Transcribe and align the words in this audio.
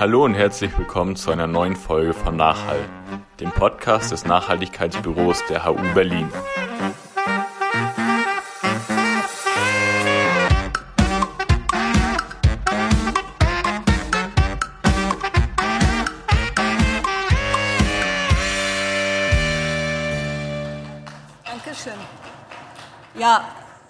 Hallo 0.00 0.24
und 0.24 0.34
herzlich 0.34 0.78
willkommen 0.78 1.16
zu 1.16 1.32
einer 1.32 1.48
neuen 1.48 1.74
Folge 1.74 2.14
von 2.14 2.36
Nachhall, 2.36 2.78
dem 3.40 3.50
Podcast 3.50 4.12
des 4.12 4.24
Nachhaltigkeitsbüros 4.24 5.42
der 5.50 5.66
HU 5.66 5.74
Berlin. 5.92 6.28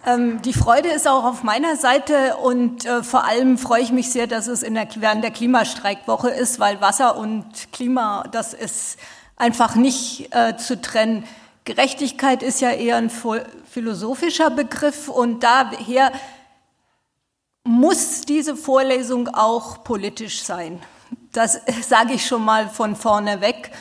Ähm, 0.09 0.41
die 0.43 0.53
Freude 0.53 0.89
ist 0.89 1.07
auch 1.07 1.25
auf 1.25 1.43
meiner 1.43 1.77
Seite 1.77 2.37
und 2.37 2.87
äh, 2.87 3.03
vor 3.03 3.25
allem 3.25 3.59
freue 3.59 3.83
ich 3.83 3.93
mich 3.93 4.11
sehr, 4.11 4.27
dass 4.27 4.47
es 4.47 4.63
in 4.63 4.75
der, 4.75 4.89
während 4.97 5.23
der 5.23 5.31
Klimastreikwoche 5.31 6.31
ist, 6.31 6.59
weil 6.59 6.81
Wasser 6.81 7.17
und 7.17 7.73
Klima, 7.73 8.25
das 8.33 8.55
ist 8.55 8.99
einfach 9.37 9.75
nicht 9.75 10.35
äh, 10.35 10.57
zu 10.57 10.80
trennen. 10.80 11.25
Gerechtigkeit 11.65 12.43
ist 12.43 12.61
ja 12.61 12.71
eher 12.71 12.97
ein 12.97 13.11
philosophischer 13.11 14.51
Begriff 14.51 15.09
und 15.09 15.43
daher 15.43 16.13
muss 17.65 18.23
diese 18.23 18.57
Vorlesung 18.57 19.29
auch 19.29 19.85
politisch 19.85 20.43
sein. 20.43 20.80
Das 21.33 21.61
sage 21.87 22.15
ich 22.15 22.27
schon 22.27 22.45
mal 22.45 22.69
von 22.69 22.97
vorne 22.97 23.43
weg 23.43 23.73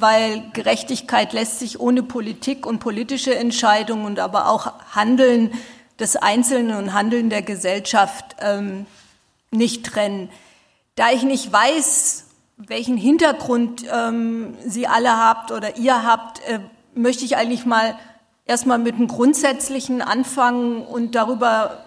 weil 0.00 0.50
Gerechtigkeit 0.52 1.32
lässt 1.32 1.58
sich 1.58 1.80
ohne 1.80 2.02
Politik 2.02 2.66
und 2.66 2.78
politische 2.78 3.34
Entscheidungen 3.34 4.04
und 4.04 4.18
aber 4.18 4.48
auch 4.48 4.72
Handeln 4.94 5.52
des 5.98 6.16
Einzelnen 6.16 6.76
und 6.76 6.92
Handeln 6.92 7.30
der 7.30 7.42
Gesellschaft 7.42 8.36
ähm, 8.40 8.86
nicht 9.50 9.86
trennen. 9.86 10.30
Da 10.94 11.10
ich 11.10 11.22
nicht 11.22 11.52
weiß, 11.52 12.24
welchen 12.56 12.96
Hintergrund 12.96 13.84
ähm, 13.92 14.56
Sie 14.66 14.86
alle 14.86 15.16
habt 15.16 15.52
oder 15.52 15.76
ihr 15.76 16.04
habt, 16.04 16.40
äh, 16.48 16.60
möchte 16.94 17.24
ich 17.24 17.36
eigentlich 17.36 17.66
mal 17.66 17.96
erstmal 18.44 18.78
mit 18.78 18.96
einem 18.96 19.08
Grundsätzlichen 19.08 20.02
anfangen 20.02 20.82
und 20.84 21.14
darüber 21.14 21.84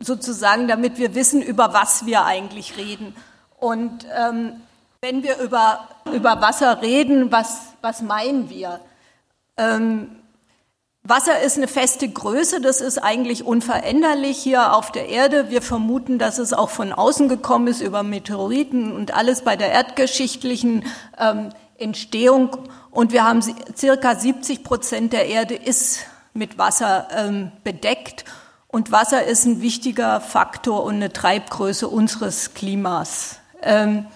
sozusagen, 0.00 0.68
damit 0.68 0.98
wir 0.98 1.14
wissen, 1.14 1.40
über 1.40 1.72
was 1.72 2.04
wir 2.04 2.24
eigentlich 2.24 2.76
reden. 2.76 3.14
Und 3.58 4.06
ähm, 4.14 4.60
wenn 5.04 5.22
wir 5.22 5.36
über, 5.36 5.86
über 6.14 6.40
Wasser 6.40 6.80
reden, 6.80 7.30
was, 7.30 7.58
was 7.82 8.00
meinen 8.00 8.48
wir? 8.48 8.80
Ähm, 9.58 10.16
Wasser 11.02 11.42
ist 11.42 11.58
eine 11.58 11.68
feste 11.68 12.08
Größe, 12.08 12.62
das 12.62 12.80
ist 12.80 12.96
eigentlich 12.96 13.44
unveränderlich 13.44 14.38
hier 14.38 14.72
auf 14.72 14.92
der 14.92 15.10
Erde. 15.10 15.50
Wir 15.50 15.60
vermuten, 15.60 16.18
dass 16.18 16.38
es 16.38 16.54
auch 16.54 16.70
von 16.70 16.90
außen 16.90 17.28
gekommen 17.28 17.66
ist 17.66 17.82
über 17.82 18.02
Meteoriten 18.02 18.92
und 18.92 19.12
alles 19.12 19.42
bei 19.42 19.56
der 19.56 19.72
erdgeschichtlichen 19.72 20.86
ähm, 21.18 21.50
Entstehung. 21.76 22.56
Und 22.90 23.12
wir 23.12 23.24
haben 23.24 23.42
circa 23.76 24.14
70 24.14 24.64
Prozent 24.64 25.12
der 25.12 25.26
Erde 25.26 25.54
ist 25.54 26.06
mit 26.32 26.56
Wasser 26.56 27.08
ähm, 27.14 27.52
bedeckt. 27.62 28.24
Und 28.68 28.90
Wasser 28.90 29.22
ist 29.22 29.44
ein 29.44 29.60
wichtiger 29.60 30.22
Faktor 30.22 30.82
und 30.82 30.94
eine 30.94 31.12
Treibgröße 31.12 31.88
unseres 31.88 32.54
Klimas. 32.54 33.36
Ähm, 33.60 34.06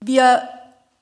wir, 0.01 0.43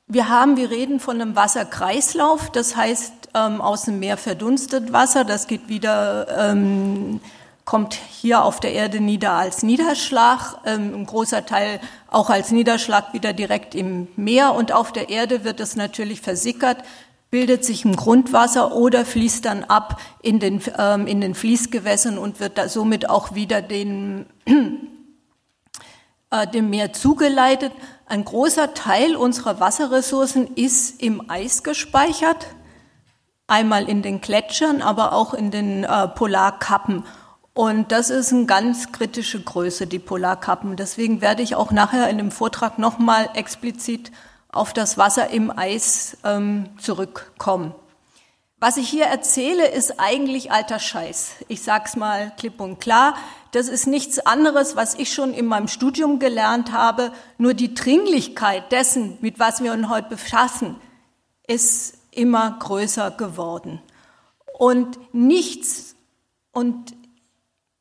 wir 0.07 0.29
haben, 0.29 0.57
wir 0.57 0.71
reden 0.71 0.99
von 0.99 1.21
einem 1.21 1.35
Wasserkreislauf. 1.35 2.51
Das 2.51 2.75
heißt, 2.75 3.13
ähm, 3.35 3.61
aus 3.61 3.83
dem 3.83 3.99
Meer 3.99 4.17
verdunstet 4.17 4.91
Wasser. 4.91 5.23
Das 5.23 5.47
geht 5.47 5.69
wieder 5.69 6.51
ähm, 6.51 7.21
kommt 7.67 7.95
hier 7.95 8.45
auf 8.45 8.61
der 8.61 8.71
Erde 8.71 9.01
nieder 9.01 9.33
als 9.33 9.61
Niederschlag, 9.61 10.55
ähm, 10.65 10.93
ein 10.95 11.05
großer 11.05 11.45
Teil 11.45 11.81
auch 12.09 12.29
als 12.29 12.51
Niederschlag 12.51 13.13
wieder 13.13 13.33
direkt 13.33 13.75
im 13.75 14.07
Meer 14.15 14.55
und 14.55 14.71
auf 14.71 14.93
der 14.93 15.09
Erde 15.09 15.43
wird 15.43 15.59
es 15.59 15.75
natürlich 15.75 16.21
versickert, 16.21 16.77
bildet 17.29 17.65
sich 17.65 17.83
im 17.83 17.97
Grundwasser 17.97 18.73
oder 18.73 19.03
fließt 19.03 19.43
dann 19.43 19.65
ab 19.65 19.99
in 20.21 20.39
den, 20.39 20.61
ähm, 20.77 21.07
in 21.07 21.19
den 21.19 21.35
Fließgewässern 21.35 22.17
und 22.17 22.39
wird 22.39 22.57
da 22.57 22.69
somit 22.69 23.09
auch 23.09 23.35
wieder 23.35 23.61
den, 23.61 24.27
äh, 26.31 26.47
dem 26.47 26.69
Meer 26.69 26.93
zugeleitet. 26.93 27.73
Ein 28.05 28.23
großer 28.23 28.75
Teil 28.75 29.17
unserer 29.17 29.59
Wasserressourcen 29.59 30.55
ist 30.55 31.01
im 31.01 31.29
Eis 31.29 31.63
gespeichert, 31.63 32.47
einmal 33.45 33.89
in 33.89 34.01
den 34.03 34.21
Gletschern, 34.21 34.81
aber 34.81 35.11
auch 35.11 35.33
in 35.33 35.51
den 35.51 35.83
äh, 35.83 36.07
Polarkappen. 36.07 37.03
Und 37.57 37.91
das 37.91 38.11
ist 38.11 38.31
eine 38.31 38.45
ganz 38.45 38.91
kritische 38.91 39.41
Größe, 39.41 39.87
die 39.87 39.97
Polarkappen. 39.97 40.75
Deswegen 40.75 41.21
werde 41.21 41.41
ich 41.41 41.55
auch 41.55 41.71
nachher 41.71 42.07
in 42.07 42.19
dem 42.19 42.29
Vortrag 42.29 42.77
nochmal 42.77 43.31
explizit 43.33 44.11
auf 44.49 44.73
das 44.73 44.99
Wasser 44.99 45.31
im 45.31 45.49
Eis 45.49 46.17
ähm, 46.23 46.69
zurückkommen. 46.79 47.73
Was 48.59 48.77
ich 48.77 48.87
hier 48.87 49.05
erzähle, 49.05 49.71
ist 49.71 49.99
eigentlich 49.99 50.51
alter 50.51 50.77
Scheiß. 50.77 51.31
Ich 51.47 51.63
sag's 51.63 51.95
mal 51.95 52.31
klipp 52.37 52.61
und 52.61 52.79
klar. 52.79 53.15
Das 53.53 53.69
ist 53.69 53.87
nichts 53.87 54.19
anderes, 54.19 54.75
was 54.75 54.93
ich 54.93 55.11
schon 55.11 55.33
in 55.33 55.47
meinem 55.47 55.67
Studium 55.67 56.19
gelernt 56.19 56.73
habe. 56.73 57.11
Nur 57.39 57.55
die 57.55 57.73
Dringlichkeit 57.73 58.71
dessen, 58.71 59.17
mit 59.21 59.39
was 59.39 59.63
wir 59.63 59.73
uns 59.73 59.89
heute 59.89 60.09
befassen, 60.09 60.75
ist 61.47 61.97
immer 62.11 62.55
größer 62.59 63.09
geworden. 63.09 63.81
Und 64.59 64.99
nichts, 65.11 65.95
und 66.51 66.96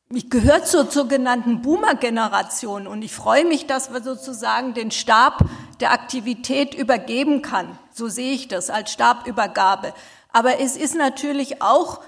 ich 0.09 0.29
gehöre 0.29 0.63
zur 0.63 0.89
sogenannten 0.89 1.61
Boomer-Generation 1.61 2.87
und 2.87 3.01
ich 3.01 3.13
freue 3.13 3.45
mich, 3.45 3.67
dass 3.67 3.91
wir 3.91 4.01
sozusagen 4.01 4.73
den 4.73 4.91
Stab 4.91 5.43
der 5.81 5.91
Aktivität 5.91 6.73
übergeben 6.73 7.41
kann. 7.41 7.77
So 7.93 8.07
sehe 8.07 8.33
ich 8.33 8.47
das 8.47 8.69
als 8.69 8.91
Stabübergabe. 8.91 9.93
Aber 10.31 10.61
es 10.61 10.77
ist 10.77 10.95
natürlich 10.95 11.61
auch 11.61 12.01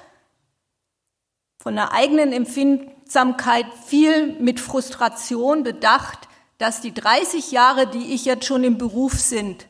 von 1.61 1.75
der 1.75 1.91
eigenen 1.91 2.31
Empfindsamkeit 2.31 3.65
viel 3.85 4.39
mit 4.39 4.61
Frustration 4.61 5.63
bedacht, 5.63 6.29
dass 6.57 6.79
die 6.79 6.93
30 6.93 7.51
Jahre, 7.51 7.87
die 7.87 8.13
ich 8.13 8.23
jetzt 8.23 8.45
schon 8.45 8.63
im 8.63 8.77
Beruf 8.77 9.19
sind 9.19 9.68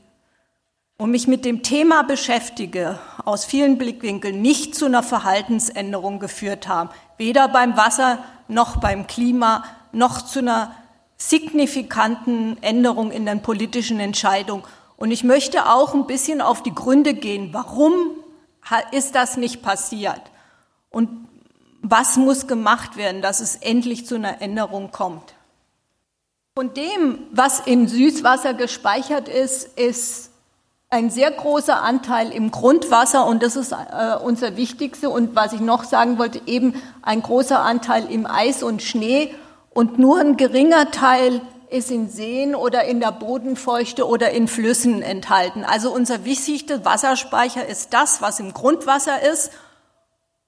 und 0.99 1.09
mich 1.09 1.27
mit 1.27 1.45
dem 1.45 1.63
Thema 1.63 2.03
beschäftige, 2.03 2.99
aus 3.25 3.45
vielen 3.45 3.79
Blickwinkeln 3.79 4.41
nicht 4.41 4.75
zu 4.75 4.85
einer 4.85 5.01
Verhaltensänderung 5.01 6.19
geführt 6.19 6.67
haben 6.67 6.91
weder 7.19 7.49
beim 7.49 7.77
Wasser 7.77 8.23
noch 8.47 8.77
beim 8.77 9.05
Klima 9.05 9.63
noch 9.91 10.23
zu 10.23 10.39
einer 10.39 10.73
signifikanten 11.17 12.57
Änderung 12.63 13.11
in 13.11 13.27
den 13.27 13.43
politischen 13.43 13.99
Entscheidungen. 13.99 14.63
Und 14.97 15.11
ich 15.11 15.23
möchte 15.23 15.69
auch 15.69 15.93
ein 15.93 16.07
bisschen 16.07 16.41
auf 16.41 16.63
die 16.63 16.73
Gründe 16.73 17.13
gehen. 17.13 17.49
Warum 17.51 17.93
ist 18.91 19.15
das 19.15 19.37
nicht 19.37 19.61
passiert? 19.61 20.21
Und 20.89 21.27
was 21.81 22.17
muss 22.17 22.47
gemacht 22.47 22.97
werden, 22.97 23.21
dass 23.21 23.41
es 23.41 23.57
endlich 23.57 24.07
zu 24.07 24.15
einer 24.15 24.41
Änderung 24.41 24.91
kommt? 24.91 25.35
Von 26.55 26.73
dem, 26.73 27.19
was 27.31 27.59
im 27.61 27.87
Süßwasser 27.87 28.53
gespeichert 28.53 29.27
ist, 29.27 29.77
ist 29.77 30.28
ein 30.91 31.11
sehr 31.11 31.29
großer 31.29 31.83
Anteil 31.83 32.31
im 32.31 32.49
Grundwasser 32.49 33.27
und 33.27 33.43
das 33.43 33.55
ist 33.55 33.73
äh, 33.73 34.15
unser 34.23 34.57
wichtigste 34.57 35.11
und 35.11 35.35
was 35.35 35.53
ich 35.53 35.59
noch 35.59 35.83
sagen 35.83 36.17
wollte, 36.17 36.41
eben 36.47 36.81
ein 37.03 37.21
großer 37.21 37.59
Anteil 37.59 38.11
im 38.11 38.25
Eis 38.25 38.63
und 38.63 38.81
Schnee 38.81 39.35
und 39.69 39.99
nur 39.99 40.19
ein 40.19 40.35
geringer 40.35 40.89
Teil 40.89 41.41
ist 41.69 41.91
in 41.91 42.09
Seen 42.09 42.55
oder 42.55 42.85
in 42.85 42.99
der 42.99 43.11
Bodenfeuchte 43.11 44.07
oder 44.07 44.31
in 44.31 44.47
Flüssen 44.47 45.03
enthalten. 45.03 45.63
Also 45.63 45.93
unser 45.93 46.25
wichtigster 46.25 46.83
Wasserspeicher 46.83 47.67
ist 47.67 47.93
das, 47.93 48.23
was 48.23 48.39
im 48.39 48.55
Grundwasser 48.55 49.21
ist 49.21 49.51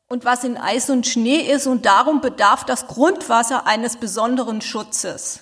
und 0.10 0.26
was 0.26 0.44
in 0.44 0.58
Eis 0.58 0.90
und 0.90 1.06
Schnee 1.06 1.42
ist 1.42 1.68
und 1.68 1.86
darum 1.86 2.20
bedarf 2.20 2.64
das 2.64 2.88
Grundwasser 2.88 3.68
eines 3.68 3.98
besonderen 3.98 4.62
Schutzes. 4.62 5.42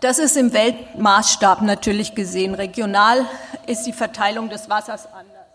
Das 0.00 0.18
ist 0.18 0.36
im 0.36 0.52
Weltmaßstab 0.52 1.62
natürlich 1.62 2.14
gesehen. 2.14 2.54
Regional 2.54 3.24
ist 3.66 3.84
die 3.84 3.94
Verteilung 3.94 4.50
des 4.50 4.68
Wassers 4.68 5.06
anders. 5.06 5.46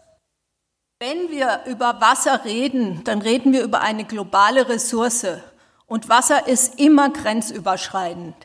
Wenn 1.00 1.30
wir 1.30 1.62
über 1.68 2.02
Wasser 2.02 2.44
reden, 2.44 3.04
dann 3.04 3.22
reden 3.22 3.54
wir 3.54 3.64
über 3.64 3.82
eine 3.82 4.04
globale 4.04 4.68
Ressource. 4.68 5.28
Und 5.86 6.10
Wasser 6.10 6.48
ist 6.48 6.80
immer 6.80 7.10
grenzüberschreitend. 7.10 8.36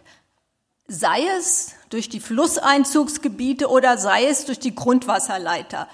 Sei 0.87 1.23
es 1.39 1.75
durch 1.89 2.11
die 2.11 2.21
Flusseinzugsgebiete 2.21 3.69
oder 3.69 3.97
sei 3.97 4.27
es 4.27 4.45
durch 4.45 4.59
die 4.59 4.75
Grundwasserleiter. 4.75 5.89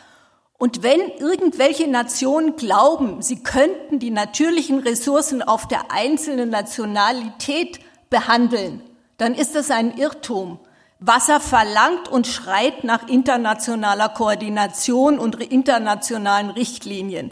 Und 0.58 0.82
wenn 0.82 1.00
irgendwelche 1.18 1.88
Nationen 1.88 2.56
glauben, 2.56 3.22
sie 3.22 3.42
könnten 3.42 4.00
die 4.00 4.10
natürlichen 4.10 4.80
Ressourcen 4.80 5.42
auf 5.42 5.68
der 5.68 5.92
einzelnen 5.92 6.50
Nationalität 6.50 7.80
behandeln, 8.10 8.82
dann 9.22 9.36
ist 9.36 9.54
das 9.54 9.70
ein 9.70 9.96
Irrtum. 9.98 10.58
Wasser 10.98 11.38
verlangt 11.38 12.08
und 12.08 12.26
schreit 12.26 12.82
nach 12.82 13.06
internationaler 13.06 14.08
Koordination 14.08 15.20
und 15.20 15.36
internationalen 15.36 16.50
Richtlinien. 16.50 17.30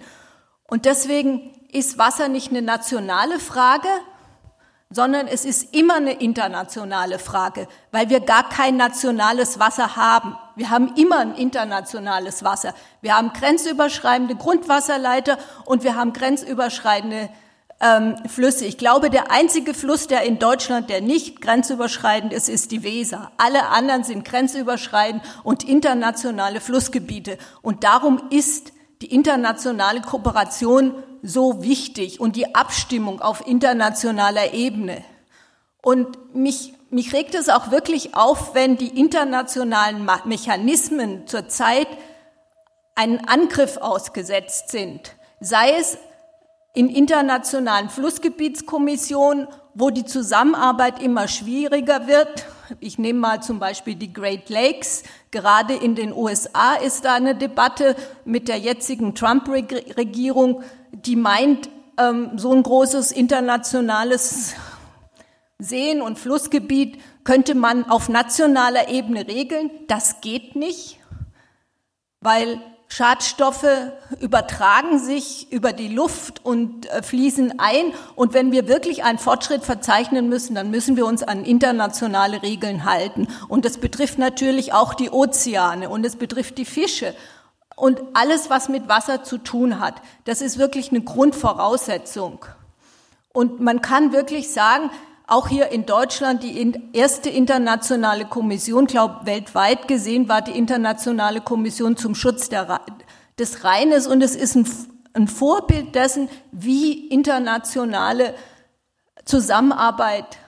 Und 0.69 0.85
deswegen 0.85 1.51
ist 1.73 1.99
Wasser 1.99 2.29
nicht 2.29 2.51
eine 2.51 2.63
nationale 2.63 3.41
Frage, 3.41 3.89
sondern 4.89 5.27
es 5.27 5.45
ist 5.45 5.75
immer 5.75 5.97
eine 5.97 6.13
internationale 6.13 7.19
Frage, 7.19 7.67
weil 7.91 8.09
wir 8.09 8.21
gar 8.21 8.49
kein 8.49 8.77
nationales 8.77 9.59
Wasser 9.59 9.97
haben. 9.97 10.37
Wir 10.55 10.71
haben 10.71 10.95
immer 10.95 11.19
ein 11.19 11.35
internationales 11.35 12.45
Wasser. 12.45 12.73
Wir 13.01 13.17
haben 13.17 13.33
grenzüberschreitende 13.33 14.37
Grundwasserleiter 14.37 15.39
und 15.65 15.83
wir 15.83 15.97
haben 15.97 16.13
grenzüberschreitende 16.13 17.31
ähm, 17.81 18.17
Flüsse. 18.29 18.67
Ich 18.67 18.79
glaube, 18.79 19.11
der 19.11 19.31
einzige 19.31 19.75
Fluss, 19.75 20.07
der 20.07 20.23
in 20.23 20.39
Deutschland, 20.39 20.91
der 20.91 21.01
nicht 21.01 21.41
grenzüberschreitend 21.41 22.33
ist, 22.33 22.49
ist 22.49 22.71
die 22.71 22.83
Weser. 22.83 23.33
Alle 23.39 23.69
anderen 23.69 24.05
sind 24.05 24.25
grenzüberschreitend 24.25 25.23
und 25.43 25.67
internationale 25.67 26.61
Flussgebiete. 26.61 27.39
Und 27.63 27.85
darum 27.85 28.23
ist 28.31 28.73
die 29.01 29.13
internationale 29.15 30.03
Kooperation 30.03 30.95
so 31.23 31.63
wichtig 31.63 32.21
und 32.21 32.37
die 32.37 32.55
Abstimmung 32.55 33.21
auf 33.21 33.47
internationaler 33.47 34.53
Ebene. 34.53 35.03
Und 35.83 36.35
mich, 36.35 36.75
mich 36.91 37.15
regt 37.15 37.35
es 37.35 37.49
auch 37.49 37.71
wirklich 37.71 38.15
auf, 38.15 38.55
wenn 38.55 38.77
die 38.77 38.99
internationalen 39.01 40.07
Mechanismen 40.27 41.27
zurzeit 41.27 41.89
einen 42.95 43.27
Angriff 43.27 43.79
ausgesetzt 43.79 44.71
sind. 44.71 45.17
Sei 45.41 45.73
es 45.79 45.97
in 46.73 46.89
internationalen 46.89 47.89
Flussgebietskommissionen, 47.89 49.49
wo 49.75 49.91
die 49.91 50.05
Zusammenarbeit 50.05 51.03
immer 51.03 51.29
schwieriger 51.29 52.07
wird. 52.07 52.47
Ich 52.79 52.99
nehme 52.99 53.19
mal 53.19 53.43
zum 53.43 53.59
Beispiel 53.59 53.97
die 53.97 54.13
Great 54.13 54.49
Lakes. 54.49 55.03
Gerade 55.31 55.75
in 55.75 55.95
den 55.95 56.13
USA 56.13 56.75
ist 56.75 57.05
da 57.05 57.15
eine 57.15 57.35
Debatte 57.35 57.97
mit 58.25 58.49
der 58.49 58.59
jetzigen 58.59 59.15
Trump-Regierung, 59.15 60.63
die 60.93 61.17
meint, 61.17 61.69
ähm, 61.99 62.33
so 62.37 62.53
ein 62.53 62.63
großes 62.63 63.13
internationales 63.13 64.55
Seen- 65.59 66.01
und 66.01 66.19
Flussgebiet 66.19 67.01
könnte 67.25 67.55
man 67.55 67.85
auf 67.91 68.09
nationaler 68.09 68.89
Ebene 68.89 69.27
regeln. 69.27 69.71
Das 69.89 70.21
geht 70.21 70.57
nicht, 70.57 70.99
weil 72.21 72.61
Schadstoffe 72.93 73.93
übertragen 74.19 74.99
sich 74.99 75.53
über 75.53 75.73
die 75.73 75.87
Luft 75.87 76.45
und 76.45 76.91
äh, 76.91 77.05
fließen 77.05 77.61
ein. 77.61 77.93
Und 78.17 78.35
wenn 78.35 78.51
wir 78.51 78.67
wirklich 78.67 79.05
einen 79.05 79.19
Fortschritt 79.21 79.63
verzeichnen 79.63 80.29
müssen, 80.29 80.57
dann 80.57 80.73
müssen 80.73 80.97
wir 80.97 81.07
uns 81.07 81.23
an 81.23 81.45
internationale 81.45 82.43
Regeln 82.43 82.85
halten. 82.85 83.29
Und 83.47 83.65
das 83.65 83.79
betrifft 83.79 84.19
natürlich 84.19 84.73
auch 84.73 84.95
die 84.95 85.09
Ozeane 85.09 85.89
und 85.89 86.05
es 86.05 86.17
betrifft 86.17 86.59
die 86.59 86.65
Fische 86.65 87.15
und 87.77 88.01
alles, 88.15 88.51
was 88.51 88.69
mit 88.69 88.89
Wasser 88.89 89.23
zu 89.23 89.39
tun 89.39 89.79
hat. 89.79 89.95
Das 90.25 90.43
ist 90.43 90.59
wirklich 90.59 90.91
eine 90.91 91.01
Grundvoraussetzung. 91.01 92.45
Und 93.33 93.61
man 93.61 93.81
kann 93.83 94.13
wirklich 94.13 94.53
sagen, 94.53 94.91
auch 95.31 95.47
hier 95.47 95.71
in 95.71 95.87
Deutschland 95.87 96.43
die 96.43 96.75
erste 96.93 97.31
internationale 97.31 98.25
Kommission, 98.25 98.87
glaube 98.87 99.27
weltweit 99.27 99.87
gesehen, 99.87 100.29
war 100.29 100.43
die 100.43 100.59
internationale 100.59 101.41
Kommission 101.41 101.97
zum 101.97 102.17
Schutz 102.17 102.49
der, 102.49 102.81
des 103.39 103.65
Rheines 103.65 104.09
und 104.09 104.23
es 104.23 104.35
ist 104.35 104.57
ein, 104.57 104.69
ein 105.13 105.29
Vorbild 105.29 105.95
dessen, 105.95 106.29
wie 106.51 107.07
internationale 107.09 108.35
Zusammenarbeit 109.25 110.39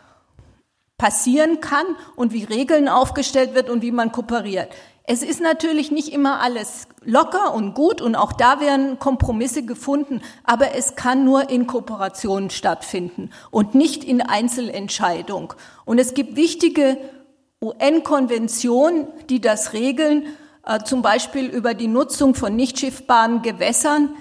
passieren 0.98 1.60
kann 1.60 1.86
und 2.16 2.32
wie 2.32 2.44
Regeln 2.44 2.88
aufgestellt 2.88 3.54
wird 3.54 3.70
und 3.70 3.82
wie 3.82 3.92
man 3.92 4.10
kooperiert. 4.10 4.68
Es 5.04 5.22
ist 5.22 5.40
natürlich 5.40 5.90
nicht 5.90 6.12
immer 6.12 6.40
alles 6.40 6.86
locker 7.04 7.54
und 7.54 7.74
gut 7.74 8.00
und 8.00 8.14
auch 8.14 8.32
da 8.32 8.60
werden 8.60 9.00
Kompromisse 9.00 9.64
gefunden, 9.64 10.22
aber 10.44 10.74
es 10.74 10.94
kann 10.94 11.24
nur 11.24 11.50
in 11.50 11.66
Kooperation 11.66 12.50
stattfinden 12.50 13.30
und 13.50 13.74
nicht 13.74 14.04
in 14.04 14.20
Einzelentscheidung. 14.22 15.54
Und 15.84 15.98
es 15.98 16.14
gibt 16.14 16.36
wichtige 16.36 16.98
UN-Konventionen, 17.60 19.08
die 19.28 19.40
das 19.40 19.72
regeln, 19.72 20.26
äh, 20.64 20.80
zum 20.84 21.02
Beispiel 21.02 21.46
über 21.46 21.74
die 21.74 21.88
Nutzung 21.88 22.36
von 22.36 22.54
nicht 22.54 22.78
schiffbaren 22.78 23.42
Gewässern, 23.42 24.14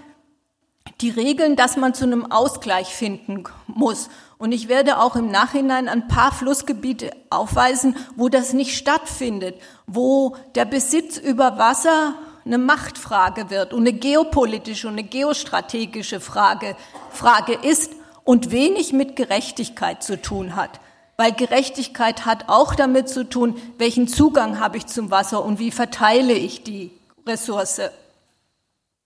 die 1.01 1.10
regeln, 1.10 1.56
dass 1.56 1.77
man 1.77 1.94
zu 1.94 2.06
einem 2.06 2.31
Ausgleich 2.31 2.88
finden 2.88 3.44
muss. 3.68 4.10
Und 4.41 4.53
ich 4.53 4.69
werde 4.69 4.97
auch 4.97 5.15
im 5.15 5.29
Nachhinein 5.29 5.88
ein 5.88 6.07
paar 6.07 6.31
Flussgebiete 6.31 7.11
aufweisen, 7.29 7.95
wo 8.15 8.27
das 8.27 8.53
nicht 8.53 8.75
stattfindet, 8.75 9.53
wo 9.85 10.35
der 10.55 10.65
Besitz 10.65 11.19
über 11.19 11.59
Wasser 11.59 12.15
eine 12.43 12.57
Machtfrage 12.57 13.51
wird 13.51 13.71
und 13.71 13.81
eine 13.81 13.93
geopolitische 13.93 14.88
und 14.88 14.93
eine 14.93 15.03
geostrategische 15.03 16.19
Frage, 16.19 16.75
Frage 17.11 17.53
ist 17.53 17.91
und 18.23 18.49
wenig 18.49 18.93
mit 18.93 19.15
Gerechtigkeit 19.15 20.01
zu 20.01 20.19
tun 20.19 20.55
hat. 20.55 20.79
Weil 21.17 21.33
Gerechtigkeit 21.33 22.25
hat 22.25 22.45
auch 22.49 22.73
damit 22.73 23.09
zu 23.09 23.29
tun, 23.29 23.61
welchen 23.77 24.07
Zugang 24.07 24.59
habe 24.59 24.77
ich 24.77 24.88
zum 24.88 25.11
Wasser 25.11 25.45
und 25.45 25.59
wie 25.59 25.69
verteile 25.69 26.33
ich 26.33 26.63
die 26.63 26.89
Ressource. 27.27 27.79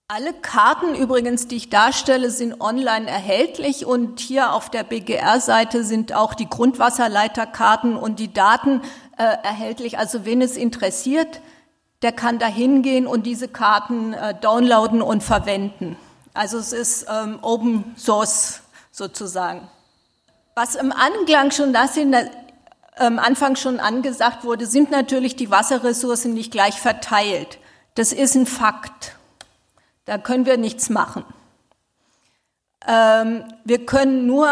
Alle 0.08 0.32
Karten 0.32 0.94
übrigens, 0.94 1.48
die 1.48 1.56
ich 1.56 1.68
darstelle, 1.68 2.30
sind 2.30 2.60
online 2.60 3.10
erhältlich 3.10 3.86
und 3.86 4.20
hier 4.20 4.52
auf 4.52 4.70
der 4.70 4.84
BGR-Seite 4.84 5.82
sind 5.82 6.12
auch 6.12 6.34
die 6.34 6.48
Grundwasserleiterkarten 6.48 7.96
und 7.96 8.20
die 8.20 8.32
Daten 8.32 8.82
äh, 9.18 9.24
erhältlich. 9.24 9.98
Also 9.98 10.24
wen 10.24 10.42
es 10.42 10.56
interessiert, 10.56 11.40
der 12.02 12.12
kann 12.12 12.38
da 12.38 12.46
hingehen 12.46 13.08
und 13.08 13.26
diese 13.26 13.48
Karten 13.48 14.12
äh, 14.12 14.32
downloaden 14.40 15.02
und 15.02 15.24
verwenden. 15.24 15.96
Also 16.34 16.58
es 16.58 16.72
ist 16.72 17.06
ähm, 17.10 17.40
Open 17.42 17.96
Source 17.96 18.60
sozusagen. 18.92 19.68
Was 20.54 20.76
im 20.76 20.92
Anklang 20.92 21.50
schon 21.50 21.72
das 21.72 21.96
in 21.96 22.12
der 22.12 22.30
am 22.94 23.18
Anfang 23.18 23.56
schon 23.56 23.80
angesagt 23.80 24.44
wurde, 24.44 24.66
sind 24.66 24.92
natürlich 24.92 25.34
die 25.34 25.50
Wasserressourcen 25.50 26.32
nicht 26.32 26.52
gleich 26.52 26.80
verteilt. 26.80 27.58
Das 27.96 28.12
ist 28.12 28.36
ein 28.36 28.46
Fakt. 28.46 29.15
Da 30.06 30.18
können 30.18 30.46
wir 30.46 30.56
nichts 30.56 30.88
machen. 30.88 31.24
Ähm, 32.86 33.44
wir 33.64 33.84
können 33.84 34.26
nur 34.26 34.48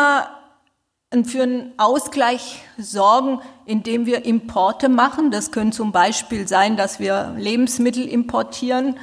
für 1.25 1.45
einen 1.45 1.73
Ausgleich 1.77 2.65
sorgen, 2.77 3.41
indem 3.65 4.05
wir 4.05 4.25
Importe 4.25 4.89
machen. 4.89 5.31
Das 5.31 5.53
können 5.53 5.71
zum 5.71 5.93
Beispiel 5.93 6.49
sein, 6.49 6.77
dass 6.77 6.99
wir 6.99 7.35
Lebensmittel 7.39 8.05
importieren. 8.09 8.99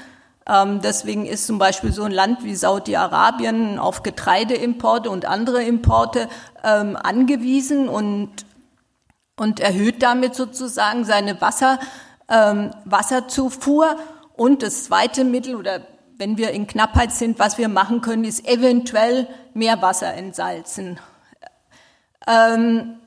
Ähm, 0.46 0.81
deswegen 0.81 1.25
ist 1.25 1.48
zum 1.48 1.58
Beispiel 1.58 1.93
so 1.93 2.03
ein 2.03 2.12
Land 2.12 2.43
wie 2.43 2.55
Saudi-Arabien 2.55 3.79
auf 3.79 4.03
Getreideimporte 4.03 5.10
und 5.10 5.24
andere 5.25 5.63
Importe 5.63 6.27
ähm, 6.65 6.98
angewiesen 6.98 7.88
und, 7.88 8.29
und 9.38 9.62
erhöht 9.62 10.03
damit 10.03 10.36
sozusagen 10.36 11.05
seine 11.05 11.39
Wasser, 11.39 11.79
ähm, 12.27 12.72
Wasserzufuhr. 12.84 13.96
Und 14.36 14.63
das 14.63 14.86
zweite 14.86 15.24
Mittel 15.24 15.55
oder 15.55 15.81
wenn 16.21 16.37
wir 16.37 16.51
in 16.51 16.67
Knappheit 16.67 17.11
sind, 17.11 17.39
was 17.39 17.57
wir 17.57 17.67
machen 17.67 18.01
können, 18.01 18.25
ist 18.25 18.47
eventuell 18.47 19.27
mehr 19.55 19.81
Wasser 19.81 20.13
entsalzen. 20.13 20.99
Ähm, 22.27 22.99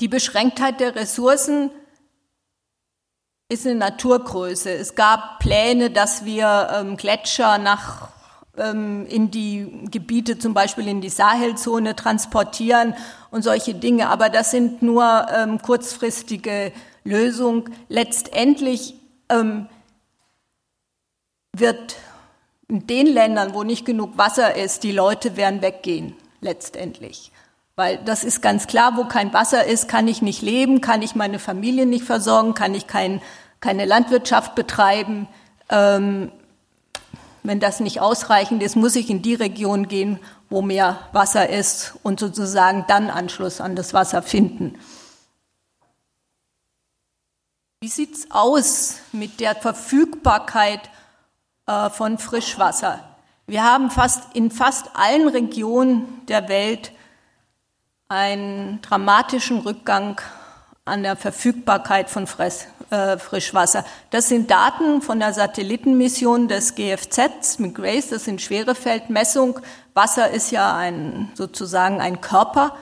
die 0.00 0.08
Beschränktheit 0.08 0.80
der 0.80 0.96
Ressourcen 0.96 1.70
ist 3.48 3.68
eine 3.68 3.76
Naturgröße. 3.76 4.68
Es 4.68 4.96
gab 4.96 5.38
Pläne, 5.38 5.90
dass 5.90 6.24
wir 6.24 6.70
ähm, 6.74 6.96
Gletscher 6.96 7.56
nach 7.58 8.08
ähm, 8.56 9.06
in 9.06 9.30
die 9.30 9.86
Gebiete, 9.88 10.40
zum 10.40 10.54
Beispiel 10.54 10.88
in 10.88 11.00
die 11.00 11.10
Sahelzone 11.10 11.94
transportieren 11.94 12.96
und 13.30 13.42
solche 13.42 13.76
Dinge. 13.76 14.08
Aber 14.08 14.28
das 14.28 14.50
sind 14.50 14.82
nur 14.82 15.28
ähm, 15.32 15.62
kurzfristige 15.62 16.72
Lösungen. 17.04 17.72
Letztendlich 17.88 18.94
ähm, 19.28 19.68
wird 21.56 21.94
in 22.68 22.86
den 22.86 23.06
Ländern, 23.06 23.54
wo 23.54 23.64
nicht 23.64 23.86
genug 23.86 24.18
Wasser 24.18 24.54
ist, 24.54 24.82
die 24.82 24.92
Leute 24.92 25.36
werden 25.36 25.62
weggehen, 25.62 26.14
letztendlich. 26.40 27.32
Weil 27.76 27.98
das 28.04 28.24
ist 28.24 28.42
ganz 28.42 28.66
klar, 28.66 28.96
wo 28.96 29.04
kein 29.04 29.32
Wasser 29.32 29.64
ist, 29.64 29.88
kann 29.88 30.06
ich 30.06 30.20
nicht 30.20 30.42
leben, 30.42 30.80
kann 30.80 31.00
ich 31.00 31.14
meine 31.14 31.38
Familie 31.38 31.86
nicht 31.86 32.04
versorgen, 32.04 32.54
kann 32.54 32.74
ich 32.74 32.86
kein, 32.86 33.22
keine 33.60 33.86
Landwirtschaft 33.86 34.54
betreiben. 34.54 35.28
Ähm, 35.70 36.30
wenn 37.42 37.60
das 37.60 37.80
nicht 37.80 38.00
ausreichend 38.00 38.62
ist, 38.62 38.76
muss 38.76 38.96
ich 38.96 39.08
in 39.08 39.22
die 39.22 39.34
Region 39.34 39.88
gehen, 39.88 40.18
wo 40.50 40.60
mehr 40.60 40.98
Wasser 41.12 41.48
ist 41.48 41.94
und 42.02 42.20
sozusagen 42.20 42.84
dann 42.88 43.10
Anschluss 43.10 43.60
an 43.60 43.76
das 43.76 43.94
Wasser 43.94 44.22
finden. 44.22 44.78
Wie 47.80 47.88
sieht's 47.88 48.26
aus 48.30 48.96
mit 49.12 49.40
der 49.40 49.54
Verfügbarkeit 49.54 50.80
äh, 51.68 51.90
von 51.90 52.18
Frischwasser. 52.18 53.00
Wir 53.46 53.62
haben 53.62 53.90
fast 53.90 54.34
in 54.34 54.50
fast 54.50 54.90
allen 54.94 55.28
Regionen 55.28 56.26
der 56.26 56.48
Welt 56.48 56.92
einen 58.08 58.80
dramatischen 58.82 59.60
Rückgang 59.60 60.20
an 60.86 61.02
der 61.02 61.14
Verfügbarkeit 61.14 62.08
von 62.08 62.26
äh, 62.90 63.18
Frischwasser. 63.18 63.84
Das 64.10 64.28
sind 64.28 64.50
Daten 64.50 65.02
von 65.02 65.20
der 65.20 65.34
Satellitenmission 65.34 66.48
des 66.48 66.74
GFZ 66.74 67.58
mit 67.58 67.74
Grace, 67.74 68.08
das 68.08 68.24
sind 68.24 68.40
Schwerefeldmessung. 68.40 69.60
Wasser 69.92 70.30
ist 70.30 70.50
ja 70.50 70.74
ein, 70.74 71.30
sozusagen 71.34 72.00
ein 72.00 72.22
Körper, 72.22 72.76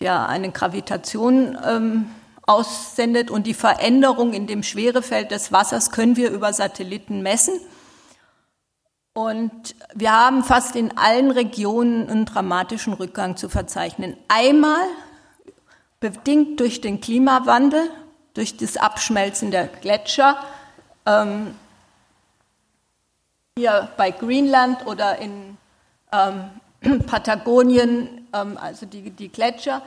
der 0.00 0.28
eine 0.28 0.52
Gravitation 0.52 1.58
ähm, 1.66 2.10
aussendet 2.46 3.30
und 3.30 3.46
die 3.46 3.54
Veränderung 3.54 4.34
in 4.34 4.46
dem 4.46 4.62
Schwerefeld 4.62 5.30
des 5.30 5.50
Wassers 5.50 5.90
können 5.90 6.16
wir 6.16 6.30
über 6.30 6.52
Satelliten 6.52 7.22
messen. 7.22 7.58
Und 9.18 9.74
wir 9.96 10.12
haben 10.12 10.44
fast 10.44 10.76
in 10.76 10.96
allen 10.96 11.32
Regionen 11.32 12.08
einen 12.08 12.24
dramatischen 12.24 12.92
Rückgang 12.92 13.36
zu 13.36 13.48
verzeichnen. 13.48 14.16
Einmal 14.28 14.84
bedingt 15.98 16.60
durch 16.60 16.80
den 16.80 17.00
Klimawandel, 17.00 17.90
durch 18.34 18.56
das 18.56 18.76
Abschmelzen 18.76 19.50
der 19.50 19.66
Gletscher, 19.66 20.38
ähm, 21.04 21.52
hier 23.56 23.88
bei 23.96 24.12
Greenland 24.12 24.86
oder 24.86 25.18
in 25.18 25.58
ähm, 26.12 26.50
Patagonien, 27.08 28.28
ähm, 28.32 28.56
also 28.56 28.86
die, 28.86 29.10
die 29.10 29.30
Gletscher. 29.30 29.82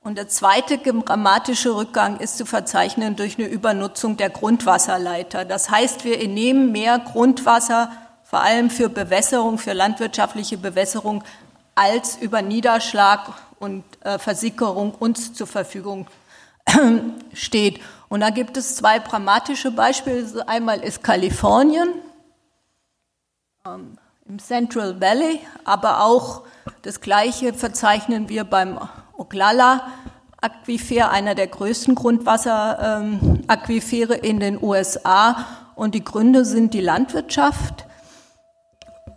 Und 0.00 0.18
der 0.18 0.26
zweite 0.26 0.78
dramatische 0.78 1.76
Rückgang 1.76 2.18
ist 2.18 2.36
zu 2.36 2.44
verzeichnen 2.44 3.14
durch 3.14 3.38
eine 3.38 3.46
Übernutzung 3.46 4.16
der 4.16 4.30
Grundwasserleiter. 4.30 5.44
Das 5.44 5.70
heißt, 5.70 6.04
wir 6.04 6.18
nehmen 6.26 6.72
mehr 6.72 6.98
Grundwasser, 6.98 7.92
vor 8.28 8.40
allem 8.40 8.70
für 8.70 8.88
Bewässerung, 8.88 9.56
für 9.56 9.72
landwirtschaftliche 9.72 10.58
Bewässerung, 10.58 11.22
als 11.76 12.16
über 12.16 12.42
Niederschlag 12.42 13.32
und 13.60 13.84
äh, 14.04 14.18
Versickerung 14.18 14.94
uns 14.94 15.32
zur 15.32 15.46
Verfügung 15.46 16.08
steht. 17.32 17.80
Und 18.08 18.18
da 18.20 18.30
gibt 18.30 18.56
es 18.56 18.74
zwei 18.74 18.98
dramatische 18.98 19.70
Beispiele. 19.70 20.26
Einmal 20.48 20.80
ist 20.80 21.04
Kalifornien 21.04 21.88
ähm, 23.64 23.96
im 24.28 24.40
Central 24.40 25.00
Valley, 25.00 25.38
aber 25.64 26.02
auch 26.02 26.42
das 26.82 27.00
Gleiche 27.00 27.54
verzeichnen 27.54 28.28
wir 28.28 28.42
beim 28.42 28.80
Oglala 29.16 29.86
Aquifer, 30.40 31.12
einer 31.12 31.36
der 31.36 31.46
größten 31.46 31.94
Grundwasseraquifere 31.94 34.16
ähm, 34.16 34.24
in 34.24 34.40
den 34.40 34.60
USA. 34.60 35.46
Und 35.76 35.94
die 35.94 36.02
Gründe 36.02 36.44
sind 36.44 36.74
die 36.74 36.80
Landwirtschaft 36.80 37.85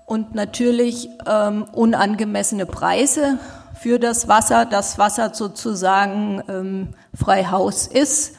und 0.09 0.33
natürlich 0.33 1.07
ähm, 1.27 1.65
unangemessene 1.71 2.65
Preise 2.65 3.37
für 3.79 3.99
das 3.99 4.27
Wasser, 4.27 4.65
das 4.65 4.97
Wasser 4.97 5.35
sozusagen 5.35 6.41
ähm, 6.49 6.87
frei 7.13 7.45
Haus 7.45 7.85
ist. 7.85 8.35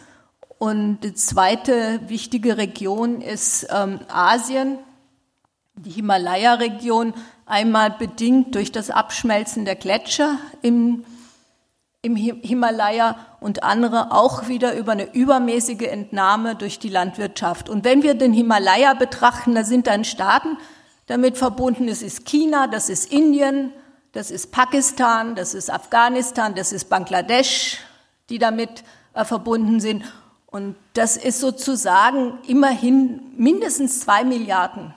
Und 0.59 0.99
die 1.03 1.15
zweite 1.15 2.01
wichtige 2.09 2.57
Region 2.57 3.21
ist 3.21 3.69
ähm, 3.73 4.01
Asien, 4.09 4.79
die 5.77 5.91
Himalaya-Region, 5.91 7.15
einmal 7.47 7.93
bedingt 7.93 8.57
durch 8.57 8.73
das 8.73 8.91
Abschmelzen 8.91 9.65
der 9.65 9.77
Gletscher 9.77 10.39
im, 10.63 11.05
im 12.03 12.17
Himalaya 12.17 13.15
und 13.39 13.63
andere 13.63 14.11
auch 14.11 14.49
wieder 14.49 14.75
über 14.75 14.91
eine 14.91 15.15
übermäßige 15.15 15.83
Entnahme 15.83 16.57
durch 16.57 16.81
die 16.81 16.89
Landwirtschaft. 16.89 17.69
Und 17.69 17.85
wenn 17.85 18.03
wir 18.03 18.15
den 18.15 18.33
Himalaya 18.33 18.95
betrachten, 18.95 19.55
da 19.55 19.63
sind 19.63 19.87
dann 19.87 20.03
Staaten 20.03 20.59
damit 21.11 21.37
verbunden, 21.37 21.89
das 21.89 22.03
ist 22.03 22.25
China, 22.25 22.69
das 22.69 22.89
ist 22.89 23.13
Indien, 23.13 23.73
das 24.13 24.31
ist 24.31 24.53
Pakistan, 24.53 25.35
das 25.35 25.55
ist 25.55 25.69
Afghanistan, 25.69 26.55
das 26.55 26.73
ist 26.73 26.89
Bangladesch, 26.89 27.79
die 28.29 28.39
damit 28.39 28.85
äh, 29.15 29.25
verbunden 29.25 29.81
sind. 29.81 30.05
Und 30.47 30.77
das 30.93 31.17
ist 31.17 31.41
sozusagen 31.41 32.39
immerhin 32.47 33.23
mindestens 33.37 34.01
zwei 34.01 34.23
Milliarden 34.23 34.95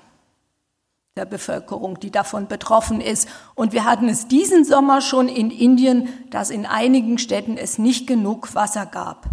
der 1.15 1.25
Bevölkerung, 1.25 1.99
die 1.99 2.11
davon 2.11 2.47
betroffen 2.47 3.01
ist. 3.01 3.27
Und 3.55 3.73
wir 3.73 3.83
hatten 3.83 4.07
es 4.07 4.27
diesen 4.27 4.65
Sommer 4.65 5.01
schon 5.01 5.27
in 5.27 5.49
Indien, 5.49 6.09
dass 6.29 6.51
in 6.51 6.67
einigen 6.67 7.17
Städten 7.17 7.57
es 7.57 7.79
nicht 7.79 8.05
genug 8.05 8.53
Wasser 8.53 8.85
gab. 8.85 9.25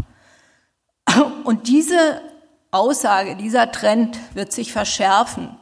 Und 1.45 1.69
diese 1.69 2.23
Aussage, 2.71 3.37
dieser 3.37 3.71
Trend 3.71 4.19
wird 4.33 4.53
sich 4.53 4.73
verschärfen. 4.73 5.60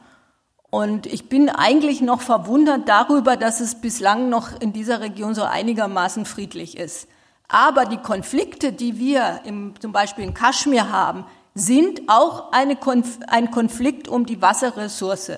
Und 0.69 1.07
ich 1.07 1.29
bin 1.29 1.49
eigentlich 1.49 2.01
noch 2.01 2.21
verwundert 2.21 2.87
darüber, 2.87 3.37
dass 3.37 3.59
es 3.59 3.81
bislang 3.81 4.29
noch 4.29 4.59
in 4.61 4.71
dieser 4.71 5.01
Region 5.01 5.33
so 5.33 5.43
einigermaßen 5.43 6.25
friedlich 6.25 6.77
ist. 6.77 7.07
Aber 7.47 7.85
die 7.85 7.97
Konflikte, 7.97 8.71
die 8.71 8.99
wir 8.99 9.41
im, 9.45 9.73
zum 9.79 9.91
Beispiel 9.91 10.23
in 10.23 10.35
Kaschmir 10.35 10.91
haben, 10.91 11.25
sind 11.55 12.03
auch 12.07 12.51
Konf 12.79 13.19
ein 13.27 13.49
Konflikt 13.49 14.07
um 14.07 14.27
die 14.27 14.41
Wasserressource. 14.41 15.31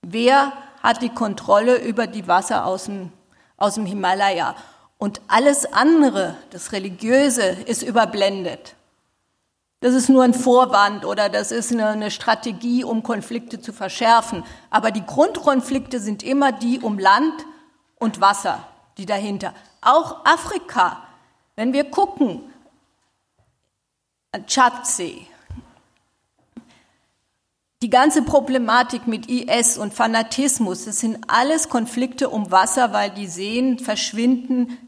Wer 0.00 0.52
hat 0.82 1.02
die 1.02 1.10
Kontrolle 1.10 1.76
über 1.76 2.06
die 2.06 2.26
Wasser 2.26 2.64
aus 2.64 2.84
dem, 2.84 3.12
aus 3.58 3.74
dem 3.74 3.84
Himalaya? 3.84 4.56
Und 4.96 5.20
alles 5.28 5.70
andere, 5.72 6.36
das 6.50 6.72
Religiöse, 6.72 7.42
ist 7.42 7.82
überblendet. 7.82 8.74
Das 9.82 9.94
ist 9.94 10.08
nur 10.08 10.22
ein 10.22 10.32
Vorwand 10.32 11.04
oder 11.04 11.28
das 11.28 11.50
ist 11.50 11.72
eine, 11.72 11.88
eine, 11.88 12.12
Strategie, 12.12 12.84
um 12.84 13.02
Konflikte 13.02 13.60
zu 13.60 13.72
verschärfen. 13.72 14.44
Aber 14.70 14.92
die 14.92 15.04
Grundkonflikte 15.04 15.98
sind 15.98 16.22
immer 16.22 16.52
die 16.52 16.78
um 16.78 17.00
Land 17.00 17.34
und 17.98 18.20
Wasser, 18.20 18.64
die 18.96 19.06
dahinter. 19.06 19.52
Auch 19.80 20.24
Afrika, 20.24 21.02
wenn 21.56 21.72
wir 21.72 21.90
gucken, 21.90 22.42
Tschadsee, 24.46 25.26
die 27.82 27.90
ganze 27.90 28.22
Problematik 28.22 29.08
mit 29.08 29.28
IS 29.28 29.78
und 29.78 29.92
Fanatismus, 29.92 30.84
das 30.84 31.00
sind 31.00 31.18
alles 31.26 31.68
Konflikte 31.68 32.30
um 32.30 32.52
Wasser, 32.52 32.92
weil 32.92 33.10
die 33.10 33.26
Seen 33.26 33.80
verschwinden, 33.80 34.78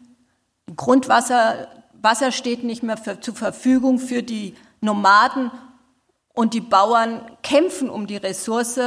Grundwasser, 0.77 1.67
Wasser 2.01 2.31
steht 2.31 2.63
nicht 2.63 2.85
mehr 2.85 2.97
für, 2.97 3.21
zur 3.21 3.35
Verfügung 3.35 3.99
für 3.99 4.23
die 4.23 4.55
Nomaden 4.85 5.51
und 6.35 6.55
die 6.55 6.61
Bauern 6.61 7.21
kämpfen 7.43 7.91
um 7.91 8.07
die 8.07 8.17
Ressource. 8.17 8.79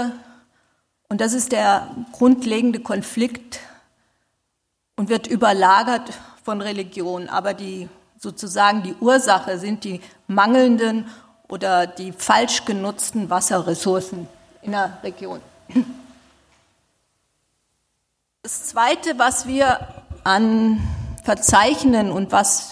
Und 1.09 1.21
das 1.21 1.33
ist 1.33 1.51
der 1.51 1.87
grundlegende 2.11 2.79
Konflikt 2.79 3.59
und 4.95 5.09
wird 5.09 5.27
überlagert 5.27 6.13
von 6.43 6.61
Religion. 6.61 7.29
Aber 7.29 7.53
die 7.53 7.89
sozusagen 8.19 8.83
die 8.83 8.95
Ursache 8.99 9.57
sind 9.59 9.83
die 9.83 10.01
mangelnden 10.27 11.05
oder 11.47 11.87
die 11.87 12.11
falsch 12.11 12.65
genutzten 12.65 13.29
Wasserressourcen 13.29 14.27
in 14.61 14.71
der 14.71 14.97
Region. 15.03 15.41
Das 18.43 18.65
Zweite, 18.65 19.17
was 19.17 19.47
wir 19.47 19.87
an 20.23 20.81
verzeichnen 21.23 22.11
und 22.11 22.31
was 22.31 22.71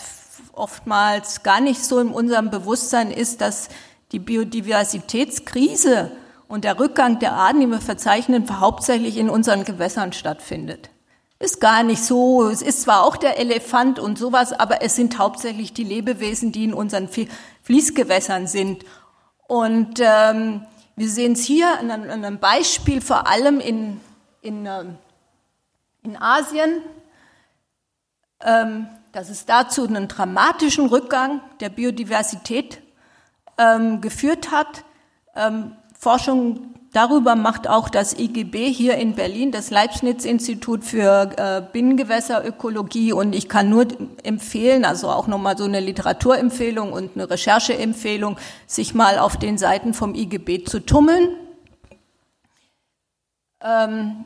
oftmals 0.56 1.44
gar 1.44 1.62
nicht 1.62 1.84
so 1.84 2.00
in 2.00 2.10
unserem 2.10 2.50
Bewusstsein 2.50 3.12
ist, 3.12 3.42
dass 3.42 3.70
die 4.12 4.20
Biodiversitätskrise 4.20 6.12
und 6.48 6.64
der 6.64 6.80
Rückgang 6.80 7.20
der 7.20 7.34
Arten, 7.34 7.60
die 7.60 7.68
wir 7.68 7.82
verzeichnen, 7.82 8.60
hauptsächlich 8.60 9.18
in 9.18 9.30
unseren 9.30 9.64
Gewässern 9.64 10.14
stattfindet. 10.14 10.90
Ist 11.38 11.60
gar 11.60 11.84
nicht 11.84 12.04
so. 12.04 12.48
Es 12.48 12.62
ist 12.62 12.84
zwar 12.84 13.04
auch 13.04 13.18
der 13.18 13.38
Elefant 13.38 14.00
und 14.00 14.18
sowas, 14.18 14.54
aber 14.54 14.82
es 14.82 14.96
sind 14.96 15.18
hauptsächlich 15.18 15.74
die 15.74 15.84
Lebewesen, 15.84 16.52
die 16.52 16.64
in 16.64 16.74
unseren 16.74 17.10
Fließgewässern 17.64 18.48
sind. 18.48 18.86
Und 19.48 20.00
ähm, 20.00 20.66
wir 20.96 21.10
sehen 21.10 21.34
es 21.34 21.44
hier 21.44 21.80
an 21.80 21.92
einem 21.92 22.40
Beispiel, 22.40 23.02
vor 23.02 23.28
allem 23.28 23.60
in, 23.60 24.00
in, 24.42 24.66
ähm, 24.66 24.98
in 26.04 26.16
Asien. 26.16 26.82
Ähm, 28.42 28.88
dass 29.16 29.30
es 29.30 29.46
dazu 29.46 29.88
einen 29.88 30.10
dramatischen 30.10 30.88
Rückgang 30.88 31.40
der 31.62 31.70
Biodiversität 31.70 32.82
ähm, 33.58 34.02
geführt 34.02 34.52
hat. 34.52 34.84
Ähm, 35.38 35.72
Forschung 35.98 36.74
darüber 36.92 37.36
macht 37.38 37.70
auch 37.70 37.88
das 37.88 38.20
IGB 38.20 38.74
hier 38.74 38.98
in 38.98 39.16
Berlin, 39.16 39.54
das 39.54 39.72
Leibniz-Institut 39.72 40.84
für 40.84 41.32
äh, 41.38 41.62
Binnengewässerökologie. 41.72 43.14
Und 43.14 43.34
ich 43.34 43.48
kann 43.48 43.70
nur 43.70 43.88
empfehlen, 44.24 44.84
also 44.84 45.08
auch 45.08 45.28
nochmal 45.28 45.58
so 45.58 45.64
eine 45.64 45.80
Literaturempfehlung 45.80 46.92
und 46.92 47.12
eine 47.16 47.30
Rechercheempfehlung, 47.30 48.36
sich 48.68 48.94
mal 48.96 49.18
auf 49.18 49.38
den 49.38 49.58
Seiten 49.58 49.94
vom 49.94 50.14
IGB 50.14 50.66
zu 50.66 50.82
tummeln. 50.82 51.30
Ähm, 53.64 54.26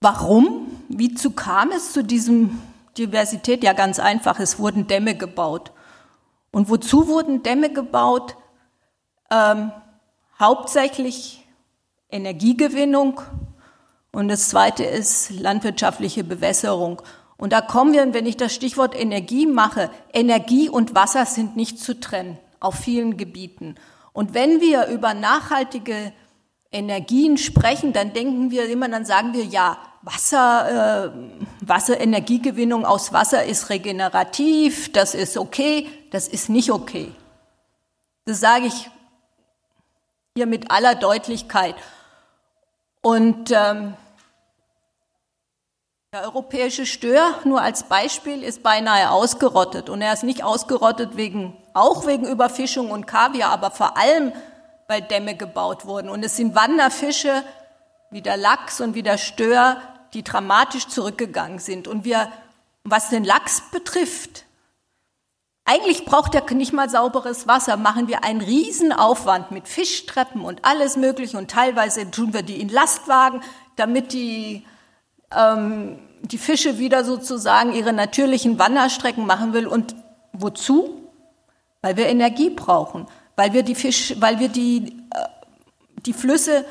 warum? 0.00 0.68
Wie 0.88 1.12
zu 1.12 1.32
kam 1.32 1.70
es 1.70 1.92
zu 1.92 2.02
diesem 2.02 2.58
Diversität? 2.98 3.62
Ja, 3.64 3.72
ganz 3.72 3.98
einfach. 3.98 4.38
Es 4.40 4.58
wurden 4.58 4.86
Dämme 4.86 5.14
gebaut. 5.14 5.72
Und 6.50 6.68
wozu 6.68 7.08
wurden 7.08 7.42
Dämme 7.42 7.72
gebaut? 7.72 8.36
Ähm, 9.30 9.72
hauptsächlich 10.38 11.46
Energiegewinnung 12.10 13.20
und 14.14 14.28
das 14.28 14.48
zweite 14.48 14.84
ist 14.84 15.30
landwirtschaftliche 15.30 16.22
Bewässerung. 16.22 17.02
Und 17.36 17.52
da 17.52 17.60
kommen 17.60 17.92
wir, 17.92 18.14
wenn 18.14 18.26
ich 18.26 18.36
das 18.36 18.54
Stichwort 18.54 18.98
Energie 18.98 19.46
mache, 19.46 19.90
Energie 20.12 20.68
und 20.68 20.94
Wasser 20.94 21.26
sind 21.26 21.56
nicht 21.56 21.80
zu 21.80 21.98
trennen 21.98 22.38
auf 22.60 22.76
vielen 22.76 23.16
Gebieten. 23.16 23.74
Und 24.12 24.32
wenn 24.32 24.60
wir 24.60 24.86
über 24.86 25.14
nachhaltige 25.14 26.12
Energien 26.70 27.38
sprechen, 27.38 27.92
dann 27.92 28.12
denken 28.12 28.52
wir 28.52 28.68
immer, 28.68 28.88
dann 28.88 29.04
sagen 29.04 29.34
wir, 29.34 29.44
ja, 29.44 29.78
Wasser, 30.04 31.06
äh, 31.06 31.66
Wasserenergiegewinnung 31.66 32.84
aus 32.84 33.14
Wasser 33.14 33.44
ist 33.44 33.70
regenerativ, 33.70 34.92
das 34.92 35.14
ist 35.14 35.38
okay, 35.38 35.88
das 36.10 36.28
ist 36.28 36.50
nicht 36.50 36.70
okay. 36.70 37.10
Das 38.26 38.38
sage 38.40 38.66
ich 38.66 38.90
hier 40.36 40.46
mit 40.46 40.70
aller 40.70 40.94
Deutlichkeit. 40.94 41.74
Und 43.00 43.50
ähm, 43.50 43.94
der 46.12 46.24
europäische 46.24 46.84
Stör, 46.84 47.40
nur 47.44 47.62
als 47.62 47.84
Beispiel, 47.84 48.42
ist 48.42 48.62
beinahe 48.62 49.10
ausgerottet. 49.10 49.88
Und 49.88 50.02
er 50.02 50.12
ist 50.12 50.22
nicht 50.22 50.44
ausgerottet 50.44 51.16
wegen, 51.16 51.56
auch 51.72 52.06
wegen 52.06 52.26
Überfischung 52.26 52.90
und 52.90 53.06
Kaviar, 53.06 53.50
aber 53.50 53.70
vor 53.70 53.96
allem, 53.96 54.32
weil 54.86 55.00
Dämme 55.00 55.34
gebaut 55.34 55.86
wurden. 55.86 56.10
Und 56.10 56.22
es 56.24 56.36
sind 56.36 56.54
Wanderfische 56.54 57.42
wie 58.10 58.22
der 58.22 58.36
Lachs 58.36 58.80
und 58.80 58.94
wie 58.94 59.02
der 59.02 59.18
Stör, 59.18 59.78
die 60.14 60.24
dramatisch 60.24 60.88
zurückgegangen 60.88 61.58
sind. 61.58 61.88
Und 61.88 62.04
wir, 62.04 62.30
was 62.84 63.10
den 63.10 63.24
Lachs 63.24 63.62
betrifft, 63.70 64.44
eigentlich 65.66 66.04
braucht 66.04 66.34
er 66.34 66.44
nicht 66.54 66.72
mal 66.72 66.88
sauberes 66.90 67.46
Wasser, 67.46 67.76
machen 67.76 68.06
wir 68.08 68.22
einen 68.22 68.40
Riesenaufwand 68.40 69.50
mit 69.50 69.66
Fischtreppen 69.66 70.42
und 70.42 70.64
alles 70.64 70.96
Mögliche 70.96 71.38
und 71.38 71.50
teilweise 71.50 72.10
tun 72.10 72.34
wir 72.34 72.42
die 72.42 72.60
in 72.60 72.68
Lastwagen, 72.68 73.40
damit 73.76 74.12
die 74.12 74.64
ähm, 75.34 75.98
die 76.22 76.38
Fische 76.38 76.78
wieder 76.78 77.04
sozusagen 77.04 77.72
ihre 77.74 77.92
natürlichen 77.92 78.58
Wanderstrecken 78.58 79.26
machen 79.26 79.52
will. 79.52 79.66
Und 79.66 79.94
wozu? 80.32 81.10
Weil 81.82 81.96
wir 81.96 82.06
Energie 82.06 82.50
brauchen, 82.50 83.06
weil 83.36 83.52
wir 83.52 83.62
die 83.62 83.74
Fisch, 83.74 84.14
weil 84.18 84.38
wir 84.38 84.48
die, 84.48 84.96
äh, 85.10 85.28
die 86.06 86.14
Flüsse 86.14 86.64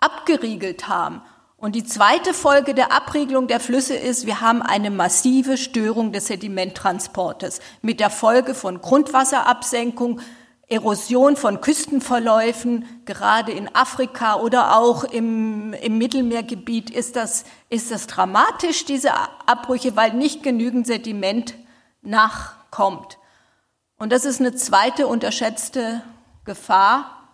abgeriegelt 0.00 0.88
haben. 0.88 1.22
Und 1.58 1.74
die 1.74 1.84
zweite 1.84 2.34
Folge 2.34 2.74
der 2.74 2.92
Abriegelung 2.92 3.46
der 3.46 3.60
Flüsse 3.60 3.94
ist, 3.94 4.26
wir 4.26 4.42
haben 4.42 4.60
eine 4.60 4.90
massive 4.90 5.56
Störung 5.56 6.12
des 6.12 6.26
Sedimenttransportes 6.26 7.60
mit 7.80 7.98
der 7.98 8.10
Folge 8.10 8.54
von 8.54 8.82
Grundwasserabsenkung, 8.82 10.20
Erosion 10.68 11.36
von 11.36 11.60
Küstenverläufen, 11.60 12.84
gerade 13.06 13.52
in 13.52 13.74
Afrika 13.74 14.34
oder 14.40 14.76
auch 14.76 15.04
im, 15.04 15.72
im 15.74 15.96
Mittelmeergebiet 15.96 16.90
ist 16.90 17.16
das, 17.16 17.44
ist 17.70 17.90
das 17.90 18.06
dramatisch, 18.06 18.84
diese 18.84 19.12
Abbrüche, 19.46 19.96
weil 19.96 20.12
nicht 20.12 20.42
genügend 20.42 20.86
Sediment 20.86 21.54
nachkommt. 22.02 23.18
Und 23.96 24.12
das 24.12 24.24
ist 24.24 24.40
eine 24.40 24.54
zweite 24.56 25.06
unterschätzte 25.06 26.02
Gefahr, 26.44 27.28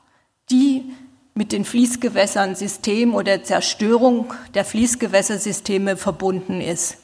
die 0.51 0.95
mit 1.35 1.53
den 1.53 1.65
Fließgewässern 1.65 2.55
System 2.55 3.15
oder 3.15 3.43
Zerstörung 3.43 4.35
der 4.55 4.65
Fließgewässersysteme 4.65 5.97
verbunden 5.97 6.61
ist. 6.61 6.99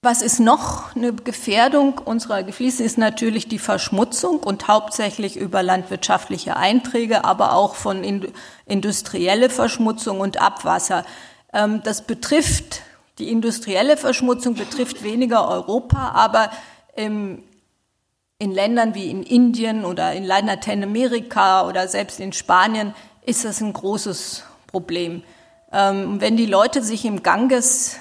Was 0.00 0.22
ist 0.22 0.38
noch 0.38 0.94
eine 0.94 1.12
Gefährdung 1.12 1.98
unserer 1.98 2.44
Gefließen, 2.44 2.86
ist 2.86 2.98
natürlich 2.98 3.48
die 3.48 3.58
Verschmutzung 3.58 4.38
und 4.38 4.68
hauptsächlich 4.68 5.36
über 5.36 5.64
landwirtschaftliche 5.64 6.56
Einträge, 6.56 7.24
aber 7.24 7.54
auch 7.54 7.74
von 7.74 8.04
industrielle 8.64 9.50
Verschmutzung 9.50 10.20
und 10.20 10.40
Abwasser. 10.40 11.04
Ähm, 11.52 11.82
das 11.82 12.02
betrifft, 12.02 12.82
die 13.18 13.28
industrielle 13.28 13.96
Verschmutzung 13.96 14.54
betrifft 14.54 15.02
weniger 15.02 15.48
Europa, 15.48 16.12
aber 16.14 16.52
in 18.38 18.52
Ländern 18.52 18.94
wie 18.94 19.10
in 19.10 19.22
Indien 19.22 19.84
oder 19.84 20.12
in 20.12 20.24
Lateinamerika 20.24 21.66
oder 21.66 21.88
selbst 21.88 22.20
in 22.20 22.32
Spanien 22.32 22.94
ist 23.26 23.44
das 23.44 23.60
ein 23.60 23.72
großes 23.72 24.44
Problem. 24.66 25.22
Ähm, 25.72 26.20
wenn 26.20 26.36
die 26.36 26.46
Leute 26.46 26.82
sich 26.82 27.04
im 27.04 27.22
Ganges 27.22 27.98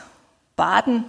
baden, 0.56 1.06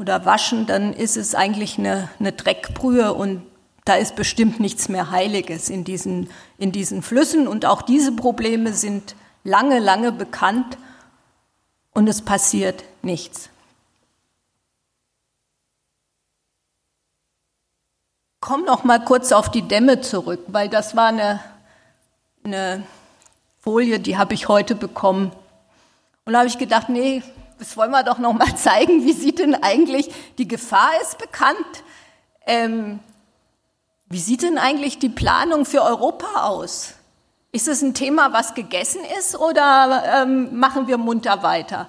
oder 0.00 0.24
waschen, 0.24 0.66
dann 0.66 0.94
ist 0.94 1.18
es 1.18 1.34
eigentlich 1.34 1.78
eine, 1.78 2.08
eine 2.18 2.32
Dreckbrühe 2.32 3.12
und 3.12 3.42
da 3.84 3.94
ist 3.94 4.16
bestimmt 4.16 4.58
nichts 4.58 4.88
mehr 4.88 5.10
Heiliges 5.10 5.68
in 5.68 5.84
diesen, 5.84 6.30
in 6.56 6.72
diesen 6.72 7.02
Flüssen. 7.02 7.46
Und 7.46 7.66
auch 7.66 7.82
diese 7.82 8.12
Probleme 8.12 8.72
sind 8.72 9.14
lange, 9.44 9.78
lange 9.78 10.10
bekannt 10.10 10.78
und 11.92 12.08
es 12.08 12.22
passiert 12.22 12.84
nichts. 13.02 13.49
Komm 18.40 18.64
noch 18.64 18.84
mal 18.84 19.04
kurz 19.04 19.32
auf 19.32 19.50
die 19.50 19.62
Dämme 19.62 20.00
zurück, 20.00 20.40
weil 20.46 20.70
das 20.70 20.96
war 20.96 21.08
eine, 21.08 21.40
eine 22.42 22.82
Folie, 23.58 24.00
die 24.00 24.16
habe 24.16 24.32
ich 24.32 24.48
heute 24.48 24.74
bekommen. 24.74 25.30
Und 26.24 26.32
da 26.32 26.38
habe 26.38 26.48
ich 26.48 26.56
gedacht, 26.56 26.88
nee, 26.88 27.22
das 27.58 27.76
wollen 27.76 27.90
wir 27.90 28.02
doch 28.02 28.18
noch 28.18 28.32
mal 28.32 28.56
zeigen. 28.56 29.04
Wie 29.04 29.12
sieht 29.12 29.40
denn 29.40 29.54
eigentlich, 29.54 30.10
die 30.38 30.48
Gefahr 30.48 30.90
ist 31.02 31.18
bekannt. 31.18 31.84
Ähm, 32.46 33.00
wie 34.06 34.18
sieht 34.18 34.42
denn 34.42 34.56
eigentlich 34.56 34.98
die 34.98 35.10
Planung 35.10 35.66
für 35.66 35.82
Europa 35.82 36.46
aus? 36.46 36.94
Ist 37.52 37.68
es 37.68 37.82
ein 37.82 37.92
Thema, 37.92 38.32
was 38.32 38.54
gegessen 38.54 39.02
ist 39.18 39.38
oder 39.38 40.22
ähm, 40.22 40.58
machen 40.58 40.86
wir 40.86 40.96
munter 40.96 41.42
weiter? 41.42 41.88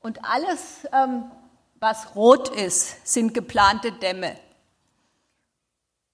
Und 0.00 0.24
alles, 0.24 0.88
ähm, 0.92 1.24
was 1.80 2.16
rot 2.16 2.48
ist, 2.48 3.06
sind 3.06 3.34
geplante 3.34 3.92
Dämme. 3.92 4.36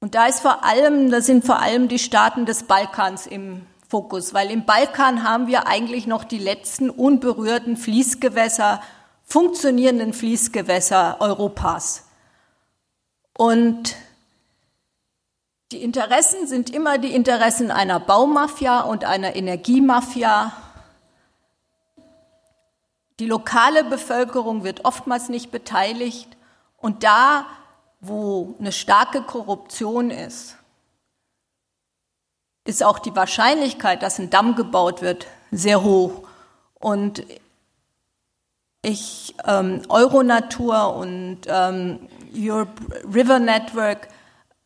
Und 0.00 0.14
da 0.14 0.26
ist 0.26 0.40
vor 0.40 0.64
allem, 0.64 1.10
da 1.10 1.20
sind 1.20 1.44
vor 1.44 1.60
allem 1.60 1.88
die 1.88 1.98
Staaten 1.98 2.46
des 2.46 2.64
Balkans 2.64 3.26
im 3.26 3.66
Fokus, 3.88 4.34
weil 4.34 4.50
im 4.50 4.64
Balkan 4.64 5.24
haben 5.24 5.46
wir 5.46 5.66
eigentlich 5.66 6.06
noch 6.06 6.24
die 6.24 6.38
letzten 6.38 6.90
unberührten 6.90 7.76
Fließgewässer, 7.76 8.80
funktionierenden 9.24 10.12
Fließgewässer 10.12 11.16
Europas. 11.20 12.04
Und 13.36 13.96
die 15.72 15.82
Interessen 15.82 16.46
sind 16.46 16.70
immer 16.70 16.98
die 16.98 17.14
Interessen 17.14 17.70
einer 17.70 17.98
Baumafia 17.98 18.80
und 18.80 19.04
einer 19.04 19.36
Energiemafia. 19.36 20.52
Die 23.18 23.26
lokale 23.26 23.84
Bevölkerung 23.84 24.64
wird 24.64 24.84
oftmals 24.84 25.28
nicht 25.28 25.50
beteiligt. 25.50 26.36
Und 26.76 27.04
da, 27.04 27.46
wo 28.00 28.54
eine 28.58 28.72
starke 28.72 29.22
Korruption 29.22 30.10
ist, 30.10 30.56
ist 32.64 32.84
auch 32.84 32.98
die 32.98 33.16
Wahrscheinlichkeit, 33.16 34.02
dass 34.02 34.18
ein 34.18 34.30
Damm 34.30 34.54
gebaut 34.54 35.00
wird, 35.00 35.26
sehr 35.50 35.82
hoch. 35.82 36.22
Und 36.74 37.24
ich, 38.82 39.34
ähm, 39.46 39.82
Euronatur 39.88 40.94
und 40.94 41.40
ähm, 41.46 42.08
Europe 42.34 42.82
River 43.12 43.38
Network 43.38 44.08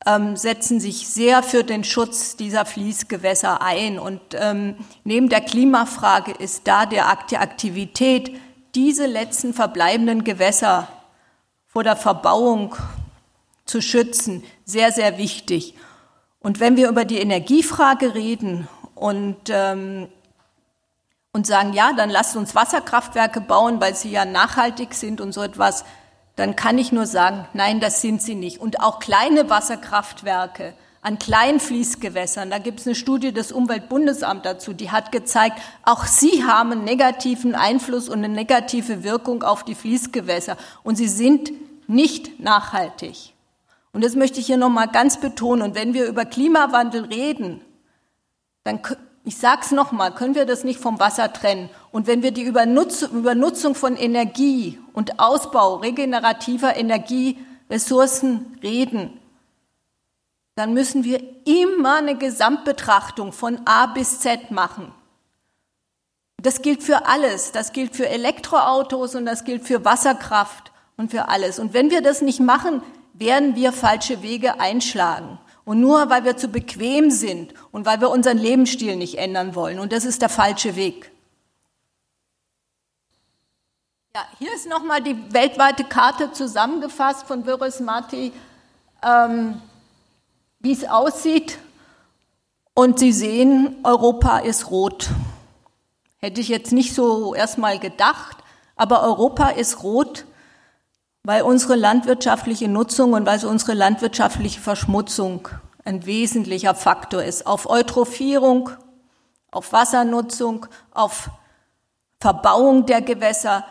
ähm, 0.05 0.37
setzen 0.37 0.81
sich 0.81 1.09
sehr 1.09 1.43
für 1.43 1.65
den 1.65 1.85
Schutz 1.85 2.37
dieser 2.37 2.65
Fließgewässer 2.65 3.63
ein. 3.63 3.99
Und 3.99 4.21
ähm, 4.35 4.77
neben 5.05 5.29
der 5.29 5.41
Klimafrage 5.41 6.33
ist 6.33 6.67
da 6.67 6.87
der 6.87 7.09
Akt 7.09 7.31
der 7.31 7.41
Aktivität, 7.41 8.37
diese 8.75 9.07
letzten 9.07 9.55
verbleibenden 9.55 10.25
Gewässer 10.25 10.89
vor 11.67 11.85
der 11.85 11.97
Verbauung 11.97 12.75
zu 13.73 13.81
schützen, 13.81 14.45
sehr, 14.67 14.93
sehr 14.93 15.17
wichtig. 15.17 15.75
Und 16.41 16.61
wenn 16.61 16.77
wir 16.77 16.91
über 16.91 17.07
die 17.07 17.19
Energiefrage 17.19 18.15
reden 18.15 18.69
und, 18.95 19.39
ähm, 19.49 20.09
und 21.33 21.47
sagen, 21.47 21.73
ja, 21.73 21.95
dann 21.95 22.11
lasst 22.11 22.37
uns 22.37 22.55
Wasserkraftwerke 22.55 23.41
bauen, 23.41 23.81
weil 23.81 23.95
sie 23.95 24.11
ja 24.11 24.27
nachhaltig 24.27 24.93
sind 24.93 25.23
und 25.23 25.33
so 25.33 25.43
etwas, 25.43 25.87
dann 26.37 26.55
kann 26.55 26.77
ich 26.77 26.93
nur 26.93 27.07
sagen, 27.07 27.49
nein, 27.55 27.81
das 27.81 28.03
sind 28.03 28.21
sie 28.21 28.35
nicht. 28.35 28.61
Und 28.61 28.81
auch 28.81 28.99
kleine 28.99 29.49
Wasserkraftwerke 29.49 30.75
an 31.01 31.19
kleinen 31.19 31.59
Fließgewässern, 31.59 32.51
da 32.51 32.59
gibt 32.59 32.81
es 32.81 32.87
eine 32.87 32.95
Studie 32.95 33.33
des 33.33 33.53
Umweltbundesamts 33.53 34.45
dazu, 34.45 34.75
die 34.75 34.91
hat 34.91 35.13
gezeigt, 35.13 35.61
auch 35.83 36.05
sie 36.05 36.45
haben 36.45 36.73
einen 36.73 36.85
negativen 36.85 37.55
Einfluss 37.55 38.11
und 38.11 38.19
eine 38.19 38.29
negative 38.29 39.03
Wirkung 39.03 39.43
auf 39.43 39.65
die 39.65 39.75
Fließgewässer. 39.75 40.59
Und 40.83 40.97
sie 40.97 41.09
sind 41.09 41.53
nicht 41.89 42.39
nachhaltig. 42.39 43.33
Und 43.93 44.03
das 44.03 44.15
möchte 44.15 44.41
ich 44.41 44.47
hier 44.47 44.57
nochmal 44.57 44.89
ganz 44.89 45.21
betonen. 45.21 45.63
Und 45.63 45.75
wenn 45.75 45.95
wir 45.95 46.07
über 46.07 46.25
Klimawandel 46.25 47.05
reden, 47.05 47.61
dann, 48.65 48.81
ich 49.25 49.37
sage 49.37 49.61
es 49.63 49.71
nochmal, 49.71 50.15
können 50.15 50.35
wir 50.35 50.47
das 50.47 50.65
nicht 50.65 50.81
vom 50.81 50.99
Wasser 50.99 51.33
trennen. 51.33 51.69
Und 51.91 52.07
wenn 52.07 52.23
wir 52.23 52.33
die 52.33 52.43
Übernutzung, 52.43 53.11
Übernutzung 53.11 53.75
von 53.75 53.97
Energie 53.97 54.79
und 54.93 55.19
Ausbau 55.21 55.77
regenerativer 55.77 56.77
Energieressourcen 56.77 58.59
reden, 58.63 59.19
dann 60.55 60.75
müssen 60.75 61.05
wir 61.05 61.21
immer 61.47 61.97
eine 61.97 62.17
Gesamtbetrachtung 62.17 63.33
von 63.33 63.61
A 63.67 63.87
bis 63.87 64.21
Z 64.21 64.51
machen. 64.51 64.93
Das 66.43 66.61
gilt 66.61 66.83
für 66.83 67.07
alles. 67.07 67.53
Das 67.53 67.73
gilt 67.73 67.95
für 67.95 68.09
Elektroautos 68.09 69.15
und 69.15 69.27
das 69.27 69.45
gilt 69.45 69.65
für 69.65 69.85
Wasserkraft 69.85 70.73
und 70.97 71.11
für 71.11 71.29
alles. 71.29 71.59
Und 71.59 71.73
wenn 71.73 71.91
wir 71.91 72.03
das 72.03 72.21
nicht 72.21 72.41
machen, 72.41 72.83
werden 73.15 73.55
wir 73.57 73.73
falsche 73.73 74.23
Wege 74.23 74.61
einschlagen. 74.61 75.39
Und 75.65 75.81
nur 75.81 76.11
weil 76.11 76.25
wir 76.25 76.37
zu 76.37 76.49
bequem 76.49 77.11
sind 77.11 77.55
und 77.71 77.87
weil 77.87 78.01
wir 78.01 78.11
unseren 78.11 78.39
Lebensstil 78.39 78.97
nicht 78.97 79.19
ändern 79.19 79.55
wollen. 79.55 79.79
Und 79.79 79.93
das 79.93 80.05
ist 80.05 80.21
der 80.21 80.29
falsche 80.29 80.75
Weg. 80.75 81.13
Ja, 84.15 84.23
hier 84.39 84.53
ist 84.53 84.69
nochmal 84.69 85.03
die 85.03 85.33
weltweite 85.33 85.85
Karte 85.85 86.33
zusammengefasst 86.33 87.27
von 87.27 87.47
Viris 87.47 87.81
Marti, 87.81 88.33
ähm, 89.03 89.63
wie 90.59 90.73
es 90.73 90.85
aussieht. 90.85 91.59
Und 92.75 92.99
Sie 92.99 93.13
sehen, 93.13 93.77
Europa 93.85 94.39
ist 94.39 94.71
rot. 94.71 95.09
Hätte 96.19 96.41
ich 96.41 96.49
jetzt 96.49 96.73
nicht 96.73 96.95
so 96.95 97.35
erstmal 97.35 97.79
gedacht, 97.79 98.37
aber 98.77 99.03
Europa 99.03 99.49
ist 99.49 99.83
rot, 99.83 100.25
weil 101.25 101.43
unsere 101.43 101.77
landwirtschaftliche 101.77 102.69
Nutzung 102.69 103.13
und 103.13 103.27
weil 103.27 103.45
unsere 103.45 103.75
landwirtschaftliche 103.75 104.61
Verschmutzung 104.61 105.49
ein 105.85 106.05
wesentlicher 106.05 106.75
Faktor 106.75 107.23
ist. 107.23 107.47
Auf 107.47 107.69
Eutrophierung, 107.69 108.71
auf 109.51 109.73
Wassernutzung, 109.73 110.67
auf 110.91 111.31
Verbauung 112.21 112.87
der 112.87 113.03
Gewässer. 113.03 113.65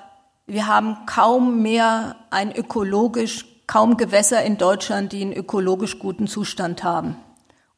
Wir 0.46 0.68
haben 0.68 1.06
kaum 1.06 1.62
mehr 1.62 2.16
ein 2.30 2.56
ökologisch, 2.56 3.46
kaum 3.68 3.98
Gewässer 3.98 4.44
in 4.44 4.58
Deutschland, 4.58 5.12
die 5.12 5.22
einen 5.22 5.34
ökologisch 5.34 6.00
guten 6.00 6.28
Zustand 6.28 6.84
haben. 6.84 7.18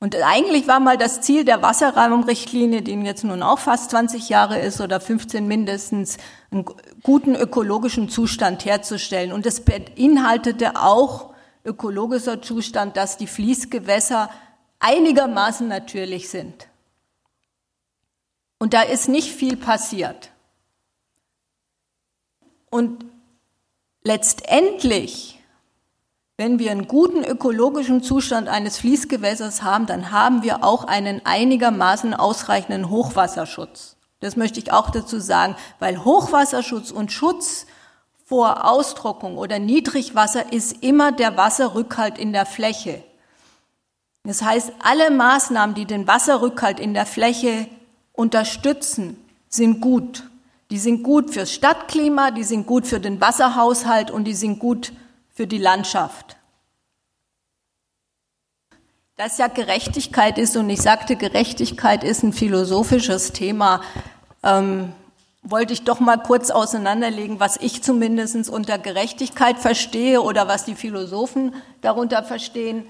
Und 0.03 0.17
eigentlich 0.17 0.67
war 0.67 0.81
mal 0.81 0.97
das 0.97 1.21
Ziel 1.21 1.45
der 1.45 1.61
Wasserrahmenrichtlinie, 1.61 2.81
die 2.81 2.91
jetzt 2.91 3.23
nun 3.23 3.41
auch 3.41 3.59
fast 3.59 3.91
20 3.91 4.27
Jahre 4.27 4.59
ist 4.59 4.81
oder 4.81 4.99
15 4.99 5.47
mindestens, 5.47 6.17
einen 6.51 6.65
guten 7.03 7.35
ökologischen 7.35 8.09
Zustand 8.09 8.65
herzustellen. 8.65 9.31
Und 9.31 9.45
es 9.45 9.61
beinhaltete 9.61 10.75
auch 10.75 11.33
ökologischer 11.63 12.41
Zustand, 12.41 12.97
dass 12.97 13.15
die 13.15 13.27
Fließgewässer 13.27 14.29
einigermaßen 14.79 15.69
natürlich 15.69 16.27
sind. 16.27 16.67
Und 18.59 18.73
da 18.73 18.81
ist 18.81 19.07
nicht 19.07 19.31
viel 19.31 19.55
passiert. 19.55 20.31
Und 22.69 23.05
letztendlich 24.03 25.32
wenn 26.37 26.57
wir 26.57 26.71
einen 26.71 26.87
guten 26.87 27.23
ökologischen 27.23 28.01
Zustand 28.01 28.47
eines 28.47 28.77
Fließgewässers 28.77 29.61
haben, 29.61 29.85
dann 29.85 30.11
haben 30.11 30.41
wir 30.41 30.63
auch 30.63 30.85
einen 30.85 31.21
einigermaßen 31.25 32.13
ausreichenden 32.13 32.89
Hochwasserschutz. 32.89 33.97
Das 34.19 34.35
möchte 34.35 34.59
ich 34.59 34.71
auch 34.71 34.89
dazu 34.89 35.19
sagen, 35.19 35.55
weil 35.79 36.03
Hochwasserschutz 36.03 36.91
und 36.91 37.11
Schutz 37.11 37.67
vor 38.25 38.67
Austrocknung 38.67 39.37
oder 39.37 39.59
Niedrigwasser 39.59 40.51
ist 40.51 40.81
immer 40.81 41.11
der 41.11 41.37
Wasserrückhalt 41.37 42.17
in 42.17 42.33
der 42.33 42.45
Fläche. 42.45 43.03
Das 44.23 44.41
heißt, 44.41 44.71
alle 44.79 45.11
Maßnahmen, 45.11 45.75
die 45.75 45.85
den 45.85 46.07
Wasserrückhalt 46.07 46.79
in 46.79 46.93
der 46.93 47.05
Fläche 47.05 47.67
unterstützen, 48.13 49.17
sind 49.49 49.81
gut. 49.81 50.23
Die 50.71 50.79
sind 50.79 51.03
gut 51.03 51.31
fürs 51.31 51.51
Stadtklima, 51.51 52.31
die 52.31 52.43
sind 52.43 52.65
gut 52.65 52.87
für 52.87 52.99
den 52.99 53.21
Wasserhaushalt 53.21 54.09
und 54.09 54.23
die 54.23 54.33
sind 54.33 54.57
gut 54.57 54.93
für 55.33 55.47
die 55.47 55.57
Landschaft. 55.57 56.37
Dass 59.15 59.37
ja 59.37 59.47
Gerechtigkeit 59.47 60.37
ist, 60.37 60.55
und 60.55 60.69
ich 60.69 60.81
sagte, 60.81 61.15
Gerechtigkeit 61.15 62.03
ist 62.03 62.23
ein 62.23 62.33
philosophisches 62.33 63.31
Thema, 63.33 63.81
ähm, 64.43 64.93
wollte 65.43 65.73
ich 65.73 65.83
doch 65.83 65.99
mal 65.99 66.17
kurz 66.17 66.51
auseinanderlegen, 66.51 67.39
was 67.39 67.57
ich 67.57 67.83
zumindest 67.83 68.49
unter 68.49 68.77
Gerechtigkeit 68.77 69.59
verstehe 69.59 70.21
oder 70.21 70.47
was 70.47 70.65
die 70.65 70.75
Philosophen 70.75 71.53
darunter 71.81 72.23
verstehen. 72.23 72.87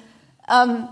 Ähm, 0.50 0.88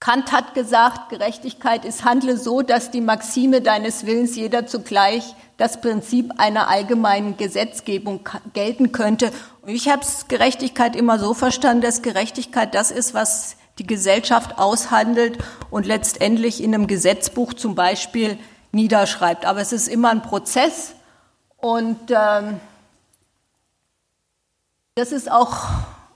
Kant 0.00 0.30
hat 0.30 0.54
gesagt, 0.54 1.08
Gerechtigkeit 1.08 1.84
ist 1.84 2.04
handle 2.04 2.36
so, 2.36 2.62
dass 2.62 2.92
die 2.92 3.00
Maxime 3.00 3.62
deines 3.62 4.06
Willens 4.06 4.36
jeder 4.36 4.66
zugleich 4.66 5.34
das 5.56 5.80
Prinzip 5.80 6.34
einer 6.38 6.68
allgemeinen 6.68 7.36
Gesetzgebung 7.36 8.20
gelten 8.52 8.92
könnte. 8.92 9.32
Ich 9.70 9.90
habe 9.90 10.00
Gerechtigkeit 10.28 10.96
immer 10.96 11.18
so 11.18 11.34
verstanden, 11.34 11.82
dass 11.82 12.00
Gerechtigkeit 12.00 12.74
das 12.74 12.90
ist, 12.90 13.12
was 13.12 13.58
die 13.78 13.86
Gesellschaft 13.86 14.56
aushandelt 14.56 15.36
und 15.70 15.84
letztendlich 15.84 16.62
in 16.62 16.74
einem 16.74 16.86
Gesetzbuch 16.86 17.52
zum 17.52 17.74
Beispiel 17.74 18.38
niederschreibt. 18.72 19.44
Aber 19.44 19.60
es 19.60 19.74
ist 19.74 19.88
immer 19.88 20.08
ein 20.08 20.22
Prozess 20.22 20.94
und 21.58 21.98
ähm, 22.08 22.60
das 24.94 25.12
ist 25.12 25.30
auch 25.30 25.66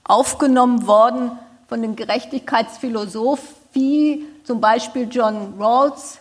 aufgenommen 0.03 0.87
worden 0.87 1.37
von 1.67 1.83
den 1.83 1.95
Gerechtigkeitsphilosophen, 1.95 4.25
zum 4.45 4.61
Beispiel 4.61 5.07
John 5.11 5.53
Rawls. 5.59 6.17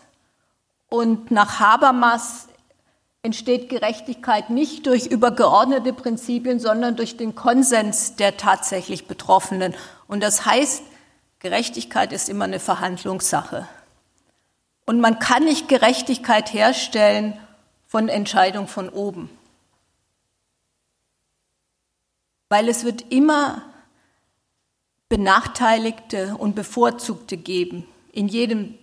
Und 0.90 1.30
nach 1.30 1.60
Habermas 1.60 2.48
entsteht 3.22 3.68
Gerechtigkeit 3.68 4.50
nicht 4.50 4.86
durch 4.86 5.06
übergeordnete 5.06 5.92
Prinzipien, 5.92 6.58
sondern 6.58 6.96
durch 6.96 7.16
den 7.16 7.36
Konsens 7.36 8.16
der 8.16 8.36
tatsächlich 8.36 9.06
Betroffenen. 9.06 9.74
Und 10.08 10.22
das 10.22 10.44
heißt, 10.44 10.82
Gerechtigkeit 11.38 12.12
ist 12.12 12.28
immer 12.28 12.44
eine 12.44 12.58
Verhandlungssache. 12.58 13.68
Und 14.86 15.00
man 15.00 15.20
kann 15.20 15.44
nicht 15.44 15.68
Gerechtigkeit 15.68 16.52
herstellen 16.52 17.38
von 17.86 18.08
Entscheidung 18.08 18.66
von 18.66 18.88
oben. 18.88 19.30
Weil 22.48 22.68
es 22.68 22.84
wird 22.84 23.12
immer 23.12 23.62
Benachteiligte 25.08 26.36
und 26.36 26.56
Bevorzugte 26.56 27.36
geben 27.36 27.86
in 28.12 28.26
jedem 28.26 28.76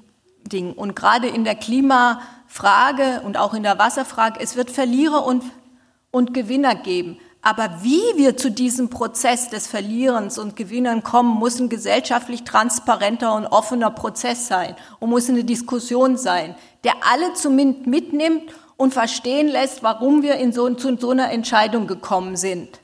Ding. 0.44 0.74
Und 0.74 0.96
gerade 0.96 1.28
in 1.28 1.44
der 1.44 1.56
Klimafrage 2.50 3.22
und 3.24 3.38
auch 3.38 3.54
in 3.54 3.64
der 3.64 3.80
Wasserfrage, 3.80 4.40
es 4.40 4.56
wird 4.56 4.72
Verlierer 4.72 5.26
und, 5.26 5.44
und 6.12 6.34
Gewinner 6.34 6.76
geben. 6.76 7.20
Aber 7.42 7.84
wie 7.84 8.02
wir 8.18 8.36
zu 8.36 8.52
diesem 8.52 8.90
Prozess 8.90 9.50
des 9.50 9.68
Verlierens 9.68 10.38
und 10.38 10.58
Gewinnern 10.58 11.04
kommen, 11.04 11.30
muss 11.30 11.60
ein 11.60 11.70
gesellschaftlich 11.70 12.44
transparenter 12.44 13.34
und 13.34 13.46
offener 13.46 13.92
Prozess 13.92 14.48
sein 14.48 14.76
und 15.00 15.10
muss 15.10 15.30
eine 15.30 15.46
Diskussion 15.46 16.18
sein, 16.18 16.56
der 16.84 16.96
alle 17.10 17.34
zumindest 17.36 17.88
mitnimmt 17.88 18.54
und 18.76 18.94
verstehen 18.94 19.48
lässt, 19.48 19.84
warum 19.84 20.22
wir 20.22 20.36
in 20.36 20.52
so, 20.52 20.70
zu 20.74 20.98
so 20.98 21.12
einer 21.12 21.32
Entscheidung 21.32 21.88
gekommen 21.88 22.36
sind. 22.36 22.82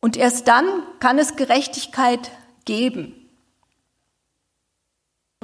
Und 0.00 0.18
erst 0.18 0.46
dann 0.46 0.66
kann 1.00 1.18
es 1.18 1.36
Gerechtigkeit 1.36 2.30
geben. 2.66 3.14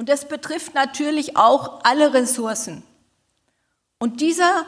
Und 0.03 0.09
das 0.09 0.27
betrifft 0.27 0.73
natürlich 0.75 1.37
auch 1.37 1.79
alle 1.83 2.13
Ressourcen. 2.13 2.83
Und 3.99 4.19
dieser 4.19 4.65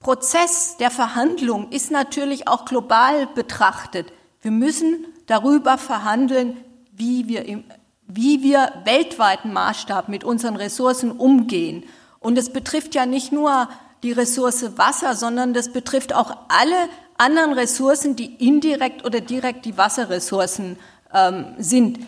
Prozess 0.00 0.76
der 0.76 0.90
Verhandlung 0.90 1.70
ist 1.70 1.92
natürlich 1.92 2.48
auch 2.48 2.64
global 2.64 3.28
betrachtet. 3.28 4.12
Wir 4.40 4.50
müssen 4.50 5.06
darüber 5.26 5.78
verhandeln, 5.78 6.56
wie 6.90 7.28
wir, 7.28 7.44
im, 7.44 7.62
wie 8.08 8.42
wir 8.42 8.72
weltweiten 8.82 9.52
Maßstab 9.52 10.08
mit 10.08 10.24
unseren 10.24 10.56
Ressourcen 10.56 11.12
umgehen. 11.12 11.84
Und 12.18 12.36
es 12.36 12.52
betrifft 12.52 12.96
ja 12.96 13.06
nicht 13.06 13.30
nur 13.30 13.68
die 14.02 14.10
Ressource 14.10 14.76
Wasser, 14.78 15.14
sondern 15.14 15.54
das 15.54 15.68
betrifft 15.68 16.12
auch 16.12 16.36
alle 16.48 16.88
anderen 17.18 17.52
Ressourcen, 17.52 18.16
die 18.16 18.34
indirekt 18.44 19.04
oder 19.04 19.20
direkt 19.20 19.64
die 19.64 19.78
Wasserressourcen 19.78 20.76
ähm, 21.14 21.54
sind. 21.58 22.00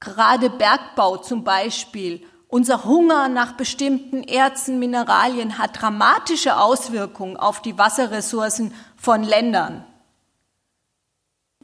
Gerade 0.00 0.48
Bergbau 0.48 1.18
zum 1.18 1.44
Beispiel. 1.44 2.26
Unser 2.48 2.84
Hunger 2.84 3.28
nach 3.28 3.52
bestimmten 3.52 4.24
Erzen, 4.24 4.78
Mineralien 4.78 5.58
hat 5.58 5.80
dramatische 5.80 6.56
Auswirkungen 6.56 7.36
auf 7.36 7.62
die 7.62 7.78
Wasserressourcen 7.78 8.74
von 8.96 9.22
Ländern. 9.22 9.84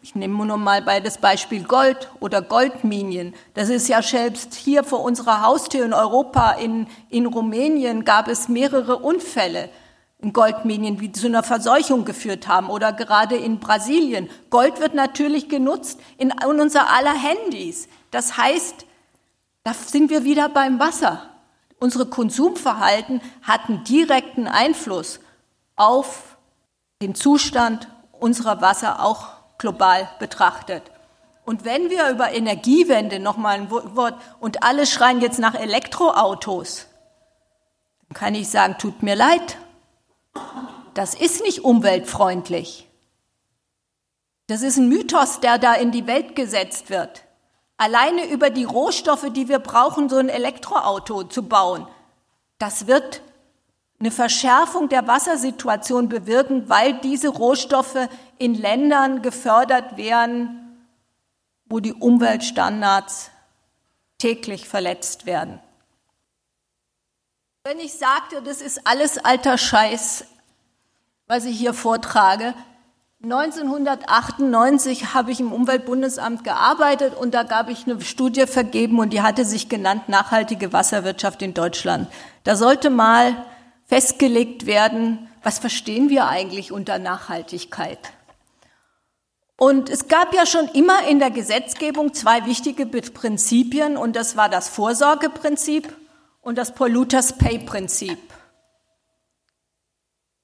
Ich 0.03 0.15
nehme 0.15 0.47
nur 0.47 0.59
mal 0.59 0.83
bei 0.83 1.01
das 1.01 1.19
Beispiel 1.19 1.65
Gold 1.65 2.11
oder 2.21 2.41
Goldminien. 2.41 3.35
Das 3.55 3.71
ist 3.71 3.89
ja 3.89 4.03
selbst 4.03 4.55
hier 4.55 4.85
vor 4.85 5.03
unserer 5.03 5.43
Haustür 5.43 5.85
in 5.85 5.93
Europa, 5.93 6.53
in, 6.53 6.87
in 7.09 7.27
Rumänien 7.27 8.05
gab 8.05 8.29
es 8.29 8.49
mehrere 8.49 8.99
Unfälle 8.99 9.71
in 10.19 10.33
Goldminien, 10.33 10.97
die 10.97 11.13
zu 11.13 11.27
einer 11.27 11.43
Verseuchung 11.43 12.05
geführt 12.05 12.49
haben 12.49 12.71
oder 12.71 12.93
gerade 12.93 13.37
in 13.37 13.61
Brasilien. 13.61 14.31
Gold 14.51 14.81
wird 14.81 14.95
natürlich 14.95 15.49
genutzt 15.49 16.01
in, 16.17 16.31
in 16.31 16.61
unser 16.61 16.91
aller 16.91 17.15
Handys. 17.15 17.89
Das 18.11 18.37
heißt, 18.37 18.87
da 19.65 19.75
sind 19.75 20.11
wir 20.11 20.25
wieder 20.25 20.49
beim 20.49 20.81
Wasser. 20.81 21.29
Unsere 21.79 22.07
Konsumverhalten 22.07 23.21
hatten 23.43 23.85
direkten 23.85 24.49
Einfluss 24.49 25.21
auf 25.77 26.39
den 27.03 27.15
Zustand 27.15 27.89
unserer 28.13 28.63
Wasser 28.63 29.03
auch 29.03 29.29
global 29.59 30.09
betrachtet. 30.19 30.83
Und 31.45 31.65
wenn 31.65 31.91
wir 31.91 32.11
über 32.11 32.33
Energiewende 32.33 33.21
nochmal 33.21 33.57
ein 33.57 33.71
Wort 33.71 34.15
und 34.41 34.65
alle 34.65 34.87
schreien 34.87 35.21
jetzt 35.21 35.39
nach 35.39 35.55
Elektroautos, 35.55 36.87
dann 38.09 38.17
kann 38.17 38.35
ich 38.35 38.49
sagen, 38.49 38.77
tut 38.79 39.03
mir 39.03 39.15
leid. 39.15 39.59
Das 40.95 41.15
ist 41.15 41.43
nicht 41.43 41.65
umweltfreundlich. 41.65 42.89
Das 44.47 44.63
ist 44.63 44.77
ein 44.77 44.89
Mythos, 44.89 45.41
der 45.41 45.59
da 45.59 45.75
in 45.75 45.91
die 45.91 46.07
Welt 46.07 46.37
gesetzt 46.37 46.89
wird. 46.91 47.25
Alleine 47.77 48.27
über 48.31 48.49
die 48.51 48.65
Rohstoffe, 48.65 49.31
die 49.31 49.49
wir 49.49 49.59
brauchen, 49.59 50.09
so 50.09 50.17
ein 50.17 50.29
Elektroauto 50.29 51.25
zu 51.25 51.43
bauen, 51.43 51.87
das 52.59 52.87
wird 52.87 53.23
eine 53.99 54.11
Verschärfung 54.11 54.89
der 54.89 55.07
Wassersituation 55.07 56.09
bewirken, 56.09 56.69
weil 56.69 56.95
diese 57.01 57.29
Rohstoffe 57.29 58.09
in 58.39 58.55
Ländern 58.55 59.23
gefördert 59.23 59.97
werden, 59.97 60.87
wo 61.67 61.81
die 61.81 61.95
Umweltstandards 61.95 63.31
täglich 64.19 64.69
verletzt 64.69 65.27
werden. 65.27 65.61
Wenn 67.69 67.81
ich 67.81 67.95
sagte, 67.95 68.43
das 68.43 68.61
ist 68.61 68.87
alles 68.87 69.19
alter 69.19 69.59
Scheiß, 69.59 70.25
was 71.27 71.45
ich 71.47 71.59
hier 71.59 71.75
vortrage, 71.75 72.55
1998 73.25 75.15
habe 75.15 75.33
ich 75.33 75.41
im 75.41 75.53
Umweltbundesamt 75.53 76.45
gearbeitet 76.45 77.17
und 77.17 77.35
da 77.35 77.43
gab 77.43 77.69
ich 77.69 77.85
eine 77.85 78.01
Studie 78.01 78.47
vergeben 78.47 79.01
und 79.01 79.13
die 79.13 79.21
hatte 79.21 79.45
sich 79.45 79.69
genannt 79.69 80.09
Nachhaltige 80.09 80.73
Wasserwirtschaft 80.73 81.43
in 81.43 81.55
Deutschland. 81.55 82.07
Da 82.45 82.55
sollte 82.55 82.89
mal 82.89 83.35
festgelegt 83.87 84.67
werden, 84.67 85.29
was 85.43 85.59
verstehen 85.59 86.09
wir 86.09 86.29
eigentlich 86.29 86.71
unter 86.71 87.01
Nachhaltigkeit? 87.01 87.99
Und 89.57 89.91
es 89.91 90.07
gab 90.07 90.33
ja 90.35 90.47
schon 90.47 90.69
immer 90.69 91.09
in 91.09 91.19
der 91.19 91.33
Gesetzgebung 91.33 92.15
zwei 92.15 92.47
wichtige 92.47 92.87
Prinzipien 92.87 93.97
und 93.97 94.15
das 94.15 94.37
war 94.37 94.49
das 94.49 94.69
Vorsorgeprinzip 94.69 95.93
und 96.47 96.57
das 96.57 96.73
Polluters 96.77 97.39
Pay 97.39 97.59
Prinzip. 97.59 98.21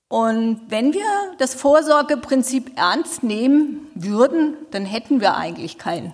Und 0.09 0.61
wenn 0.69 0.93
wir 0.93 1.05
das 1.38 1.55
Vorsorgeprinzip 1.55 2.77
ernst 2.77 3.23
nehmen 3.23 3.88
würden, 3.95 4.57
dann 4.73 4.85
hätten 4.85 5.21
wir 5.21 5.37
eigentlich 5.37 5.79
kein, 5.79 6.12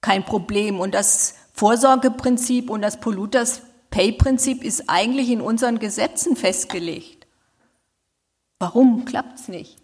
kein 0.00 0.24
Problem. 0.24 0.80
Und 0.80 0.94
das 0.94 1.34
Vorsorgeprinzip 1.52 2.70
und 2.70 2.80
das 2.80 2.98
Polluters 2.98 3.60
Pay 3.90 4.12
Prinzip 4.12 4.64
ist 4.64 4.84
eigentlich 4.88 5.28
in 5.28 5.42
unseren 5.42 5.78
Gesetzen 5.78 6.34
festgelegt. 6.34 7.26
Warum 8.58 9.04
klappt 9.04 9.38
es 9.38 9.48
nicht? 9.48 9.76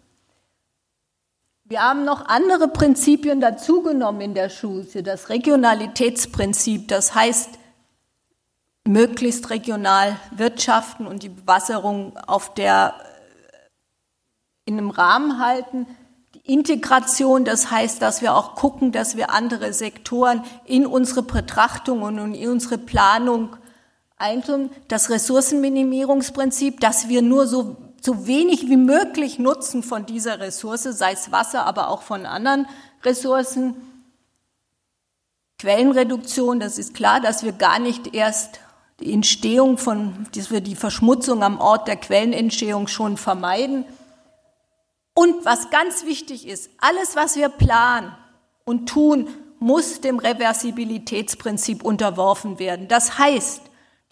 Wir 1.65 1.83
haben 1.83 2.05
noch 2.05 2.25
andere 2.25 2.69
Prinzipien 2.69 3.39
dazugenommen 3.39 4.21
in 4.21 4.33
der 4.33 4.49
Schule, 4.49 5.03
das 5.03 5.29
Regionalitätsprinzip, 5.29 6.87
das 6.87 7.13
heißt, 7.13 7.59
möglichst 8.85 9.49
regional 9.49 10.17
wirtschaften 10.31 11.07
und 11.07 11.23
die 11.23 11.29
Bewasserung 11.29 12.17
auf 12.17 12.53
der, 12.53 12.93
in 14.65 14.77
einem 14.77 14.89
Rahmen 14.89 15.39
halten. 15.39 15.87
Die 16.35 16.51
Integration, 16.53 17.45
das 17.45 17.71
heißt, 17.71 18.01
dass 18.01 18.21
wir 18.21 18.35
auch 18.35 18.55
gucken, 18.55 18.91
dass 18.91 19.15
wir 19.15 19.31
andere 19.31 19.73
Sektoren 19.73 20.43
in 20.65 20.85
unsere 20.85 21.23
Betrachtung 21.23 22.01
und 22.01 22.35
in 22.35 22.49
unsere 22.49 22.77
Planung 22.77 23.55
eintun. 24.17 24.69
Das 24.87 25.09
Ressourcenminimierungsprinzip, 25.09 26.79
dass 26.79 27.07
wir 27.07 27.21
nur 27.21 27.47
so 27.47 27.77
so 28.05 28.27
wenig 28.27 28.69
wie 28.69 28.77
möglich 28.77 29.39
Nutzen 29.39 29.81
von 29.81 30.05
dieser 30.05 30.39
Ressource, 30.39 30.83
sei 30.83 31.13
es 31.13 31.31
Wasser, 31.31 31.65
aber 31.65 31.87
auch 31.87 32.01
von 32.01 32.25
anderen 32.25 32.67
Ressourcen. 33.03 33.75
Quellenreduktion, 35.57 36.59
das 36.59 36.77
ist 36.77 36.93
klar, 36.93 37.21
dass 37.21 37.43
wir 37.43 37.53
gar 37.53 37.79
nicht 37.79 38.13
erst 38.13 38.59
die 39.03 39.13
Entstehung 39.13 39.77
von, 39.77 40.27
dass 40.33 40.49
wir 40.49 40.61
die 40.61 40.75
Verschmutzung 40.75 41.43
am 41.43 41.59
Ort 41.59 41.87
der 41.87 41.97
Quellenentstehung 41.97 42.87
schon 42.87 43.17
vermeiden. 43.17 43.85
Und 45.13 45.45
was 45.45 45.69
ganz 45.69 46.05
wichtig 46.05 46.47
ist, 46.47 46.69
alles, 46.79 47.15
was 47.15 47.35
wir 47.35 47.49
planen 47.49 48.15
und 48.63 48.87
tun, 48.87 49.27
muss 49.59 49.99
dem 50.01 50.19
Reversibilitätsprinzip 50.19 51.83
unterworfen 51.83 52.59
werden. 52.59 52.87
Das 52.87 53.17
heißt, 53.17 53.61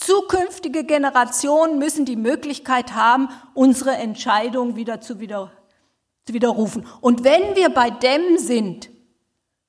Zukünftige 0.01 0.83
Generationen 0.83 1.77
müssen 1.77 2.05
die 2.05 2.15
Möglichkeit 2.15 2.95
haben, 2.95 3.29
unsere 3.53 3.91
Entscheidung 3.91 4.75
wieder 4.75 4.99
zu, 4.99 5.19
wieder, 5.19 5.51
zu 6.25 6.33
widerrufen. 6.33 6.87
Und 7.01 7.23
wenn 7.23 7.55
wir 7.55 7.69
bei 7.69 7.91
dem 7.91 8.39
sind, 8.39 8.89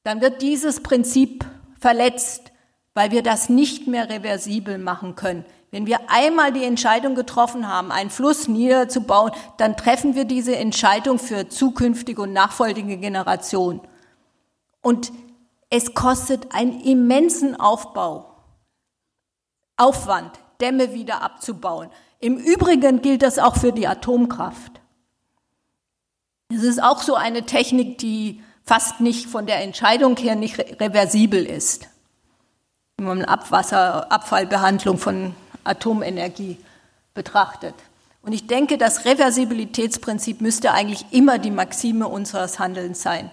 dann 0.05 0.23
wird 0.23 0.41
dieses 0.41 0.81
Prinzip 0.81 1.45
verletzt, 1.79 2.52
weil 2.95 3.11
wir 3.11 3.23
das 3.23 3.49
nicht 3.49 3.87
mehr 3.87 4.09
reversibel 4.09 4.79
machen 4.79 5.15
können. 5.15 5.45
Wenn 5.71 5.87
wir 5.87 6.11
einmal 6.11 6.53
die 6.53 6.65
Entscheidung 6.65 7.15
getroffen 7.15 7.67
haben, 7.67 7.91
einen 7.91 8.11
Fluss 8.11 8.47
niederzubauen, 8.47 9.33
dann 9.57 9.77
treffen 9.77 10.15
wir 10.15 10.27
diese 10.27 10.55
Entscheidung 10.57 11.19
für 11.19 11.49
zukünftige 11.49 12.23
und 12.23 12.35
nachfolgende 12.35 12.99
Generationen. 12.99 13.81
Und 14.83 15.13
es 15.71 15.95
kostet 15.95 16.55
einen 16.55 16.81
immensen 16.81 17.59
Aufbau. 17.59 18.35
Aufwand, 19.79 20.39
Dämme 20.61 20.93
wieder 20.93 21.23
abzubauen. 21.23 21.89
Im 22.21 22.37
Übrigen 22.37 23.01
gilt 23.01 23.23
das 23.23 23.39
auch 23.39 23.57
für 23.57 23.73
die 23.73 23.87
Atomkraft. 23.87 24.83
Es 26.51 26.63
ist 26.63 26.83
auch 26.83 27.01
so 27.01 27.15
eine 27.15 27.47
Technik, 27.47 27.97
die 27.97 28.43
fast 28.63 29.01
nicht 29.01 29.27
von 29.27 29.47
der 29.47 29.63
Entscheidung 29.63 30.17
her 30.19 30.37
nicht 30.37 30.59
reversibel 30.59 31.47
ist. 31.47 31.89
Wenn 32.97 33.07
man 33.07 33.25
Abwasser, 33.25 34.11
Abfallbehandlung 34.13 34.99
von 34.99 35.35
Atomenergie 35.65 36.59
betrachtet. 37.15 37.75
Und 38.23 38.33
ich 38.33 38.47
denke, 38.47 38.79
das 38.79 39.05
Reversibilitätsprinzip 39.05 40.41
müsste 40.41 40.73
eigentlich 40.73 41.07
immer 41.11 41.39
die 41.39 41.51
Maxime 41.51 42.07
unseres 42.07 42.59
Handelns 42.59 43.03
sein. 43.03 43.31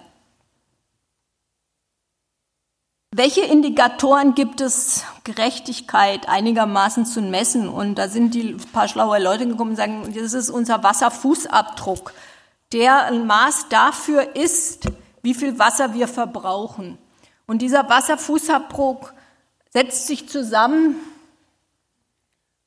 Welche 3.11 3.41
Indikatoren 3.41 4.35
gibt 4.35 4.61
es, 4.61 5.03
Gerechtigkeit 5.23 6.29
einigermaßen 6.29 7.05
zu 7.05 7.21
messen? 7.21 7.67
Und 7.67 7.95
da 7.95 8.07
sind 8.07 8.33
die 8.35 8.55
paar 8.71 8.87
schlaue 8.87 9.19
Leute 9.19 9.47
gekommen 9.47 9.71
und 9.71 9.77
sagen, 9.77 10.13
das 10.15 10.33
ist 10.33 10.49
unser 10.49 10.83
Wasserfußabdruck, 10.83 12.13
der 12.71 13.05
ein 13.05 13.25
Maß 13.25 13.67
dafür 13.69 14.35
ist, 14.35 14.85
wie 15.23 15.33
viel 15.33 15.57
Wasser 15.57 15.93
wir 15.93 16.07
verbrauchen. 16.07 16.97
Und 17.47 17.63
dieser 17.63 17.89
Wasserfußabdruck 17.89 19.13
setzt 19.69 20.07
sich 20.07 20.27
zusammen 20.27 20.95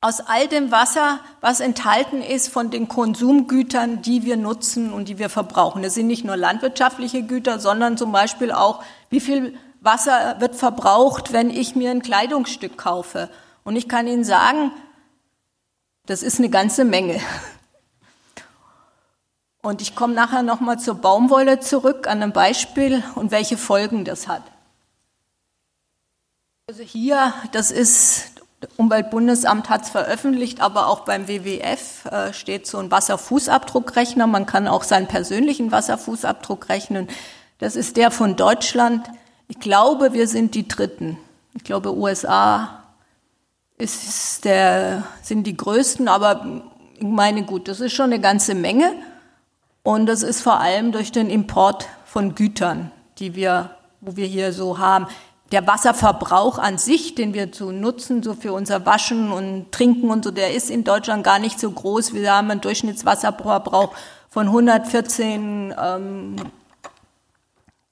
aus 0.01 0.19
all 0.19 0.49
dem 0.49 0.69
Wasser, 0.69 1.19
was 1.39 1.61
enthalten 1.61 2.21
ist 2.21 2.49
von 2.49 2.69
den 2.69 2.89
Konsumgütern, 2.89 4.01
die 4.01 4.23
wir 4.23 4.35
nutzen 4.35 4.91
und 4.91 5.07
die 5.07 5.17
wir 5.17 5.29
verbrauchen. 5.29 5.81
Das 5.81 5.93
sind 5.93 6.07
nicht 6.07 6.25
nur 6.25 6.35
landwirtschaftliche 6.35 7.23
Güter, 7.23 7.57
sondern 7.59 7.97
zum 7.97 8.11
Beispiel 8.11 8.51
auch, 8.51 8.83
wie 9.09 9.21
viel 9.21 9.57
Wasser 9.79 10.39
wird 10.39 10.55
verbraucht, 10.55 11.31
wenn 11.31 11.49
ich 11.49 11.75
mir 11.75 11.91
ein 11.91 12.01
Kleidungsstück 12.01 12.77
kaufe. 12.77 13.29
Und 13.63 13.77
ich 13.77 13.87
kann 13.87 14.07
Ihnen 14.07 14.25
sagen, 14.25 14.71
das 16.05 16.21
ist 16.21 16.39
eine 16.39 16.49
ganze 16.49 16.83
Menge. 16.83 17.21
Und 19.61 19.81
ich 19.81 19.95
komme 19.95 20.13
nachher 20.13 20.43
nochmal 20.43 20.79
zur 20.79 20.95
Baumwolle 20.95 21.61
zurück 21.61 22.07
an 22.07 22.21
einem 22.21 22.33
Beispiel 22.33 23.01
und 23.15 23.31
welche 23.31 23.57
Folgen 23.57 24.03
das 24.03 24.27
hat. 24.27 24.43
Also 26.73 26.85
hier, 26.85 27.35
das 27.51 27.69
ist, 27.69 28.31
Umweltbundesamt 28.77 29.69
hat 29.69 29.83
es 29.83 29.89
veröffentlicht, 29.89 30.59
aber 30.59 30.87
auch 30.87 31.01
beim 31.01 31.27
WWF 31.27 32.05
äh, 32.05 32.33
steht 32.33 32.65
so 32.65 32.79
ein 32.79 32.89
Wasserfußabdruckrechner. 32.89 34.25
Man 34.25 34.47
kann 34.47 34.67
auch 34.67 34.81
seinen 34.81 35.05
persönlichen 35.05 35.71
Wasserfußabdruck 35.71 36.69
rechnen. 36.69 37.09
Das 37.59 37.75
ist 37.75 37.95
der 37.95 38.09
von 38.09 38.35
Deutschland. 38.35 39.07
Ich 39.47 39.59
glaube, 39.59 40.13
wir 40.13 40.27
sind 40.27 40.55
die 40.55 40.67
Dritten. 40.67 41.19
Ich 41.53 41.63
glaube, 41.63 41.95
USA 41.95 42.83
ist 43.77 44.43
der, 44.43 45.03
sind 45.21 45.45
die 45.45 45.55
Größten, 45.55 46.07
aber 46.07 46.63
ich 46.95 47.03
meine, 47.03 47.43
gut, 47.43 47.67
das 47.67 47.81
ist 47.81 47.93
schon 47.93 48.11
eine 48.11 48.19
ganze 48.19 48.55
Menge. 48.55 48.93
Und 49.83 50.07
das 50.07 50.23
ist 50.23 50.41
vor 50.41 50.59
allem 50.59 50.91
durch 50.91 51.11
den 51.11 51.29
Import 51.29 51.87
von 52.03 52.33
Gütern, 52.33 52.91
die 53.19 53.35
wir, 53.35 53.77
wo 54.01 54.15
wir 54.15 54.25
hier 54.25 54.53
so 54.53 54.79
haben. 54.79 55.05
Der 55.53 55.67
Wasserverbrauch 55.67 56.57
an 56.57 56.79
sich, 56.79 57.13
den 57.13 57.35
wir 57.35 57.51
zu 57.51 57.71
nutzen, 57.71 58.23
so 58.23 58.33
für 58.33 58.53
unser 58.53 58.87
Waschen 58.87 59.31
und 59.31 59.71
Trinken 59.71 60.09
und 60.09 60.23
so, 60.23 60.31
der 60.31 60.55
ist 60.55 60.71
in 60.71 60.83
Deutschland 60.83 61.23
gar 61.23 61.37
nicht 61.37 61.59
so 61.59 61.69
groß. 61.69 62.15
Wir 62.15 62.33
haben 62.33 62.49
einen 62.49 62.59
Durchschnittswasserverbrauch 62.59 63.93
von 64.31 64.47
114 64.47 65.75
ähm, 65.79 66.35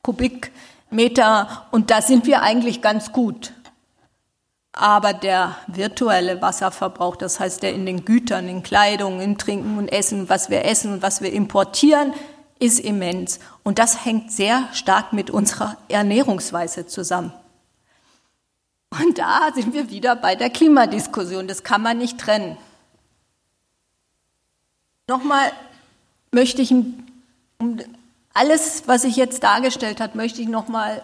Kubik 0.01 0.51
Meter 0.89 1.67
und 1.69 1.91
da 1.91 2.01
sind 2.01 2.25
wir 2.25 2.41
eigentlich 2.41 2.81
ganz 2.81 3.11
gut. 3.11 3.53
Aber 4.73 5.13
der 5.13 5.55
virtuelle 5.67 6.41
Wasserverbrauch, 6.41 7.15
das 7.15 7.39
heißt 7.39 7.61
der 7.61 7.75
in 7.75 7.85
den 7.85 8.05
Gütern, 8.05 8.49
in 8.49 8.63
Kleidung, 8.63 9.21
in 9.21 9.37
Trinken 9.37 9.77
und 9.77 9.87
Essen, 9.87 10.29
was 10.29 10.49
wir 10.49 10.65
essen 10.65 10.93
und 10.93 11.01
was 11.03 11.21
wir 11.21 11.31
importieren, 11.31 12.11
ist 12.57 12.79
immens. 12.79 13.39
Und 13.61 13.77
das 13.77 14.03
hängt 14.03 14.31
sehr 14.31 14.67
stark 14.73 15.13
mit 15.13 15.29
unserer 15.29 15.77
Ernährungsweise 15.89 16.87
zusammen. 16.87 17.31
Und 18.99 19.17
da 19.17 19.51
sind 19.53 19.73
wir 19.73 19.89
wieder 19.89 20.15
bei 20.15 20.35
der 20.35 20.49
Klimadiskussion. 20.49 21.47
Das 21.47 21.63
kann 21.63 21.81
man 21.81 21.97
nicht 21.97 22.19
trennen. 22.19 22.57
Nochmal 25.07 25.51
möchte 26.31 26.61
ich, 26.61 26.71
um 26.71 27.79
alles, 28.33 28.83
was 28.87 29.03
ich 29.03 29.15
jetzt 29.15 29.43
dargestellt 29.43 29.99
habe, 30.01 30.17
möchte 30.17 30.41
ich 30.41 30.47
nochmal 30.47 31.01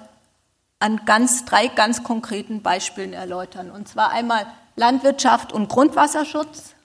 an 0.79 1.01
ganz, 1.05 1.45
drei 1.45 1.67
ganz 1.67 2.03
konkreten 2.03 2.61
Beispielen 2.61 3.13
erläutern. 3.13 3.71
Und 3.71 3.87
zwar 3.87 4.11
einmal 4.11 4.45
Landwirtschaft 4.75 5.51
und 5.51 5.69
Grundwasserschutz 5.69 6.75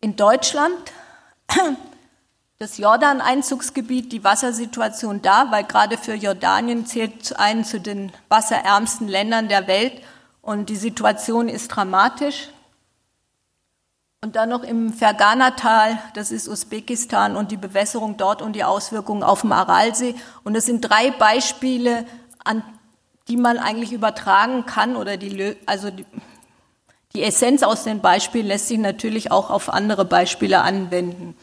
in 0.00 0.16
Deutschland, 0.16 0.92
das 2.60 2.76
Jordan-Einzugsgebiet, 2.76 4.12
die 4.12 4.22
Wassersituation 4.22 5.22
da, 5.22 5.50
weil 5.50 5.64
gerade 5.64 5.96
für 5.96 6.12
Jordanien 6.12 6.84
zählt 6.84 7.38
ein 7.38 7.64
zu 7.64 7.80
den 7.80 8.12
wasserärmsten 8.28 9.08
Ländern 9.08 9.48
der 9.48 9.66
Welt 9.66 9.94
und 10.42 10.68
die 10.68 10.76
Situation 10.76 11.48
ist 11.48 11.68
dramatisch. 11.68 12.50
Und 14.22 14.36
dann 14.36 14.50
noch 14.50 14.62
im 14.62 14.92
Fergana-Tal, 14.92 15.98
das 16.12 16.30
ist 16.30 16.48
Usbekistan 16.48 17.34
und 17.34 17.50
die 17.50 17.56
Bewässerung 17.56 18.18
dort 18.18 18.42
und 18.42 18.52
die 18.52 18.64
Auswirkungen 18.64 19.22
auf 19.22 19.40
dem 19.40 19.52
Aralsee. 19.52 20.14
Und 20.44 20.52
das 20.52 20.66
sind 20.66 20.82
drei 20.82 21.12
Beispiele, 21.12 22.04
an 22.44 22.62
die 23.28 23.38
man 23.38 23.56
eigentlich 23.56 23.92
übertragen 23.92 24.66
kann 24.66 24.96
oder 24.96 25.16
die, 25.16 25.56
also 25.64 25.90
die, 25.90 26.04
die 27.14 27.22
Essenz 27.22 27.62
aus 27.62 27.84
den 27.84 28.00
Beispielen 28.00 28.48
lässt 28.48 28.68
sich 28.68 28.78
natürlich 28.78 29.32
auch 29.32 29.48
auf 29.48 29.70
andere 29.70 30.04
Beispiele 30.04 30.60
anwenden. 30.60 31.34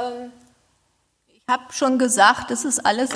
Ähm, 0.00 0.32
ich 1.26 1.42
habe 1.48 1.72
schon 1.72 1.98
gesagt, 1.98 2.50
das 2.50 2.64
ist 2.64 2.84
alles, 2.86 3.10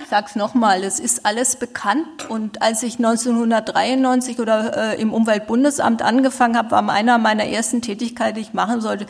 ich 0.00 0.08
sage 0.08 0.26
es 0.28 0.36
nochmal, 0.36 0.82
es 0.84 1.00
ist 1.00 1.24
alles 1.24 1.56
bekannt. 1.56 2.28
Und 2.28 2.62
als 2.62 2.82
ich 2.82 2.96
1993 2.96 4.40
oder 4.40 4.94
äh, 4.94 5.00
im 5.00 5.12
Umweltbundesamt 5.12 6.02
angefangen 6.02 6.56
habe, 6.56 6.70
war 6.70 6.88
einer 6.88 7.18
meiner 7.18 7.44
ersten 7.44 7.82
Tätigkeiten, 7.82 8.36
die 8.36 8.42
ich 8.42 8.54
machen 8.54 8.80
sollte, 8.80 9.06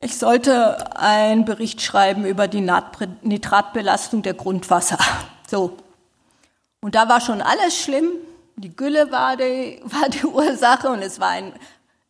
ich 0.00 0.18
sollte 0.18 0.96
einen 0.96 1.44
Bericht 1.44 1.80
schreiben 1.80 2.26
über 2.26 2.48
die 2.48 2.60
Nitratbelastung 2.60 4.22
der 4.22 4.34
Grundwasser. 4.34 4.98
So. 5.48 5.78
Und 6.80 6.94
da 6.94 7.08
war 7.08 7.20
schon 7.20 7.40
alles 7.40 7.76
schlimm. 7.76 8.10
Die 8.56 8.74
Gülle 8.74 9.10
war 9.10 9.36
die, 9.36 9.80
war 9.84 10.08
die 10.08 10.24
Ursache 10.26 10.88
und 10.88 11.02
es 11.02 11.18
war 11.18 11.30
ein, 11.30 11.52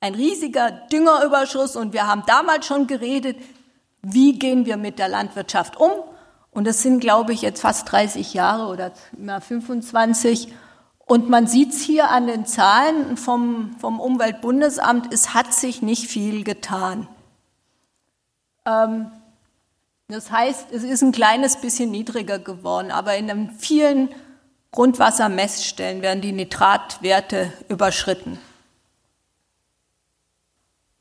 ein 0.01 0.14
riesiger 0.14 0.71
Düngerüberschuss 0.71 1.77
und 1.77 1.92
wir 1.92 2.07
haben 2.07 2.25
damals 2.27 2.66
schon 2.66 2.87
geredet, 2.87 3.37
wie 4.12 4.38
gehen 4.38 4.66
wir 4.66 4.77
mit 4.77 4.99
der 4.99 5.09
Landwirtschaft 5.09 5.77
um. 5.77 5.90
Und 6.51 6.66
das 6.66 6.83
sind, 6.83 7.01
glaube 7.01 7.33
ich, 7.33 7.42
jetzt 7.42 7.61
fast 7.61 7.90
30 7.90 8.35
Jahre 8.35 8.73
oder 8.73 8.92
mehr 9.16 9.40
25. 9.40 10.53
Und 11.07 11.29
man 11.29 11.47
sieht 11.47 11.73
es 11.73 11.83
hier 11.83 12.11
an 12.11 12.27
den 12.27 12.47
Zahlen 12.47 13.16
vom, 13.16 13.77
vom 13.79 14.01
Umweltbundesamt, 14.01 15.12
es 15.12 15.35
hat 15.35 15.53
sich 15.53 15.83
nicht 15.83 16.07
viel 16.07 16.45
getan. 16.45 17.09
Ähm, 18.64 19.11
das 20.09 20.31
heißt, 20.31 20.69
es 20.73 20.85
ist 20.85 21.03
ein 21.03 21.12
kleines 21.12 21.61
bisschen 21.61 21.90
niedriger 21.90 22.38
geworden, 22.38 22.90
aber 22.90 23.16
in 23.16 23.51
vielen 23.51 24.09
Grundwassermessstellen 24.71 26.03
werden 26.03 26.21
die 26.21 26.33
Nitratwerte 26.33 27.53
überschritten. 27.69 28.38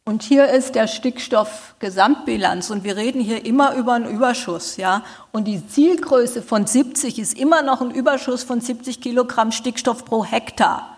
Und 0.07 0.21
hier 0.21 0.49
ist 0.49 0.75
der 0.75 0.85
Stickstoffgesamtbilanz 0.85 2.69
und 2.69 2.83
wir 2.83 2.95
reden 2.95 3.19
hier 3.21 3.43
immer 3.43 3.73
über 3.73 3.93
einen 3.93 4.07
Überschuss, 4.07 4.77
ja. 4.77 5.03
Und 5.31 5.45
die 5.45 5.67
Zielgröße 5.67 6.43
von 6.43 6.67
70 6.67 7.17
ist 7.17 7.35
immer 7.35 7.63
noch 7.63 7.81
ein 7.81 7.89
Überschuss 7.89 8.43
von 8.43 8.61
70 8.61 9.01
Kilogramm 9.01 9.51
Stickstoff 9.51 10.05
pro 10.05 10.23
Hektar. 10.23 10.95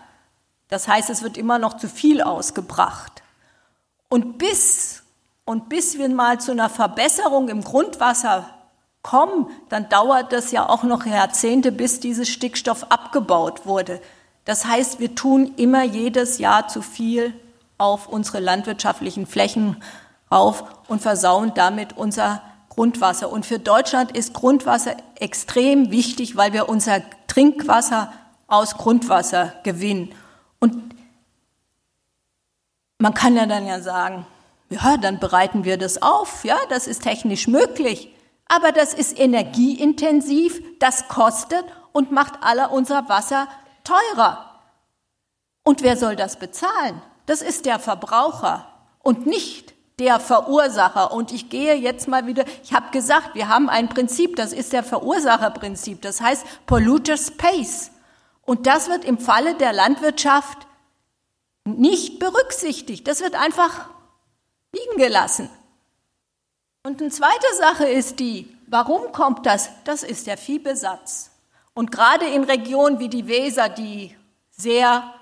Das 0.68 0.88
heißt, 0.88 1.08
es 1.08 1.22
wird 1.22 1.38
immer 1.38 1.58
noch 1.58 1.78
zu 1.78 1.88
viel 1.88 2.20
ausgebracht. 2.20 3.22
Und 4.10 4.36
bis, 4.36 5.02
und 5.46 5.70
bis 5.70 5.96
wir 5.96 6.10
mal 6.10 6.38
zu 6.38 6.52
einer 6.52 6.68
Verbesserung 6.68 7.48
im 7.48 7.64
Grundwasser 7.64 8.50
kommen, 9.00 9.48
dann 9.70 9.88
dauert 9.88 10.34
das 10.34 10.52
ja 10.52 10.68
auch 10.68 10.82
noch 10.82 11.06
Jahrzehnte, 11.06 11.72
bis 11.72 12.00
dieses 12.00 12.28
Stickstoff 12.28 12.84
abgebaut 12.90 13.64
wurde. 13.64 14.02
Das 14.44 14.66
heißt, 14.66 15.00
wir 15.00 15.14
tun 15.14 15.54
immer 15.56 15.82
jedes 15.82 16.36
Jahr 16.36 16.68
zu 16.68 16.82
viel 16.82 17.32
auf 17.78 18.08
unsere 18.08 18.40
landwirtschaftlichen 18.40 19.26
Flächen 19.26 19.82
auf 20.28 20.64
und 20.88 21.00
versauen 21.00 21.52
damit 21.54 21.96
unser 21.96 22.42
Grundwasser. 22.68 23.30
Und 23.30 23.46
für 23.46 23.58
Deutschland 23.58 24.12
ist 24.16 24.34
Grundwasser 24.34 24.96
extrem 25.16 25.90
wichtig, 25.90 26.36
weil 26.36 26.52
wir 26.52 26.68
unser 26.68 27.00
Trinkwasser 27.26 28.12
aus 28.46 28.76
Grundwasser 28.76 29.54
gewinnen. 29.62 30.14
Und 30.60 30.94
man 32.98 33.14
kann 33.14 33.36
ja 33.36 33.46
dann 33.46 33.66
ja 33.66 33.80
sagen, 33.80 34.26
ja, 34.70 34.96
dann 34.96 35.18
bereiten 35.18 35.64
wir 35.64 35.78
das 35.78 36.02
auf, 36.02 36.44
ja, 36.44 36.58
das 36.68 36.86
ist 36.86 37.02
technisch 37.02 37.48
möglich. 37.48 38.14
Aber 38.48 38.72
das 38.72 38.94
ist 38.94 39.18
energieintensiv, 39.18 40.62
das 40.78 41.08
kostet 41.08 41.64
und 41.92 42.12
macht 42.12 42.42
aller 42.42 42.70
unser 42.72 43.08
Wasser 43.08 43.48
teurer. 43.84 44.60
Und 45.64 45.82
wer 45.82 45.96
soll 45.96 46.16
das 46.16 46.38
bezahlen? 46.38 47.00
Das 47.28 47.42
ist 47.42 47.66
der 47.66 47.78
Verbraucher 47.78 48.66
und 49.00 49.26
nicht 49.26 49.74
der 49.98 50.18
Verursacher. 50.18 51.12
Und 51.12 51.30
ich 51.30 51.50
gehe 51.50 51.74
jetzt 51.74 52.08
mal 52.08 52.26
wieder, 52.26 52.46
ich 52.64 52.72
habe 52.72 52.90
gesagt, 52.90 53.34
wir 53.34 53.50
haben 53.50 53.68
ein 53.68 53.90
Prinzip, 53.90 54.34
das 54.36 54.54
ist 54.54 54.72
der 54.72 54.82
Verursacherprinzip, 54.82 56.00
das 56.00 56.22
heißt 56.22 56.46
Polluter 56.64 57.18
Space. 57.18 57.90
Und 58.46 58.66
das 58.66 58.88
wird 58.88 59.04
im 59.04 59.18
Falle 59.18 59.56
der 59.56 59.74
Landwirtschaft 59.74 60.66
nicht 61.64 62.18
berücksichtigt. 62.18 63.06
Das 63.06 63.20
wird 63.20 63.34
einfach 63.34 63.90
liegen 64.72 64.96
gelassen. 64.96 65.50
Und 66.82 67.02
eine 67.02 67.10
zweite 67.10 67.54
Sache 67.58 67.84
ist 67.84 68.20
die, 68.20 68.56
warum 68.68 69.12
kommt 69.12 69.44
das? 69.44 69.68
Das 69.84 70.02
ist 70.02 70.26
der 70.26 70.38
Viehbesatz. 70.38 71.30
Und 71.74 71.90
gerade 71.90 72.24
in 72.24 72.44
Regionen 72.44 73.00
wie 73.00 73.10
die 73.10 73.28
Weser, 73.28 73.68
die 73.68 74.16
sehr 74.50 75.12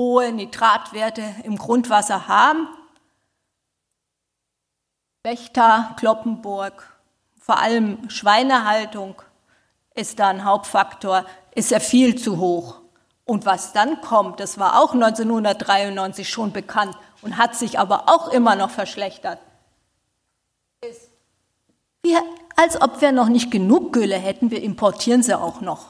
hohe 0.00 0.32
Nitratwerte 0.32 1.22
im 1.44 1.58
Grundwasser 1.58 2.26
haben. 2.26 2.66
Wächter, 5.22 5.94
Kloppenburg, 5.98 6.96
vor 7.38 7.58
allem 7.58 8.08
Schweinehaltung 8.08 9.20
ist 9.94 10.18
da 10.18 10.28
ein 10.28 10.44
Hauptfaktor, 10.44 11.26
ist 11.54 11.70
ja 11.70 11.80
viel 11.80 12.16
zu 12.16 12.38
hoch. 12.38 12.80
Und 13.26 13.44
was 13.44 13.74
dann 13.74 14.00
kommt, 14.00 14.40
das 14.40 14.58
war 14.58 14.80
auch 14.80 14.94
1993 14.94 16.28
schon 16.28 16.52
bekannt 16.52 16.96
und 17.20 17.36
hat 17.36 17.54
sich 17.54 17.78
aber 17.78 18.04
auch 18.08 18.28
immer 18.28 18.56
noch 18.56 18.70
verschlechtert, 18.70 19.38
ist, 20.80 21.10
wie, 22.02 22.16
als 22.56 22.80
ob 22.80 23.02
wir 23.02 23.12
noch 23.12 23.28
nicht 23.28 23.50
genug 23.50 23.92
Gülle 23.92 24.16
hätten, 24.16 24.50
wir 24.50 24.62
importieren 24.62 25.22
sie 25.22 25.38
auch 25.38 25.60
noch. 25.60 25.88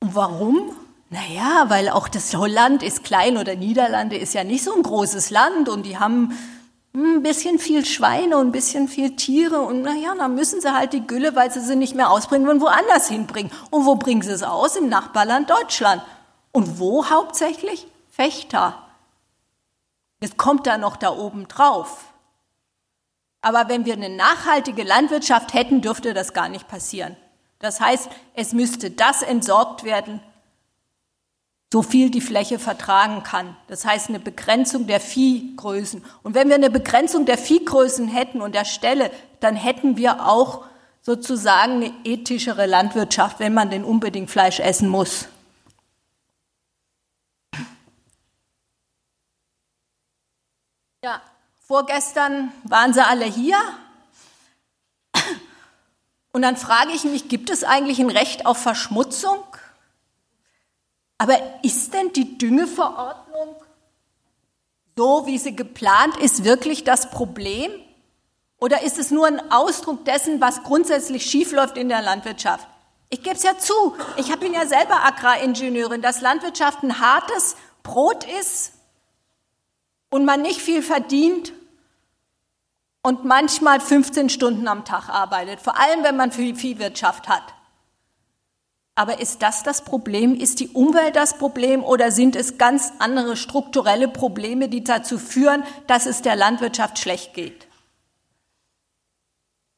Und 0.00 0.14
warum? 0.14 0.74
Naja, 1.12 1.66
weil 1.68 1.90
auch 1.90 2.08
das 2.08 2.34
Holland 2.34 2.82
ist 2.82 3.04
klein 3.04 3.36
oder 3.36 3.54
Niederlande 3.54 4.16
ist 4.16 4.32
ja 4.32 4.44
nicht 4.44 4.64
so 4.64 4.74
ein 4.74 4.82
großes 4.82 5.28
Land 5.28 5.68
und 5.68 5.82
die 5.82 5.98
haben 5.98 6.32
ein 6.94 7.22
bisschen 7.22 7.58
viel 7.58 7.84
Schweine 7.84 8.38
und 8.38 8.46
ein 8.46 8.52
bisschen 8.52 8.88
viel 8.88 9.14
Tiere 9.14 9.60
und 9.60 9.82
naja, 9.82 10.14
dann 10.16 10.34
müssen 10.34 10.62
sie 10.62 10.72
halt 10.72 10.94
die 10.94 11.06
Gülle, 11.06 11.36
weil 11.36 11.50
sie 11.52 11.60
sie 11.60 11.76
nicht 11.76 11.94
mehr 11.94 12.10
ausbringen 12.10 12.46
wollen, 12.48 12.62
woanders 12.62 13.08
hinbringen. 13.08 13.52
Und 13.68 13.84
wo 13.84 13.96
bringen 13.96 14.22
sie 14.22 14.32
es 14.32 14.42
aus? 14.42 14.76
Im 14.76 14.88
Nachbarland 14.88 15.50
Deutschland. 15.50 16.02
Und 16.50 16.78
wo 16.78 17.04
hauptsächlich? 17.04 17.86
Fechter. 18.08 18.82
Es 20.20 20.38
kommt 20.38 20.66
da 20.66 20.78
noch 20.78 20.96
da 20.96 21.10
oben 21.10 21.46
drauf. 21.46 22.06
Aber 23.42 23.68
wenn 23.68 23.84
wir 23.84 23.92
eine 23.92 24.08
nachhaltige 24.08 24.82
Landwirtschaft 24.82 25.52
hätten, 25.52 25.82
dürfte 25.82 26.14
das 26.14 26.32
gar 26.32 26.48
nicht 26.48 26.68
passieren. 26.68 27.18
Das 27.58 27.82
heißt, 27.82 28.08
es 28.32 28.54
müsste 28.54 28.90
das 28.90 29.20
entsorgt 29.20 29.84
werden, 29.84 30.20
so 31.72 31.80
viel 31.80 32.10
die 32.10 32.20
Fläche 32.20 32.58
vertragen 32.58 33.22
kann. 33.22 33.56
Das 33.66 33.86
heißt 33.86 34.10
eine 34.10 34.20
Begrenzung 34.20 34.86
der 34.86 35.00
Viehgrößen. 35.00 36.04
Und 36.22 36.34
wenn 36.34 36.48
wir 36.48 36.56
eine 36.56 36.68
Begrenzung 36.68 37.24
der 37.24 37.38
Viehgrößen 37.38 38.08
hätten 38.08 38.42
und 38.42 38.54
der 38.54 38.66
Ställe, 38.66 39.10
dann 39.40 39.56
hätten 39.56 39.96
wir 39.96 40.28
auch 40.28 40.66
sozusagen 41.00 41.76
eine 41.76 41.94
ethischere 42.04 42.66
Landwirtschaft, 42.66 43.40
wenn 43.40 43.54
man 43.54 43.70
denn 43.70 43.84
unbedingt 43.84 44.30
Fleisch 44.30 44.60
essen 44.60 44.86
muss. 44.86 45.28
Ja, 51.02 51.22
vorgestern 51.66 52.52
waren 52.64 52.92
sie 52.92 53.02
alle 53.02 53.24
hier. 53.24 53.56
Und 56.32 56.42
dann 56.42 56.58
frage 56.58 56.92
ich 56.92 57.04
mich, 57.04 57.30
gibt 57.30 57.48
es 57.48 57.64
eigentlich 57.64 57.98
ein 57.98 58.10
Recht 58.10 58.44
auf 58.44 58.58
Verschmutzung? 58.58 59.42
Aber 61.22 61.38
ist 61.62 61.94
denn 61.94 62.12
die 62.12 62.36
Düngeverordnung 62.36 63.54
so, 64.96 65.24
wie 65.24 65.38
sie 65.38 65.54
geplant 65.54 66.16
ist, 66.16 66.42
wirklich 66.42 66.82
das 66.82 67.10
Problem? 67.10 67.70
Oder 68.58 68.82
ist 68.82 68.98
es 68.98 69.12
nur 69.12 69.28
ein 69.28 69.52
Ausdruck 69.52 70.04
dessen, 70.04 70.40
was 70.40 70.64
grundsätzlich 70.64 71.24
schiefläuft 71.24 71.76
in 71.76 71.88
der 71.88 72.02
Landwirtschaft? 72.02 72.66
Ich 73.08 73.22
gebe 73.22 73.36
es 73.36 73.44
ja 73.44 73.56
zu, 73.56 73.94
ich 74.16 74.34
bin 74.40 74.52
ja 74.52 74.66
selber 74.66 75.04
Agraringenieurin, 75.04 76.02
dass 76.02 76.22
Landwirtschaft 76.22 76.82
ein 76.82 76.98
hartes 76.98 77.54
Brot 77.84 78.26
ist 78.40 78.72
und 80.10 80.24
man 80.24 80.42
nicht 80.42 80.60
viel 80.60 80.82
verdient 80.82 81.52
und 83.04 83.24
manchmal 83.24 83.78
15 83.78 84.28
Stunden 84.28 84.66
am 84.66 84.84
Tag 84.84 85.08
arbeitet, 85.08 85.60
vor 85.60 85.78
allem 85.78 86.02
wenn 86.02 86.16
man 86.16 86.32
viel 86.32 86.56
Viehwirtschaft 86.56 87.28
hat. 87.28 87.44
Aber 88.94 89.20
ist 89.20 89.42
das 89.42 89.62
das 89.62 89.82
Problem? 89.82 90.34
Ist 90.34 90.60
die 90.60 90.68
Umwelt 90.68 91.16
das 91.16 91.38
Problem 91.38 91.82
oder 91.82 92.10
sind 92.10 92.36
es 92.36 92.58
ganz 92.58 92.92
andere 92.98 93.36
strukturelle 93.36 94.08
Probleme, 94.08 94.68
die 94.68 94.84
dazu 94.84 95.18
führen, 95.18 95.64
dass 95.86 96.04
es 96.06 96.20
der 96.20 96.36
Landwirtschaft 96.36 96.98
schlecht 96.98 97.32
geht? 97.32 97.66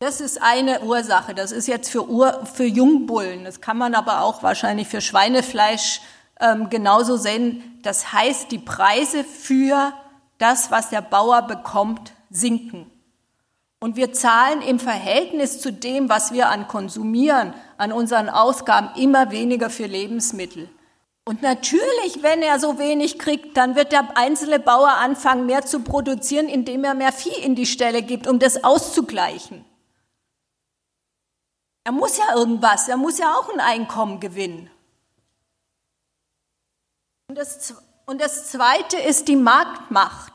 Das 0.00 0.20
ist 0.20 0.42
eine 0.42 0.80
Ursache. 0.80 1.34
Das 1.34 1.52
ist 1.52 1.68
jetzt 1.68 1.90
für, 1.90 2.08
Ur, 2.08 2.44
für 2.44 2.64
Jungbullen. 2.64 3.44
Das 3.44 3.60
kann 3.60 3.78
man 3.78 3.94
aber 3.94 4.22
auch 4.22 4.42
wahrscheinlich 4.42 4.88
für 4.88 5.00
Schweinefleisch 5.00 6.00
ähm, 6.40 6.68
genauso 6.68 7.16
sehen. 7.16 7.78
Das 7.82 8.12
heißt, 8.12 8.50
die 8.50 8.58
Preise 8.58 9.22
für 9.22 9.92
das, 10.38 10.72
was 10.72 10.90
der 10.90 11.00
Bauer 11.00 11.42
bekommt, 11.42 12.12
sinken. 12.30 12.90
Und 13.84 13.96
wir 13.96 14.14
zahlen 14.14 14.62
im 14.62 14.78
Verhältnis 14.78 15.60
zu 15.60 15.70
dem, 15.70 16.08
was 16.08 16.32
wir 16.32 16.48
an 16.48 16.68
konsumieren, 16.68 17.52
an 17.76 17.92
unseren 17.92 18.30
Ausgaben 18.30 18.88
immer 18.98 19.30
weniger 19.30 19.68
für 19.68 19.84
Lebensmittel. 19.84 20.70
Und 21.26 21.42
natürlich, 21.42 22.22
wenn 22.22 22.40
er 22.40 22.58
so 22.58 22.78
wenig 22.78 23.18
kriegt, 23.18 23.58
dann 23.58 23.76
wird 23.76 23.92
der 23.92 24.16
einzelne 24.16 24.58
Bauer 24.58 24.88
anfangen, 24.88 25.44
mehr 25.44 25.66
zu 25.66 25.80
produzieren, 25.80 26.48
indem 26.48 26.82
er 26.82 26.94
mehr 26.94 27.12
Vieh 27.12 27.38
in 27.42 27.56
die 27.56 27.66
Stelle 27.66 28.00
gibt, 28.00 28.26
um 28.26 28.38
das 28.38 28.64
auszugleichen. 28.64 29.66
Er 31.84 31.92
muss 31.92 32.16
ja 32.16 32.34
irgendwas, 32.34 32.88
er 32.88 32.96
muss 32.96 33.18
ja 33.18 33.34
auch 33.34 33.52
ein 33.52 33.60
Einkommen 33.60 34.18
gewinnen. 34.18 34.70
Und 37.28 37.36
das, 37.36 37.74
und 38.06 38.18
das 38.22 38.50
Zweite 38.50 38.96
ist 38.96 39.28
die 39.28 39.36
Marktmacht. 39.36 40.33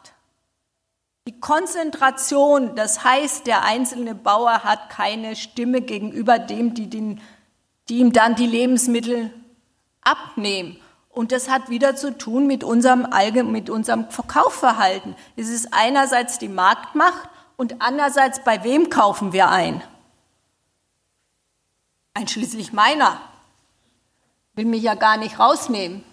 Die 1.29 1.39
Konzentration, 1.39 2.73
das 2.73 3.03
heißt, 3.03 3.45
der 3.45 3.63
einzelne 3.63 4.15
Bauer 4.15 4.63
hat 4.63 4.89
keine 4.89 5.35
Stimme 5.35 5.81
gegenüber 5.81 6.39
dem, 6.39 6.73
die, 6.73 6.89
den, 6.89 7.21
die 7.87 7.99
ihm 7.99 8.13
dann 8.13 8.33
die 8.33 8.47
Lebensmittel 8.47 9.31
abnehmen. 10.01 10.77
Und 11.09 11.31
das 11.31 11.47
hat 11.47 11.69
wieder 11.69 11.95
zu 11.95 12.17
tun 12.17 12.47
mit 12.47 12.63
unserem, 12.63 13.05
mit 13.51 13.69
unserem 13.69 14.09
Verkaufverhalten. 14.09 15.15
Es 15.35 15.49
ist 15.49 15.67
einerseits 15.71 16.39
die 16.39 16.47
Marktmacht 16.47 17.29
und 17.57 17.79
andererseits, 17.79 18.43
bei 18.43 18.63
wem 18.63 18.89
kaufen 18.89 19.31
wir 19.31 19.49
ein? 19.49 19.83
einschließlich 22.19 22.73
meiner, 22.73 23.21
will 24.53 24.65
mich 24.65 24.81
ja 24.81 24.95
gar 24.95 25.17
nicht 25.17 25.39
rausnehmen. 25.39 26.03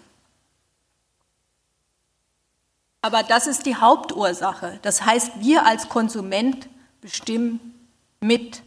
Aber 3.07 3.23
das 3.23 3.47
ist 3.47 3.65
die 3.65 3.77
Hauptursache. 3.77 4.79
Das 4.81 5.05
heißt, 5.05 5.39
wir 5.39 5.65
als 5.65 5.87
Konsument 5.87 6.67
bestimmen 6.99 7.73
mit. 8.19 8.63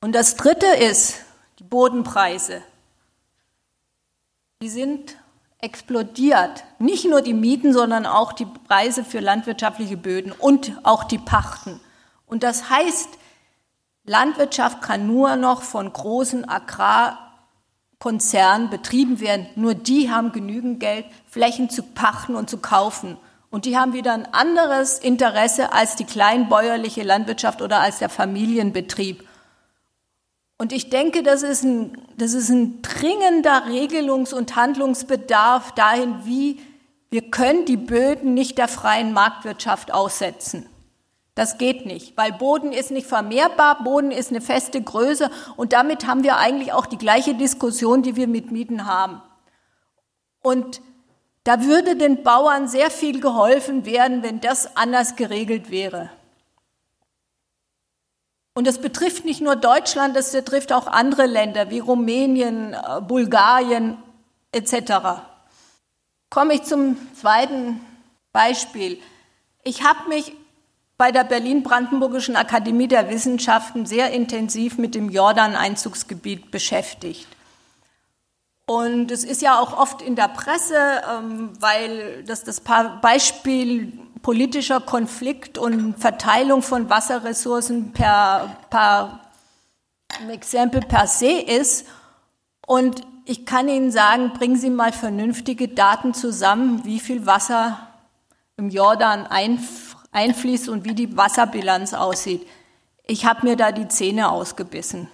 Und 0.00 0.12
das 0.12 0.36
Dritte 0.36 0.64
ist 0.64 1.20
die 1.58 1.64
Bodenpreise. 1.64 2.62
Die 4.62 4.70
sind 4.70 5.18
explodiert. 5.58 6.64
Nicht 6.78 7.04
nur 7.04 7.20
die 7.20 7.34
Mieten, 7.34 7.74
sondern 7.74 8.06
auch 8.06 8.32
die 8.32 8.46
Preise 8.46 9.04
für 9.04 9.20
landwirtschaftliche 9.20 9.98
Böden 9.98 10.32
und 10.32 10.72
auch 10.84 11.04
die 11.04 11.18
Pachten. 11.18 11.82
Und 12.24 12.44
das 12.44 12.70
heißt, 12.70 13.10
Landwirtschaft 14.04 14.80
kann 14.80 15.06
nur 15.06 15.36
noch 15.36 15.60
von 15.60 15.92
großen 15.92 16.46
Agrarkonzernen 18.06 18.70
betrieben 18.70 19.20
werden. 19.20 19.46
Nur 19.56 19.74
die 19.74 20.10
haben 20.10 20.32
genügend 20.32 20.80
Geld, 20.80 21.06
Flächen 21.28 21.68
zu 21.70 21.82
pachten 21.82 22.36
und 22.36 22.48
zu 22.48 22.58
kaufen. 22.58 23.16
Und 23.50 23.64
die 23.64 23.76
haben 23.76 23.92
wieder 23.92 24.12
ein 24.12 24.32
anderes 24.32 24.98
Interesse 24.98 25.72
als 25.72 25.96
die 25.96 26.04
kleinbäuerliche 26.04 27.02
Landwirtschaft 27.02 27.62
oder 27.62 27.80
als 27.80 27.98
der 27.98 28.08
Familienbetrieb. 28.08 29.26
Und 30.58 30.72
ich 30.72 30.88
denke, 30.88 31.22
das 31.22 31.42
ist 31.42 31.64
ein, 31.64 31.98
das 32.16 32.32
ist 32.32 32.48
ein 32.48 32.80
dringender 32.82 33.66
Regelungs- 33.66 34.34
und 34.34 34.56
Handlungsbedarf 34.56 35.72
dahin, 35.72 36.24
wie 36.24 36.60
wir 37.10 37.30
können 37.30 37.66
die 37.66 37.76
Böden 37.76 38.34
nicht 38.34 38.58
der 38.58 38.68
freien 38.68 39.12
Marktwirtschaft 39.12 39.92
aussetzen. 39.92 40.66
Das 41.36 41.58
geht 41.58 41.84
nicht, 41.84 42.16
weil 42.16 42.32
Boden 42.32 42.72
ist 42.72 42.90
nicht 42.90 43.06
vermehrbar, 43.06 43.84
Boden 43.84 44.10
ist 44.10 44.30
eine 44.30 44.40
feste 44.40 44.80
Größe 44.80 45.30
und 45.56 45.74
damit 45.74 46.06
haben 46.06 46.24
wir 46.24 46.38
eigentlich 46.38 46.72
auch 46.72 46.86
die 46.86 46.96
gleiche 46.96 47.34
Diskussion, 47.34 48.02
die 48.02 48.16
wir 48.16 48.26
mit 48.26 48.50
Mieten 48.50 48.86
haben. 48.86 49.20
Und 50.42 50.80
da 51.44 51.62
würde 51.62 51.94
den 51.94 52.22
Bauern 52.22 52.68
sehr 52.68 52.90
viel 52.90 53.20
geholfen 53.20 53.84
werden, 53.84 54.22
wenn 54.22 54.40
das 54.40 54.78
anders 54.78 55.14
geregelt 55.14 55.70
wäre. 55.70 56.08
Und 58.54 58.66
das 58.66 58.78
betrifft 58.78 59.26
nicht 59.26 59.42
nur 59.42 59.56
Deutschland, 59.56 60.16
das 60.16 60.32
betrifft 60.32 60.72
auch 60.72 60.86
andere 60.86 61.26
Länder 61.26 61.68
wie 61.68 61.80
Rumänien, 61.80 62.72
äh, 62.72 63.02
Bulgarien 63.02 63.98
etc. 64.52 65.20
Komme 66.30 66.54
ich 66.54 66.62
zum 66.62 66.96
zweiten 67.14 67.82
Beispiel. 68.32 68.98
Ich 69.64 69.84
habe 69.84 70.08
mich 70.08 70.32
bei 70.98 71.12
der 71.12 71.24
Berlin-Brandenburgischen 71.24 72.36
Akademie 72.36 72.88
der 72.88 73.10
Wissenschaften 73.10 73.84
sehr 73.84 74.12
intensiv 74.12 74.78
mit 74.78 74.94
dem 74.94 75.10
Jordan-Einzugsgebiet 75.10 76.50
beschäftigt. 76.50 77.26
Und 78.66 79.10
es 79.10 79.22
ist 79.22 79.42
ja 79.42 79.60
auch 79.60 79.78
oft 79.78 80.02
in 80.02 80.16
der 80.16 80.28
Presse, 80.28 81.02
ähm, 81.08 81.50
weil 81.60 82.24
das 82.24 82.42
das 82.42 82.60
Beispiel 82.60 83.92
politischer 84.22 84.80
Konflikt 84.80 85.56
und 85.56 86.00
Verteilung 86.00 86.62
von 86.62 86.90
Wasserressourcen 86.90 87.92
per, 87.92 88.56
per 88.70 89.20
Exempel 90.28 90.80
per 90.80 91.06
se 91.06 91.30
ist. 91.30 91.86
Und 92.66 93.02
ich 93.24 93.46
kann 93.46 93.68
Ihnen 93.68 93.92
sagen, 93.92 94.32
bringen 94.32 94.56
Sie 94.56 94.70
mal 94.70 94.92
vernünftige 94.92 95.68
Daten 95.68 96.12
zusammen, 96.14 96.84
wie 96.84 96.98
viel 96.98 97.24
Wasser 97.26 97.78
im 98.56 98.70
Jordan 98.70 99.26
einfließt 99.26 99.85
einfließt 100.16 100.70
und 100.70 100.84
wie 100.84 100.94
die 100.94 101.14
Wasserbilanz 101.14 101.92
aussieht. 101.92 102.46
Ich 103.04 103.26
habe 103.26 103.46
mir 103.46 103.56
da 103.56 103.70
die 103.70 103.86
Zähne 103.86 104.30
ausgebissen. 104.30 105.08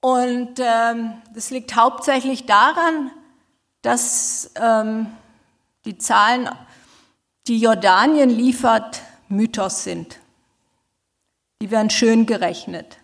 Und 0.00 0.58
ähm, 0.58 1.12
das 1.34 1.50
liegt 1.50 1.76
hauptsächlich 1.76 2.46
daran, 2.46 3.10
dass 3.82 4.50
ähm, 4.56 5.08
die 5.84 5.98
Zahlen, 5.98 6.48
die 7.46 7.58
Jordanien 7.58 8.30
liefert, 8.30 9.02
Mythos 9.28 9.84
sind. 9.84 10.18
Die 11.60 11.70
werden 11.70 11.90
schön 11.90 12.24
gerechnet, 12.24 12.96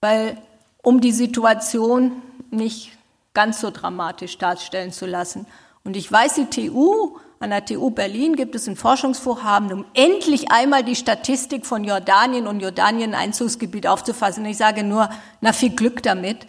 weil 0.00 0.40
um 0.82 1.00
die 1.00 1.12
Situation 1.12 2.22
nicht 2.52 2.92
ganz 3.34 3.60
so 3.60 3.72
dramatisch 3.72 4.38
darstellen 4.38 4.92
zu 4.92 5.04
lassen. 5.04 5.46
Und 5.82 5.96
ich 5.96 6.10
weiß, 6.10 6.34
die 6.34 6.46
TU 6.46 7.18
an 7.38 7.50
der 7.50 7.64
TU 7.64 7.90
Berlin 7.90 8.34
gibt 8.34 8.54
es 8.54 8.66
ein 8.66 8.76
Forschungsvorhaben, 8.76 9.72
um 9.72 9.84
endlich 9.94 10.50
einmal 10.50 10.82
die 10.82 10.96
Statistik 10.96 11.66
von 11.66 11.84
Jordanien 11.84 12.46
und 12.46 12.60
Jordanien 12.60 13.14
Einzugsgebiet 13.14 13.86
aufzufassen. 13.86 14.44
Ich 14.46 14.56
sage 14.56 14.84
nur, 14.84 15.10
na 15.40 15.52
viel 15.52 15.70
Glück 15.70 16.02
damit, 16.02 16.46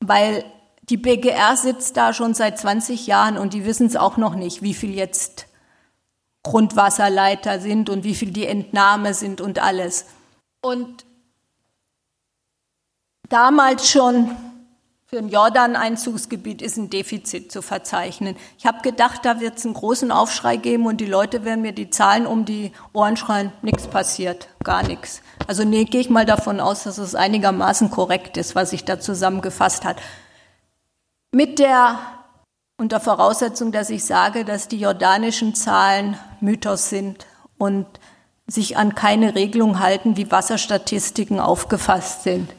weil 0.00 0.44
die 0.88 0.96
BGR 0.96 1.56
sitzt 1.56 1.96
da 1.96 2.12
schon 2.12 2.34
seit 2.34 2.58
20 2.58 3.06
Jahren 3.06 3.38
und 3.38 3.54
die 3.54 3.64
wissen 3.64 3.86
es 3.86 3.96
auch 3.96 4.16
noch 4.16 4.34
nicht, 4.34 4.62
wie 4.62 4.74
viel 4.74 4.94
jetzt 4.94 5.46
Grundwasserleiter 6.42 7.58
sind 7.58 7.88
und 7.88 8.04
wie 8.04 8.14
viel 8.14 8.30
die 8.30 8.46
Entnahme 8.46 9.14
sind 9.14 9.40
und 9.40 9.58
alles. 9.58 10.06
Und 10.60 11.04
damals 13.28 13.88
schon 13.88 14.36
für 15.14 15.20
ein 15.20 15.28
Jordan-Einzugsgebiet 15.28 16.60
ist 16.60 16.76
ein 16.76 16.90
Defizit 16.90 17.52
zu 17.52 17.62
verzeichnen. 17.62 18.34
Ich 18.58 18.66
habe 18.66 18.80
gedacht, 18.82 19.20
da 19.22 19.38
wird 19.38 19.58
es 19.58 19.64
einen 19.64 19.74
großen 19.74 20.10
Aufschrei 20.10 20.56
geben 20.56 20.86
und 20.86 21.00
die 21.00 21.06
Leute 21.06 21.44
werden 21.44 21.62
mir 21.62 21.70
die 21.70 21.88
Zahlen 21.88 22.26
um 22.26 22.44
die 22.44 22.72
Ohren 22.92 23.16
schreien. 23.16 23.52
Nichts 23.62 23.86
passiert, 23.86 24.48
gar 24.64 24.82
nichts. 24.82 25.22
Also 25.46 25.62
nee, 25.62 25.84
gehe 25.84 26.00
ich 26.00 26.10
mal 26.10 26.26
davon 26.26 26.58
aus, 26.58 26.82
dass 26.82 26.98
es 26.98 27.14
einigermaßen 27.14 27.92
korrekt 27.92 28.36
ist, 28.36 28.56
was 28.56 28.70
sich 28.70 28.84
da 28.84 28.98
zusammengefasst 28.98 29.84
hat. 29.84 29.98
Mit 31.30 31.60
der 31.60 32.00
unter 32.76 32.98
Voraussetzung, 32.98 33.70
dass 33.70 33.90
ich 33.90 34.04
sage, 34.04 34.44
dass 34.44 34.66
die 34.66 34.80
jordanischen 34.80 35.54
Zahlen 35.54 36.18
Mythos 36.40 36.90
sind 36.90 37.24
und 37.56 37.86
sich 38.48 38.76
an 38.76 38.96
keine 38.96 39.36
Regelung 39.36 39.78
halten, 39.78 40.16
wie 40.16 40.32
Wasserstatistiken 40.32 41.38
aufgefasst 41.38 42.24
sind. 42.24 42.50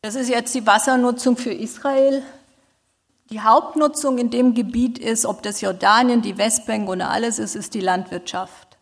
Das 0.00 0.14
ist 0.14 0.28
jetzt 0.28 0.54
die 0.54 0.66
Wassernutzung 0.66 1.36
für 1.36 1.52
Israel. 1.52 2.22
Die 3.30 3.40
Hauptnutzung 3.40 4.18
in 4.18 4.30
dem 4.30 4.54
Gebiet 4.54 4.98
ist, 4.98 5.26
ob 5.26 5.42
das 5.42 5.60
Jordanien, 5.60 6.22
die 6.22 6.38
Westbank 6.38 6.88
oder 6.88 7.10
alles 7.10 7.38
ist, 7.38 7.56
ist 7.56 7.74
die 7.74 7.80
Landwirtschaft. 7.80 8.78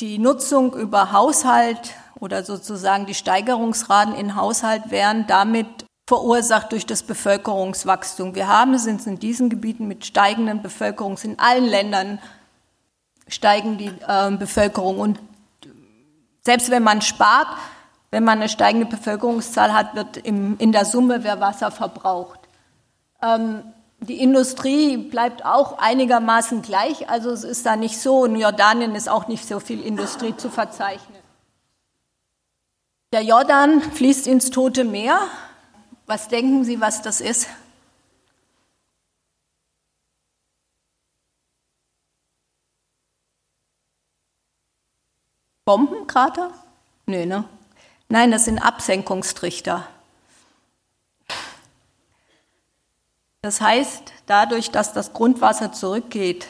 Die 0.00 0.18
Nutzung 0.18 0.74
über 0.74 1.12
Haushalt 1.12 1.94
oder 2.20 2.44
sozusagen 2.44 3.06
die 3.06 3.14
Steigerungsraten 3.14 4.14
in 4.14 4.36
Haushalt 4.36 4.90
werden 4.90 5.26
damit 5.26 5.66
verursacht 6.06 6.72
durch 6.72 6.84
das 6.84 7.02
Bevölkerungswachstum. 7.02 8.34
Wir 8.34 8.48
haben 8.48 8.74
es 8.74 8.86
in 8.86 9.18
diesen 9.18 9.48
Gebieten 9.48 9.88
mit 9.88 10.04
steigenden 10.04 10.60
Bevölkerungs, 10.60 11.24
in 11.24 11.38
allen 11.38 11.64
Ländern 11.64 12.20
steigen 13.28 13.78
die 13.78 13.90
äh, 14.06 14.30
Bevölkerung. 14.36 15.00
Und 15.00 15.18
selbst 16.44 16.70
wenn 16.70 16.82
man 16.82 17.00
spart, 17.00 17.48
wenn 18.10 18.24
man 18.24 18.38
eine 18.38 18.48
steigende 18.48 18.86
Bevölkerungszahl 18.86 19.72
hat, 19.72 19.94
wird 19.94 20.16
im, 20.18 20.56
in 20.58 20.72
der 20.72 20.84
Summe 20.84 21.18
mehr 21.18 21.40
Wasser 21.40 21.70
verbraucht. 21.70 22.40
Ähm, 23.22 23.62
die 24.00 24.20
Industrie 24.20 24.96
bleibt 24.96 25.44
auch 25.44 25.78
einigermaßen 25.78 26.62
gleich, 26.62 27.08
also 27.08 27.30
es 27.30 27.44
ist 27.44 27.64
da 27.64 27.76
nicht 27.76 27.98
so, 27.98 28.24
in 28.24 28.36
Jordanien 28.36 28.94
ist 28.94 29.08
auch 29.08 29.26
nicht 29.26 29.46
so 29.46 29.58
viel 29.58 29.82
Industrie 29.82 30.36
zu 30.36 30.50
verzeichnen. 30.50 31.16
Der 33.12 33.22
Jordan 33.22 33.80
fließt 33.80 34.26
ins 34.26 34.50
Tote 34.50 34.84
Meer. 34.84 35.18
Was 36.06 36.28
denken 36.28 36.64
Sie, 36.64 36.80
was 36.80 37.02
das 37.02 37.20
ist? 37.20 37.48
Bombenkrater? 45.64 46.50
Nö, 47.06 47.26
ne? 47.26 47.44
Nein, 48.08 48.30
das 48.30 48.44
sind 48.44 48.58
Absenkungstrichter. 48.58 49.88
Das 53.42 53.60
heißt, 53.60 54.12
dadurch, 54.26 54.70
dass 54.70 54.92
das 54.92 55.12
Grundwasser 55.12 55.72
zurückgeht, 55.72 56.46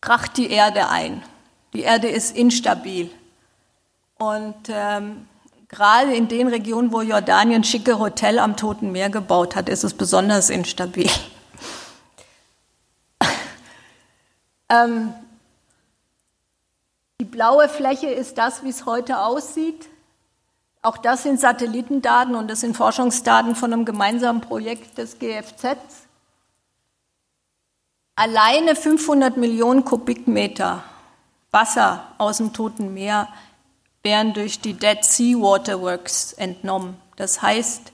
kracht 0.00 0.36
die 0.36 0.50
Erde 0.50 0.88
ein. 0.88 1.22
Die 1.72 1.82
Erde 1.82 2.08
ist 2.08 2.36
instabil. 2.36 3.10
Und 4.18 4.68
ähm, 4.68 5.26
gerade 5.68 6.14
in 6.14 6.28
den 6.28 6.48
Regionen, 6.48 6.92
wo 6.92 7.00
Jordanien 7.00 7.64
schicke 7.64 7.98
Hotel 7.98 8.38
am 8.38 8.56
Toten 8.56 8.92
Meer 8.92 9.10
gebaut 9.10 9.56
hat, 9.56 9.68
ist 9.68 9.82
es 9.82 9.94
besonders 9.94 10.50
instabil. 10.50 11.10
ähm, 14.68 15.14
die 17.20 17.24
blaue 17.24 17.68
Fläche 17.68 18.08
ist 18.08 18.38
das, 18.38 18.64
wie 18.64 18.70
es 18.70 18.86
heute 18.86 19.20
aussieht. 19.20 19.88
Auch 20.82 20.98
das 20.98 21.22
sind 21.22 21.40
Satellitendaten 21.40 22.34
und 22.34 22.48
das 22.48 22.60
sind 22.60 22.76
Forschungsdaten 22.76 23.54
von 23.54 23.72
einem 23.72 23.84
gemeinsamen 23.84 24.40
Projekt 24.40 24.98
des 24.98 25.18
GFZ. 25.18 25.76
Alleine 28.16 28.76
500 28.76 29.36
Millionen 29.36 29.84
Kubikmeter 29.84 30.82
Wasser 31.50 32.08
aus 32.18 32.38
dem 32.38 32.52
Toten 32.52 32.92
Meer 32.94 33.28
werden 34.02 34.34
durch 34.34 34.60
die 34.60 34.74
Dead 34.74 35.02
Sea 35.02 35.36
Waterworks 35.36 36.32
entnommen. 36.32 36.96
Das 37.16 37.40
heißt 37.42 37.92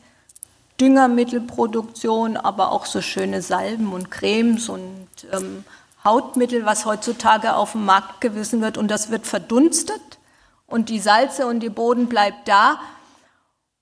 Düngermittelproduktion, 0.81 2.39
aber 2.39 2.73
auch 2.73 2.87
so 2.87 3.03
schöne 3.03 3.43
Salben 3.43 3.93
und 3.93 4.11
Cremes 4.11 4.71
und 4.71 5.09
ähm, 5.31 5.65
Hautmittel, 6.05 6.65
was 6.65 6.87
heutzutage 6.87 7.55
auf 7.55 7.73
dem 7.73 7.85
Markt 7.85 8.21
gewissen 8.21 8.61
wird. 8.61 8.79
Und 8.79 8.91
das 8.91 9.11
wird 9.11 9.27
verdunstet 9.27 10.19
und 10.67 10.89
die 10.89 11.01
Salze 11.01 11.47
und 11.47 11.61
die 11.61 11.69
Boden 11.69 12.07
bleibt 12.09 12.49
da. 12.49 12.81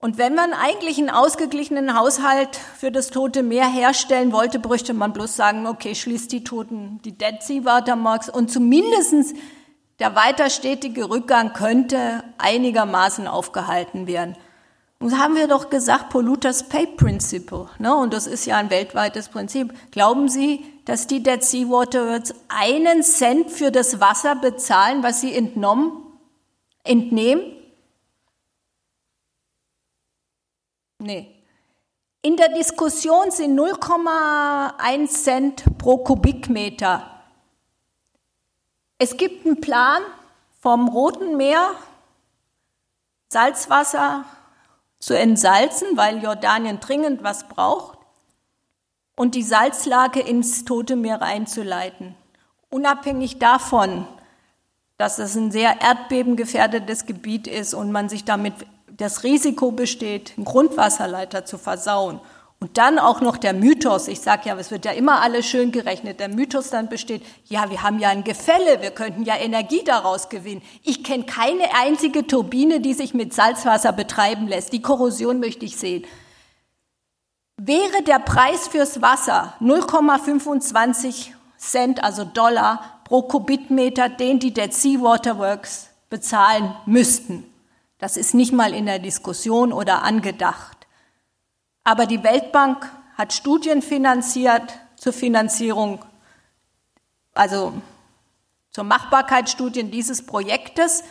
Und 0.00 0.16
wenn 0.16 0.34
man 0.34 0.52
eigentlich 0.52 0.98
einen 0.98 1.10
ausgeglichenen 1.10 1.98
Haushalt 1.98 2.56
für 2.56 2.92
das 2.92 3.08
Tote 3.08 3.42
Meer 3.42 3.66
herstellen 3.66 4.32
wollte, 4.32 4.60
bräuchte 4.60 4.94
man 4.94 5.12
bloß 5.12 5.34
sagen, 5.34 5.66
okay, 5.66 5.94
schließt 5.94 6.30
die 6.30 6.44
Toten, 6.44 7.00
die 7.04 7.18
Dead 7.18 7.42
Sea 7.42 7.64
Watermarks 7.64 8.28
und 8.28 8.50
zumindestens 8.50 9.34
der 9.98 10.14
weiter 10.14 10.50
stetige 10.50 11.10
Rückgang 11.10 11.52
könnte 11.52 12.22
einigermaßen 12.38 13.26
aufgehalten 13.26 14.06
werden. 14.06 14.36
Und 15.00 15.18
haben 15.18 15.34
wir 15.34 15.48
doch 15.48 15.70
gesagt, 15.70 16.10
Polluters 16.10 16.68
Pay 16.68 16.86
Principle, 16.96 17.68
ne? 17.78 17.94
und 17.94 18.12
das 18.12 18.26
ist 18.26 18.46
ja 18.46 18.56
ein 18.56 18.70
weltweites 18.70 19.28
Prinzip. 19.28 19.72
Glauben 19.92 20.28
Sie, 20.28 20.64
dass 20.88 21.06
die 21.06 21.22
Dead 21.22 21.44
Sea 21.44 21.68
Waterworks 21.68 22.32
einen 22.48 23.02
Cent 23.02 23.50
für 23.50 23.70
das 23.70 24.00
Wasser 24.00 24.36
bezahlen, 24.36 25.02
was 25.02 25.20
sie 25.20 25.34
entnommen 25.34 26.02
entnehmen? 26.82 27.42
Nee. 30.98 31.44
In 32.22 32.38
der 32.38 32.48
Diskussion 32.54 33.30
sind 33.30 33.58
0,1 33.58 35.08
Cent 35.08 35.64
pro 35.76 35.98
Kubikmeter. 35.98 37.22
Es 38.96 39.18
gibt 39.18 39.44
einen 39.44 39.60
Plan 39.60 40.02
vom 40.58 40.88
Roten 40.88 41.36
Meer, 41.36 41.74
Salzwasser 43.28 44.24
zu 44.98 45.12
entsalzen, 45.16 45.98
weil 45.98 46.22
Jordanien 46.22 46.80
dringend 46.80 47.22
was 47.22 47.46
braucht, 47.46 47.97
und 49.18 49.34
die 49.34 49.42
Salzlage 49.42 50.20
ins 50.20 50.64
Tote 50.64 50.94
Meer 50.96 51.22
einzuleiten. 51.22 52.14
Unabhängig 52.70 53.38
davon, 53.38 54.06
dass 54.96 55.18
es 55.18 55.34
ein 55.34 55.50
sehr 55.50 55.80
erdbebengefährdetes 55.80 57.04
Gebiet 57.04 57.46
ist 57.48 57.74
und 57.74 57.90
man 57.90 58.08
sich 58.08 58.24
damit 58.24 58.54
das 58.86 59.24
Risiko 59.24 59.72
besteht, 59.72 60.34
einen 60.36 60.44
Grundwasserleiter 60.44 61.44
zu 61.44 61.58
versauen. 61.58 62.20
Und 62.60 62.78
dann 62.78 62.98
auch 62.98 63.20
noch 63.20 63.36
der 63.36 63.54
Mythos, 63.54 64.08
ich 64.08 64.20
sage 64.20 64.48
ja, 64.48 64.56
es 64.56 64.70
wird 64.70 64.84
ja 64.84 64.90
immer 64.92 65.20
alles 65.20 65.46
schön 65.46 65.70
gerechnet, 65.70 66.18
der 66.18 66.28
Mythos 66.28 66.70
dann 66.70 66.88
besteht, 66.88 67.22
ja, 67.46 67.70
wir 67.70 67.82
haben 67.82 68.00
ja 68.00 68.08
ein 68.08 68.24
Gefälle, 68.24 68.82
wir 68.82 68.90
könnten 68.90 69.22
ja 69.22 69.36
Energie 69.36 69.82
daraus 69.84 70.28
gewinnen. 70.28 70.62
Ich 70.82 71.04
kenne 71.04 71.24
keine 71.24 71.64
einzige 71.80 72.26
Turbine, 72.26 72.80
die 72.80 72.94
sich 72.94 73.14
mit 73.14 73.32
Salzwasser 73.32 73.92
betreiben 73.92 74.48
lässt. 74.48 74.72
Die 74.72 74.82
Korrosion 74.82 75.38
möchte 75.38 75.64
ich 75.64 75.76
sehen. 75.76 76.04
Wäre 77.60 78.04
der 78.04 78.20
Preis 78.20 78.68
fürs 78.68 79.02
Wasser 79.02 79.54
0,25 79.60 81.32
Cent, 81.56 82.04
also 82.04 82.24
Dollar, 82.24 83.00
pro 83.02 83.22
Kubikmeter, 83.22 84.08
den 84.08 84.38
die 84.38 84.54
Dead 84.54 84.72
Sea 84.72 85.00
Waterworks 85.00 85.88
bezahlen 86.08 86.72
müssten. 86.86 87.52
Das 87.98 88.16
ist 88.16 88.32
nicht 88.32 88.52
mal 88.52 88.72
in 88.72 88.86
der 88.86 89.00
Diskussion 89.00 89.72
oder 89.72 90.04
angedacht. 90.04 90.86
Aber 91.82 92.06
die 92.06 92.22
Weltbank 92.22 92.88
hat 93.16 93.32
Studien 93.32 93.82
finanziert 93.82 94.78
zur 94.94 95.12
Finanzierung, 95.12 96.04
also 97.34 97.72
zur 98.70 98.84
Machbarkeitsstudien 98.84 99.90
dieses 99.90 100.24
Projektes. 100.24 101.02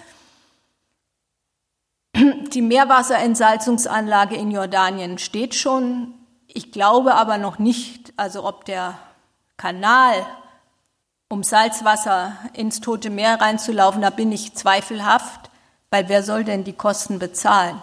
Die 2.16 2.62
Meerwasserentsalzungsanlage 2.62 4.38
in 4.38 4.50
Jordanien 4.50 5.18
steht 5.18 5.54
schon. 5.54 6.14
Ich 6.58 6.72
glaube 6.72 7.14
aber 7.14 7.38
noch 7.38 7.60
nicht, 7.60 8.14
also 8.18 8.44
ob 8.44 8.66
der 8.66 8.98
Kanal 9.58 10.26
um 11.30 11.44
Salzwasser 11.44 12.36
ins 12.54 12.82
Tote 12.82 13.12
Meer 13.12 13.40
reinzulaufen, 13.40 14.02
da 14.02 14.10
bin 14.10 14.32
ich 14.32 14.56
zweifelhaft, 14.56 15.52
weil 15.92 16.10
wer 16.10 16.24
soll 16.24 16.44
denn 16.44 16.64
die 16.64 16.74
Kosten 16.74 17.20
bezahlen? 17.20 17.80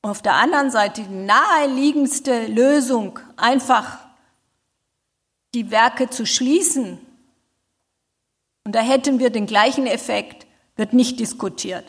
auf 0.00 0.22
der 0.22 0.36
anderen 0.36 0.70
Seite 0.70 1.02
die 1.02 1.14
naheliegendste 1.14 2.46
Lösung, 2.46 3.18
einfach 3.36 3.98
die 5.52 5.70
Werke 5.70 6.08
zu 6.08 6.24
schließen, 6.24 6.98
und 8.64 8.74
da 8.74 8.80
hätten 8.80 9.18
wir 9.18 9.28
den 9.28 9.44
gleichen 9.44 9.86
Effekt, 9.86 10.46
wird 10.76 10.94
nicht 10.94 11.20
diskutiert. 11.20 11.84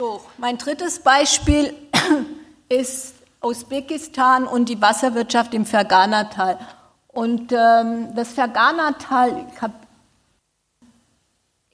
So, 0.00 0.20
mein 0.36 0.58
drittes 0.58 0.98
Beispiel 0.98 1.76
ist 2.68 3.17
Usbekistan 3.42 4.46
und 4.46 4.68
die 4.68 4.80
Wasserwirtschaft 4.80 5.54
im 5.54 5.64
Fergana-Tal. 5.64 6.58
Und 7.08 7.52
ähm, 7.52 8.14
das 8.14 8.32
Fergana-Tal 8.32 9.46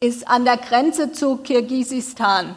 ist 0.00 0.28
an 0.28 0.44
der 0.44 0.58
Grenze 0.58 1.12
zu 1.12 1.38
Kirgisistan. 1.38 2.56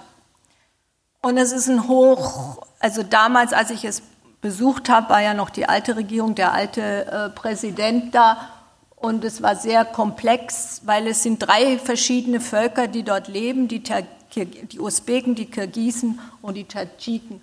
Und 1.21 1.37
es 1.37 1.51
ist 1.51 1.67
ein 1.67 1.87
Hoch, 1.87 2.65
also 2.79 3.03
damals, 3.03 3.53
als 3.53 3.71
ich 3.71 3.85
es 3.85 4.01
besucht 4.41 4.89
habe, 4.89 5.09
war 5.09 5.21
ja 5.21 5.33
noch 5.33 5.49
die 5.49 5.67
alte 5.67 5.95
Regierung, 5.95 6.35
der 6.35 6.53
alte 6.53 7.05
äh, 7.07 7.29
Präsident 7.29 8.13
da. 8.13 8.49
Und 8.95 9.23
es 9.23 9.41
war 9.41 9.55
sehr 9.55 9.85
komplex, 9.85 10.81
weil 10.85 11.07
es 11.07 11.23
sind 11.23 11.39
drei 11.39 11.77
verschiedene 11.77 12.39
Völker, 12.39 12.87
die 12.87 13.03
dort 13.03 13.27
leben, 13.27 13.67
die, 13.67 13.81
die 13.83 14.79
Usbeken, 14.79 15.35
die 15.35 15.45
Kirgisen 15.45 16.19
und 16.41 16.55
die 16.55 16.65
Tadschiken. 16.65 17.41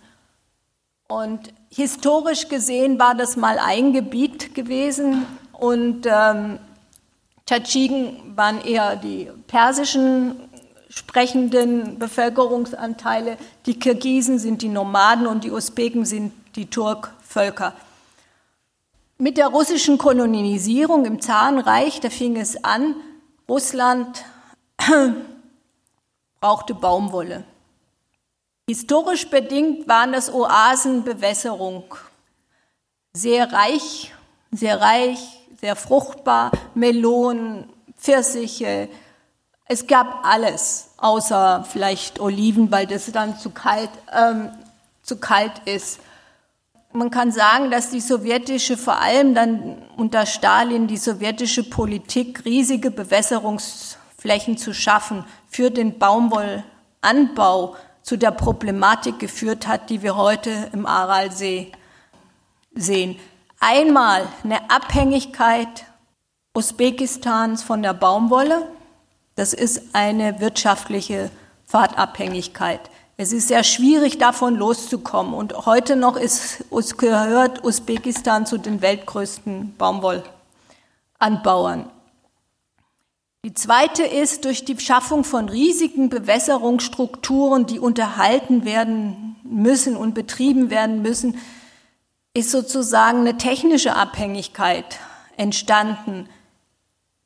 Und 1.14 1.54
historisch 1.70 2.48
gesehen 2.48 2.98
war 2.98 3.14
das 3.14 3.36
mal 3.36 3.60
ein 3.60 3.92
Gebiet 3.92 4.52
gewesen 4.52 5.24
und 5.52 6.06
ähm, 6.06 6.58
Tadschiken 7.46 8.36
waren 8.36 8.60
eher 8.60 8.96
die 8.96 9.30
persischen 9.46 10.34
sprechenden 10.88 12.00
Bevölkerungsanteile. 12.00 13.36
Die 13.64 13.78
Kirgisen 13.78 14.40
sind 14.40 14.60
die 14.60 14.68
Nomaden 14.68 15.28
und 15.28 15.44
die 15.44 15.52
Usbeken 15.52 16.04
sind 16.04 16.32
die 16.56 16.66
Turkvölker. 16.68 17.74
Mit 19.16 19.36
der 19.36 19.46
russischen 19.46 19.98
Kolonisierung 19.98 21.04
im 21.04 21.20
Zarenreich, 21.20 22.00
da 22.00 22.10
fing 22.10 22.34
es 22.36 22.64
an, 22.64 22.96
Russland 23.48 24.24
brauchte 26.40 26.74
Baumwolle. 26.74 27.44
Historisch 28.66 29.28
bedingt 29.28 29.86
waren 29.88 30.12
das 30.12 30.32
Oasenbewässerung. 30.32 31.84
Sehr 33.12 33.52
reich, 33.52 34.14
sehr 34.52 34.80
reich, 34.80 35.18
sehr 35.60 35.76
fruchtbar, 35.76 36.50
Melonen, 36.74 37.68
Pfirsiche. 37.98 38.88
Es 39.66 39.86
gab 39.86 40.24
alles, 40.24 40.88
außer 40.96 41.66
vielleicht 41.70 42.20
Oliven, 42.20 42.70
weil 42.70 42.86
das 42.86 43.12
dann 43.12 43.38
zu 43.38 43.50
kalt, 43.50 43.90
ähm, 44.10 44.50
zu 45.02 45.18
kalt 45.18 45.60
ist. 45.66 46.00
Man 46.92 47.10
kann 47.10 47.32
sagen, 47.32 47.70
dass 47.70 47.90
die 47.90 48.00
sowjetische, 48.00 48.78
vor 48.78 48.98
allem 48.98 49.34
dann 49.34 49.82
unter 49.98 50.24
Stalin, 50.24 50.86
die 50.86 50.96
sowjetische 50.96 51.64
Politik, 51.64 52.46
riesige 52.46 52.90
Bewässerungsflächen 52.90 54.56
zu 54.56 54.72
schaffen 54.72 55.26
für 55.48 55.70
den 55.70 55.98
Baumwollanbau 55.98 57.76
zu 58.04 58.16
der 58.18 58.30
Problematik 58.30 59.18
geführt 59.18 59.66
hat, 59.66 59.90
die 59.90 60.02
wir 60.02 60.14
heute 60.14 60.70
im 60.72 60.86
Aralsee 60.86 61.72
sehen. 62.74 63.18
Einmal 63.58 64.28
eine 64.44 64.70
Abhängigkeit 64.70 65.86
Usbekistans 66.54 67.64
von 67.64 67.82
der 67.82 67.94
Baumwolle. 67.94 68.68
Das 69.36 69.54
ist 69.54 69.94
eine 69.94 70.38
wirtschaftliche 70.38 71.30
Fahrtabhängigkeit. 71.66 72.90
Es 73.16 73.32
ist 73.32 73.48
sehr 73.48 73.64
schwierig, 73.64 74.18
davon 74.18 74.56
loszukommen. 74.56 75.32
Und 75.34 75.66
heute 75.66 75.96
noch 75.96 76.16
ist, 76.16 76.64
gehört 76.98 77.64
Usbekistan 77.64 78.44
zu 78.44 78.58
den 78.58 78.82
weltgrößten 78.82 79.76
Baumwollanbauern. 79.76 81.88
Die 83.44 83.52
zweite 83.52 84.04
ist 84.04 84.46
durch 84.46 84.64
die 84.64 84.80
Schaffung 84.80 85.22
von 85.22 85.50
riesigen 85.50 86.08
Bewässerungsstrukturen, 86.08 87.66
die 87.66 87.78
unterhalten 87.78 88.64
werden 88.64 89.36
müssen 89.42 89.98
und 89.98 90.14
betrieben 90.14 90.70
werden 90.70 91.02
müssen, 91.02 91.36
ist 92.32 92.50
sozusagen 92.50 93.18
eine 93.18 93.36
technische 93.36 93.96
Abhängigkeit 93.96 94.98
entstanden. 95.36 96.26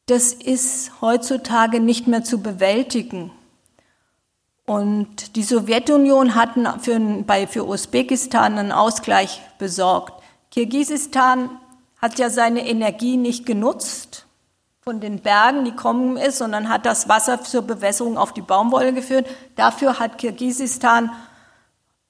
Das 0.06 0.32
ist 0.32 0.90
heutzutage 1.00 1.78
nicht 1.78 2.08
mehr 2.08 2.24
zu 2.24 2.42
bewältigen. 2.42 3.30
Und 4.66 5.36
die 5.36 5.44
Sowjetunion 5.44 6.34
hat 6.34 6.54
für, 6.80 6.98
bei, 6.98 7.46
für 7.46 7.64
Usbekistan 7.64 8.58
einen 8.58 8.72
Ausgleich 8.72 9.40
besorgt. 9.58 10.20
Kirgisistan 10.50 11.48
hat 12.02 12.18
ja 12.18 12.28
seine 12.28 12.68
Energie 12.68 13.16
nicht 13.16 13.46
genutzt 13.46 14.24
von 14.88 15.00
den 15.00 15.18
Bergen, 15.18 15.66
die 15.66 15.72
kommen 15.72 16.16
ist, 16.16 16.38
sondern 16.38 16.70
hat 16.70 16.86
das 16.86 17.10
Wasser 17.10 17.44
zur 17.44 17.60
Bewässerung 17.60 18.16
auf 18.16 18.32
die 18.32 18.40
Baumwolle 18.40 18.94
geführt. 18.94 19.26
Dafür 19.54 19.98
hat 19.98 20.16
Kirgisistan 20.16 21.10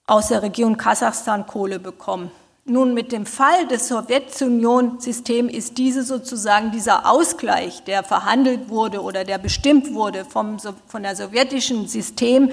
aus 0.06 0.28
der 0.28 0.42
Region 0.42 0.76
Kasachstan 0.76 1.48
Kohle 1.48 1.80
bekommen. 1.80 2.30
Nun, 2.66 2.94
mit 2.94 3.10
dem 3.10 3.26
Fall 3.26 3.66
des 3.66 3.88
Sowjetunion-Systems 3.88 5.52
ist 5.52 5.76
diese 5.76 6.04
sozusagen 6.04 6.70
dieser 6.70 7.10
Ausgleich, 7.10 7.82
der 7.82 8.04
verhandelt 8.04 8.68
wurde 8.68 9.02
oder 9.02 9.24
der 9.24 9.38
bestimmt 9.38 9.92
wurde 9.92 10.24
vom, 10.24 10.58
von 10.86 11.02
der 11.02 11.16
sowjetischen 11.16 11.88
System 11.88 12.52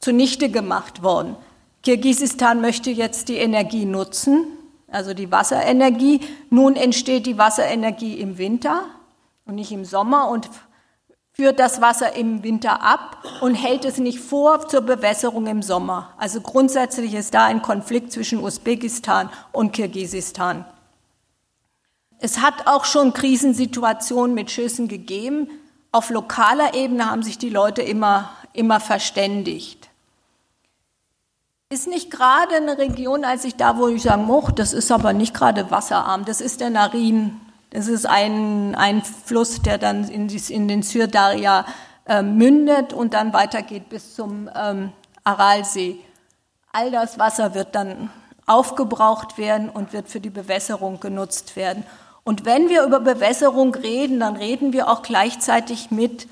zunichte 0.00 0.50
gemacht 0.50 1.04
worden. 1.04 1.36
Kirgisistan 1.84 2.60
möchte 2.60 2.90
jetzt 2.90 3.28
die 3.28 3.36
Energie 3.36 3.84
nutzen, 3.84 4.44
also 4.90 5.14
die 5.14 5.30
Wasserenergie. 5.30 6.18
Nun 6.50 6.74
entsteht 6.74 7.26
die 7.26 7.38
Wasserenergie 7.38 8.18
im 8.18 8.38
Winter 8.38 8.86
und 9.52 9.56
nicht 9.56 9.72
im 9.72 9.84
Sommer 9.84 10.28
und 10.28 10.48
führt 11.34 11.60
das 11.60 11.82
Wasser 11.82 12.16
im 12.16 12.42
Winter 12.42 12.82
ab 12.82 13.22
und 13.42 13.54
hält 13.54 13.84
es 13.84 13.98
nicht 13.98 14.18
vor 14.18 14.66
zur 14.66 14.80
Bewässerung 14.80 15.46
im 15.46 15.62
Sommer. 15.62 16.14
Also 16.16 16.40
grundsätzlich 16.40 17.12
ist 17.12 17.34
da 17.34 17.44
ein 17.44 17.60
Konflikt 17.60 18.12
zwischen 18.12 18.42
Usbekistan 18.42 19.28
und 19.52 19.72
Kirgisistan. 19.72 20.64
Es 22.18 22.40
hat 22.40 22.66
auch 22.66 22.86
schon 22.86 23.12
Krisensituationen 23.12 24.34
mit 24.34 24.50
Schüssen 24.50 24.88
gegeben. 24.88 25.48
Auf 25.90 26.08
lokaler 26.08 26.74
Ebene 26.74 27.10
haben 27.10 27.22
sich 27.22 27.36
die 27.36 27.50
Leute 27.50 27.82
immer, 27.82 28.30
immer 28.54 28.80
verständigt. 28.80 29.90
Ist 31.68 31.88
nicht 31.88 32.10
gerade 32.10 32.56
eine 32.56 32.78
Region, 32.78 33.24
als 33.24 33.44
ich 33.44 33.56
da, 33.56 33.76
wo 33.76 33.88
ich 33.88 34.02
sagen, 34.02 34.30
oh, 34.30 34.48
das 34.54 34.72
ist 34.72 34.90
aber 34.90 35.12
nicht 35.12 35.34
gerade 35.34 35.70
wasserarm, 35.70 36.24
das 36.24 36.40
ist 36.40 36.60
der 36.60 36.70
Narin 36.70 37.38
das 37.72 37.88
ist 37.88 38.04
ein, 38.04 38.74
ein 38.74 39.02
Fluss, 39.02 39.62
der 39.62 39.78
dann 39.78 40.06
in, 40.06 40.28
die, 40.28 40.52
in 40.52 40.68
den 40.68 40.82
Syrdaria 40.82 41.64
äh, 42.04 42.22
mündet 42.22 42.92
und 42.92 43.14
dann 43.14 43.32
weitergeht 43.32 43.88
bis 43.88 44.14
zum 44.14 44.50
ähm, 44.54 44.92
Aralsee. 45.24 45.98
All 46.72 46.90
das 46.90 47.18
Wasser 47.18 47.54
wird 47.54 47.74
dann 47.74 48.10
aufgebraucht 48.46 49.38
werden 49.38 49.70
und 49.70 49.94
wird 49.94 50.08
für 50.10 50.20
die 50.20 50.28
Bewässerung 50.28 51.00
genutzt 51.00 51.56
werden. 51.56 51.84
Und 52.24 52.44
wenn 52.44 52.68
wir 52.68 52.84
über 52.84 53.00
Bewässerung 53.00 53.74
reden, 53.74 54.20
dann 54.20 54.36
reden 54.36 54.74
wir 54.74 54.90
auch 54.90 55.00
gleichzeitig 55.02 55.90
mit 55.90 56.28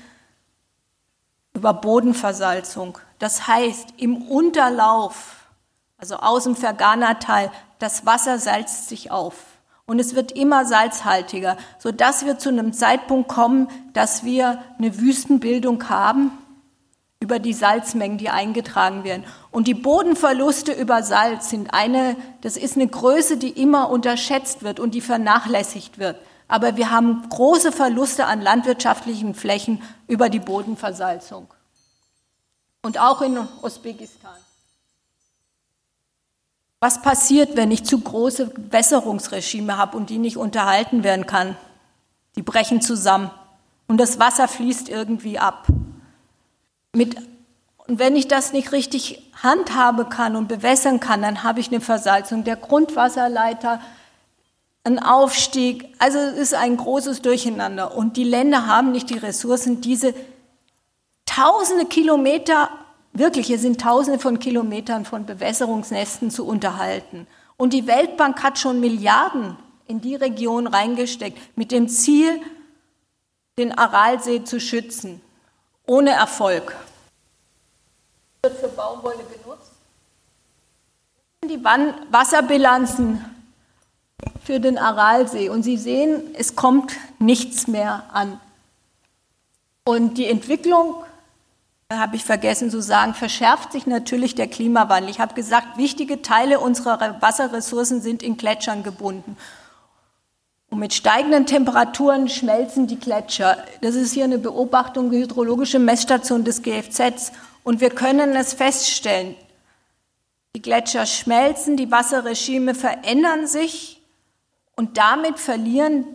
über 1.53 1.73
Bodenversalzung. 1.73 2.99
Das 3.17 3.47
heißt, 3.47 3.95
im 3.97 4.29
Unterlauf, 4.29 5.47
also 5.97 6.17
aus 6.17 6.43
dem 6.43 6.55
Fergana-Tal, 6.55 7.51
das 7.79 8.05
Wasser 8.05 8.37
salzt 8.37 8.89
sich 8.89 9.09
auf 9.09 9.50
und 9.91 9.99
es 9.99 10.15
wird 10.15 10.31
immer 10.31 10.63
salzhaltiger, 10.63 11.57
sodass 11.77 12.25
wir 12.25 12.37
zu 12.37 12.47
einem 12.47 12.71
Zeitpunkt 12.71 13.27
kommen, 13.27 13.67
dass 13.91 14.23
wir 14.23 14.63
eine 14.77 14.97
Wüstenbildung 14.97 15.89
haben 15.89 16.31
über 17.19 17.39
die 17.39 17.51
Salzmengen, 17.51 18.17
die 18.17 18.29
eingetragen 18.29 19.03
werden. 19.03 19.25
Und 19.51 19.67
die 19.67 19.73
Bodenverluste 19.73 20.71
über 20.71 21.03
Salz 21.03 21.49
sind 21.49 21.73
eine, 21.73 22.15
das 22.39 22.55
ist 22.55 22.77
eine 22.77 22.87
Größe, 22.87 23.35
die 23.35 23.49
immer 23.49 23.89
unterschätzt 23.89 24.63
wird 24.63 24.79
und 24.79 24.95
die 24.95 25.01
vernachlässigt 25.01 25.99
wird. 25.99 26.15
Aber 26.47 26.77
wir 26.77 26.89
haben 26.89 27.27
große 27.27 27.73
Verluste 27.73 28.27
an 28.27 28.39
landwirtschaftlichen 28.39 29.35
Flächen 29.35 29.81
über 30.07 30.29
die 30.29 30.39
Bodenversalzung. 30.39 31.53
Und 32.81 32.97
auch 32.97 33.21
in 33.21 33.37
Usbekistan. 33.61 34.40
Was 36.83 36.99
passiert, 37.03 37.55
wenn 37.55 37.69
ich 37.69 37.83
zu 37.83 37.99
große 37.99 38.51
Wässerungsregime 38.71 39.77
habe 39.77 39.95
und 39.95 40.09
die 40.09 40.17
nicht 40.17 40.35
unterhalten 40.35 41.03
werden 41.03 41.27
kann? 41.27 41.55
Die 42.35 42.41
brechen 42.41 42.81
zusammen 42.81 43.29
und 43.87 43.97
das 43.97 44.19
Wasser 44.19 44.47
fließt 44.47 44.89
irgendwie 44.89 45.37
ab. 45.37 45.67
Mit, 46.93 47.17
und 47.85 47.99
wenn 47.99 48.15
ich 48.15 48.27
das 48.27 48.51
nicht 48.51 48.71
richtig 48.71 49.31
handhaben 49.43 50.09
kann 50.09 50.35
und 50.35 50.47
bewässern 50.47 50.99
kann, 50.99 51.21
dann 51.21 51.43
habe 51.43 51.59
ich 51.59 51.67
eine 51.67 51.81
Versalzung 51.81 52.43
der 52.45 52.55
Grundwasserleiter, 52.55 53.79
ein 54.83 54.97
Aufstieg. 54.97 55.93
Also 55.99 56.17
es 56.17 56.35
ist 56.35 56.53
ein 56.55 56.77
großes 56.77 57.21
Durcheinander. 57.21 57.95
Und 57.95 58.17
die 58.17 58.23
Länder 58.23 58.65
haben 58.65 58.91
nicht 58.91 59.11
die 59.11 59.19
Ressourcen, 59.19 59.81
diese 59.81 60.15
tausende 61.27 61.85
Kilometer 61.85 62.71
Wirklich, 63.13 63.47
hier 63.47 63.59
sind 63.59 63.81
Tausende 63.81 64.19
von 64.19 64.39
Kilometern 64.39 65.03
von 65.05 65.25
Bewässerungsnästen 65.25 66.31
zu 66.31 66.45
unterhalten. 66.45 67.27
Und 67.57 67.73
die 67.73 67.85
Weltbank 67.85 68.41
hat 68.41 68.57
schon 68.57 68.79
Milliarden 68.79 69.57
in 69.87 69.99
die 69.99 70.15
Region 70.15 70.67
reingesteckt, 70.67 71.37
mit 71.57 71.71
dem 71.71 71.89
Ziel, 71.89 72.41
den 73.57 73.77
Aralsee 73.77 74.43
zu 74.43 74.59
schützen. 74.61 75.21
Ohne 75.85 76.11
Erfolg. 76.11 76.75
Wird 78.43 78.57
für 78.57 78.69
Baumwolle 78.69 79.17
genutzt. 79.17 79.71
Die 81.43 81.61
Wasserbilanzen 82.11 83.25
für 84.43 84.59
den 84.59 84.77
Aralsee 84.77 85.49
und 85.49 85.63
Sie 85.63 85.77
sehen, 85.77 86.33
es 86.35 86.55
kommt 86.55 86.93
nichts 87.19 87.67
mehr 87.67 88.05
an. 88.13 88.39
Und 89.83 90.17
die 90.17 90.27
Entwicklung 90.27 91.03
habe 91.99 92.15
ich 92.15 92.23
vergessen 92.23 92.69
zu 92.69 92.81
sagen, 92.81 93.13
verschärft 93.13 93.71
sich 93.71 93.87
natürlich 93.87 94.35
der 94.35 94.47
Klimawandel. 94.47 95.09
Ich 95.09 95.19
habe 95.19 95.33
gesagt, 95.33 95.77
wichtige 95.77 96.21
Teile 96.21 96.59
unserer 96.59 97.21
Wasserressourcen 97.21 98.01
sind 98.01 98.23
in 98.23 98.37
Gletschern 98.37 98.83
gebunden. 98.83 99.37
Und 100.69 100.79
mit 100.79 100.93
steigenden 100.93 101.45
Temperaturen 101.45 102.29
schmelzen 102.29 102.87
die 102.87 102.99
Gletscher. 102.99 103.57
Das 103.81 103.95
ist 103.95 104.13
hier 104.13 104.23
eine 104.23 104.37
Beobachtung, 104.37 105.11
die 105.11 105.17
hydrologische 105.17 105.79
Messstation 105.79 106.45
des 106.45 106.61
GFZ. 106.61 107.33
Und 107.63 107.81
wir 107.81 107.89
können 107.89 108.35
es 108.35 108.53
feststellen. 108.53 109.35
Die 110.55 110.61
Gletscher 110.61 111.05
schmelzen, 111.05 111.77
die 111.77 111.91
Wasserregime 111.91 112.75
verändern 112.75 113.47
sich 113.47 114.01
und 114.75 114.97
damit 114.97 115.39
verlieren 115.39 116.05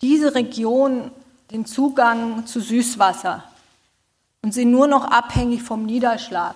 diese 0.00 0.34
Regionen 0.34 1.10
den 1.50 1.66
Zugang 1.66 2.46
zu 2.46 2.60
Süßwasser. 2.60 3.44
Und 4.46 4.52
sind 4.52 4.70
nur 4.70 4.86
noch 4.86 5.04
abhängig 5.04 5.64
vom 5.64 5.86
Niederschlag. 5.86 6.54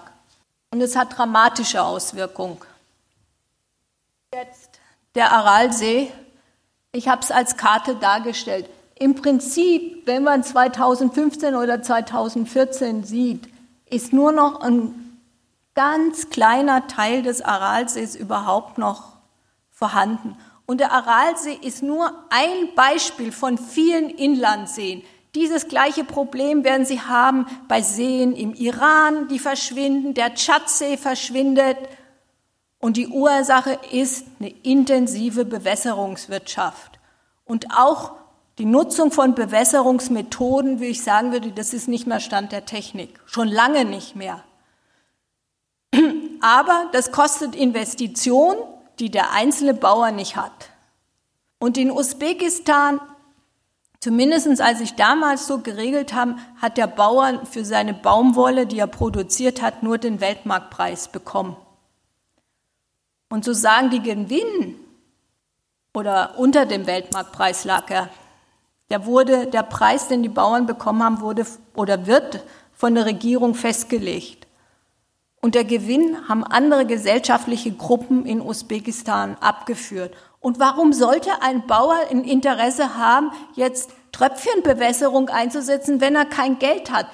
Und 0.70 0.80
es 0.80 0.94
hat 0.94 1.18
dramatische 1.18 1.82
Auswirkungen. 1.82 2.58
Jetzt 4.32 4.78
der 5.16 5.32
Aralsee. 5.32 6.12
Ich 6.92 7.08
habe 7.08 7.22
es 7.22 7.32
als 7.32 7.56
Karte 7.56 7.96
dargestellt. 7.96 8.70
Im 8.94 9.16
Prinzip, 9.16 10.06
wenn 10.06 10.22
man 10.22 10.44
2015 10.44 11.56
oder 11.56 11.82
2014 11.82 13.02
sieht, 13.02 13.48
ist 13.86 14.12
nur 14.12 14.30
noch 14.30 14.60
ein 14.60 15.18
ganz 15.74 16.30
kleiner 16.30 16.86
Teil 16.86 17.24
des 17.24 17.42
Aralsees 17.42 18.14
überhaupt 18.14 18.78
noch 18.78 19.16
vorhanden. 19.72 20.36
Und 20.64 20.78
der 20.78 20.92
Aralsee 20.92 21.58
ist 21.60 21.82
nur 21.82 22.14
ein 22.30 22.72
Beispiel 22.76 23.32
von 23.32 23.58
vielen 23.58 24.10
Inlandseen. 24.10 25.02
Dieses 25.34 25.68
gleiche 25.68 26.04
Problem 26.04 26.64
werden 26.64 26.84
Sie 26.84 27.00
haben 27.00 27.46
bei 27.68 27.82
Seen 27.82 28.32
im 28.34 28.52
Iran, 28.54 29.28
die 29.28 29.38
verschwinden, 29.38 30.14
der 30.14 30.34
Tschadsee 30.34 30.96
verschwindet. 30.96 31.76
Und 32.80 32.96
die 32.96 33.08
Ursache 33.08 33.78
ist 33.92 34.26
eine 34.40 34.50
intensive 34.62 35.44
Bewässerungswirtschaft. 35.44 36.98
Und 37.44 37.66
auch 37.76 38.12
die 38.58 38.64
Nutzung 38.64 39.12
von 39.12 39.34
Bewässerungsmethoden, 39.34 40.80
wie 40.80 40.86
ich 40.86 41.02
sagen 41.02 41.32
würde, 41.32 41.52
das 41.52 41.72
ist 41.72 41.88
nicht 41.88 42.06
mehr 42.06 42.20
Stand 42.20 42.52
der 42.52 42.66
Technik. 42.66 43.20
Schon 43.26 43.48
lange 43.48 43.84
nicht 43.84 44.16
mehr. 44.16 44.42
Aber 46.40 46.88
das 46.92 47.12
kostet 47.12 47.54
Investitionen, 47.54 48.58
die 48.98 49.10
der 49.10 49.32
einzelne 49.32 49.74
Bauer 49.74 50.10
nicht 50.10 50.36
hat. 50.36 50.70
Und 51.58 51.78
in 51.78 51.90
Usbekistan 51.90 53.00
Zumindest 54.00 54.62
als 54.62 54.80
ich 54.80 54.94
damals 54.94 55.46
so 55.46 55.58
geregelt 55.58 56.14
habe, 56.14 56.36
hat 56.56 56.78
der 56.78 56.86
Bauer 56.86 57.44
für 57.44 57.66
seine 57.66 57.92
Baumwolle, 57.92 58.66
die 58.66 58.78
er 58.78 58.86
produziert 58.86 59.60
hat, 59.60 59.82
nur 59.82 59.98
den 59.98 60.20
Weltmarktpreis 60.20 61.08
bekommen. 61.08 61.54
Und 63.28 63.44
so 63.44 63.52
sagen 63.52 63.90
die 63.90 64.02
Gewinn 64.02 64.76
oder 65.92 66.38
unter 66.38 66.64
dem 66.64 66.86
Weltmarktpreis 66.86 67.64
lag 67.64 67.90
er. 67.90 68.08
Der 68.88 69.04
wurde, 69.04 69.46
der 69.46 69.62
Preis, 69.62 70.08
den 70.08 70.22
die 70.22 70.28
Bauern 70.28 70.66
bekommen 70.66 71.02
haben, 71.02 71.20
wurde 71.20 71.46
oder 71.74 72.06
wird 72.06 72.42
von 72.72 72.94
der 72.94 73.04
Regierung 73.04 73.54
festgelegt. 73.54 74.46
Und 75.42 75.54
der 75.54 75.64
Gewinn 75.64 76.28
haben 76.28 76.42
andere 76.42 76.86
gesellschaftliche 76.86 77.72
Gruppen 77.72 78.26
in 78.26 78.40
Usbekistan 78.40 79.36
abgeführt. 79.40 80.14
Und 80.40 80.58
warum 80.58 80.92
sollte 80.92 81.42
ein 81.42 81.66
Bauer 81.66 81.96
ein 82.10 82.24
Interesse 82.24 82.96
haben, 82.96 83.30
jetzt 83.54 83.90
Tröpfchenbewässerung 84.12 85.28
einzusetzen, 85.28 86.00
wenn 86.00 86.16
er 86.16 86.24
kein 86.24 86.58
Geld 86.58 86.90
hat? 86.90 87.06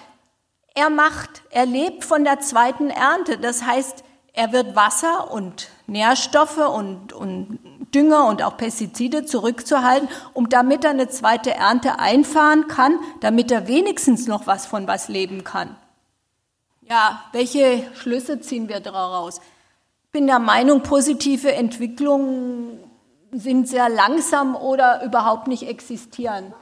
Er 0.75 0.91
macht, 0.91 1.43
er 1.51 1.67
lebt 1.67 2.05
von 2.05 2.23
der 2.23 2.41
zweiten 2.41 2.89
Ernte. 2.91 3.39
Das 3.39 3.65
heißt, 3.65 4.05
er 4.33 4.53
wird 4.53 4.77
Wasser 4.77 5.33
und 5.33 5.69
Nährstoffe 5.87 6.59
und, 6.59 7.13
und 7.15 7.59
Dünger 7.95 8.27
und 8.27 8.43
auch 8.43 8.57
Pestizide 8.59 9.25
zurückzuhalten, 9.25 10.09
um 10.35 10.49
damit 10.49 10.85
er 10.85 10.91
eine 10.91 11.09
zweite 11.09 11.55
Ernte 11.55 11.99
einfahren 11.99 12.69
kann, 12.69 12.99
damit 13.21 13.51
er 13.51 13.67
wenigstens 13.67 14.27
noch 14.27 14.47
was 14.47 14.67
von 14.67 14.87
was 14.87 15.09
leben 15.09 15.43
kann. 15.43 15.75
Ja, 16.83 17.25
welche 17.33 17.83
Schlüsse 17.95 18.41
ziehen 18.41 18.69
wir 18.69 18.81
daraus? 18.81 19.41
Ich 20.05 20.13
bin 20.13 20.27
der 20.27 20.39
Meinung, 20.39 20.83
positive 20.83 21.53
Entwicklungen 21.53 22.86
sind 23.39 23.69
sehr 23.69 23.89
langsam 23.89 24.57
oder 24.57 25.05
überhaupt 25.05 25.47
nicht 25.47 25.69
existieren. 25.69 26.55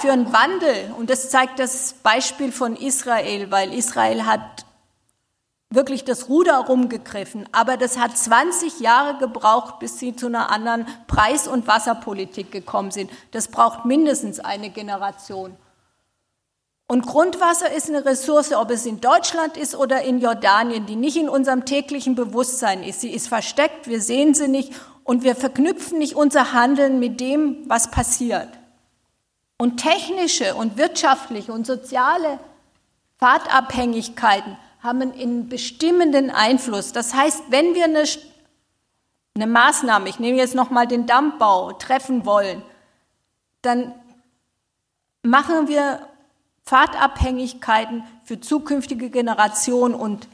Für 0.00 0.12
einen 0.12 0.32
Wandel, 0.32 0.92
und 0.98 1.10
das 1.10 1.30
zeigt 1.30 1.58
das 1.58 1.94
Beispiel 2.02 2.52
von 2.52 2.76
Israel, 2.76 3.50
weil 3.50 3.72
Israel 3.72 4.26
hat 4.26 4.66
wirklich 5.70 6.04
das 6.04 6.28
Ruder 6.28 6.58
rumgegriffen, 6.58 7.48
aber 7.52 7.76
das 7.76 7.98
hat 7.98 8.16
20 8.16 8.80
Jahre 8.80 9.18
gebraucht, 9.18 9.78
bis 9.78 9.98
sie 9.98 10.14
zu 10.14 10.26
einer 10.26 10.50
anderen 10.50 10.86
Preis- 11.06 11.48
und 11.48 11.66
Wasserpolitik 11.66 12.52
gekommen 12.52 12.90
sind. 12.90 13.10
Das 13.30 13.48
braucht 13.48 13.84
mindestens 13.84 14.40
eine 14.40 14.70
Generation. 14.70 15.56
Und 16.88 17.06
Grundwasser 17.06 17.72
ist 17.72 17.88
eine 17.88 18.04
Ressource, 18.04 18.52
ob 18.52 18.70
es 18.70 18.84
in 18.84 19.00
Deutschland 19.00 19.56
ist 19.56 19.74
oder 19.74 20.02
in 20.02 20.20
Jordanien, 20.20 20.84
die 20.84 20.96
nicht 20.96 21.16
in 21.16 21.30
unserem 21.30 21.64
täglichen 21.64 22.14
Bewusstsein 22.14 22.82
ist. 22.82 23.00
Sie 23.00 23.10
ist 23.10 23.28
versteckt, 23.28 23.86
wir 23.86 24.02
sehen 24.02 24.34
sie 24.34 24.48
nicht 24.48 24.74
und 25.04 25.22
wir 25.22 25.34
verknüpfen 25.34 25.98
nicht 25.98 26.14
unser 26.14 26.52
Handeln 26.52 26.98
mit 26.98 27.20
dem, 27.20 27.68
was 27.68 27.90
passiert. 27.90 28.48
Und 29.58 29.78
technische 29.78 30.54
und 30.54 30.76
wirtschaftliche 30.76 31.52
und 31.52 31.66
soziale 31.66 32.38
Fahrtabhängigkeiten 33.18 34.56
haben 34.80 35.00
einen 35.00 35.48
bestimmenden 35.48 36.30
Einfluss. 36.30 36.92
Das 36.92 37.14
heißt, 37.14 37.44
wenn 37.50 37.74
wir 37.74 37.84
eine, 37.84 38.04
eine 39.36 39.46
Maßnahme, 39.46 40.08
ich 40.08 40.18
nehme 40.18 40.38
jetzt 40.38 40.56
nochmal 40.56 40.88
den 40.88 41.06
Dammbau, 41.06 41.72
treffen 41.72 42.26
wollen, 42.26 42.62
dann 43.62 43.94
machen 45.22 45.68
wir 45.68 46.00
Fahrtabhängigkeiten 46.64 48.04
für 48.24 48.40
zukünftige 48.40 49.10
Generationen 49.10 49.94
und 49.94 50.28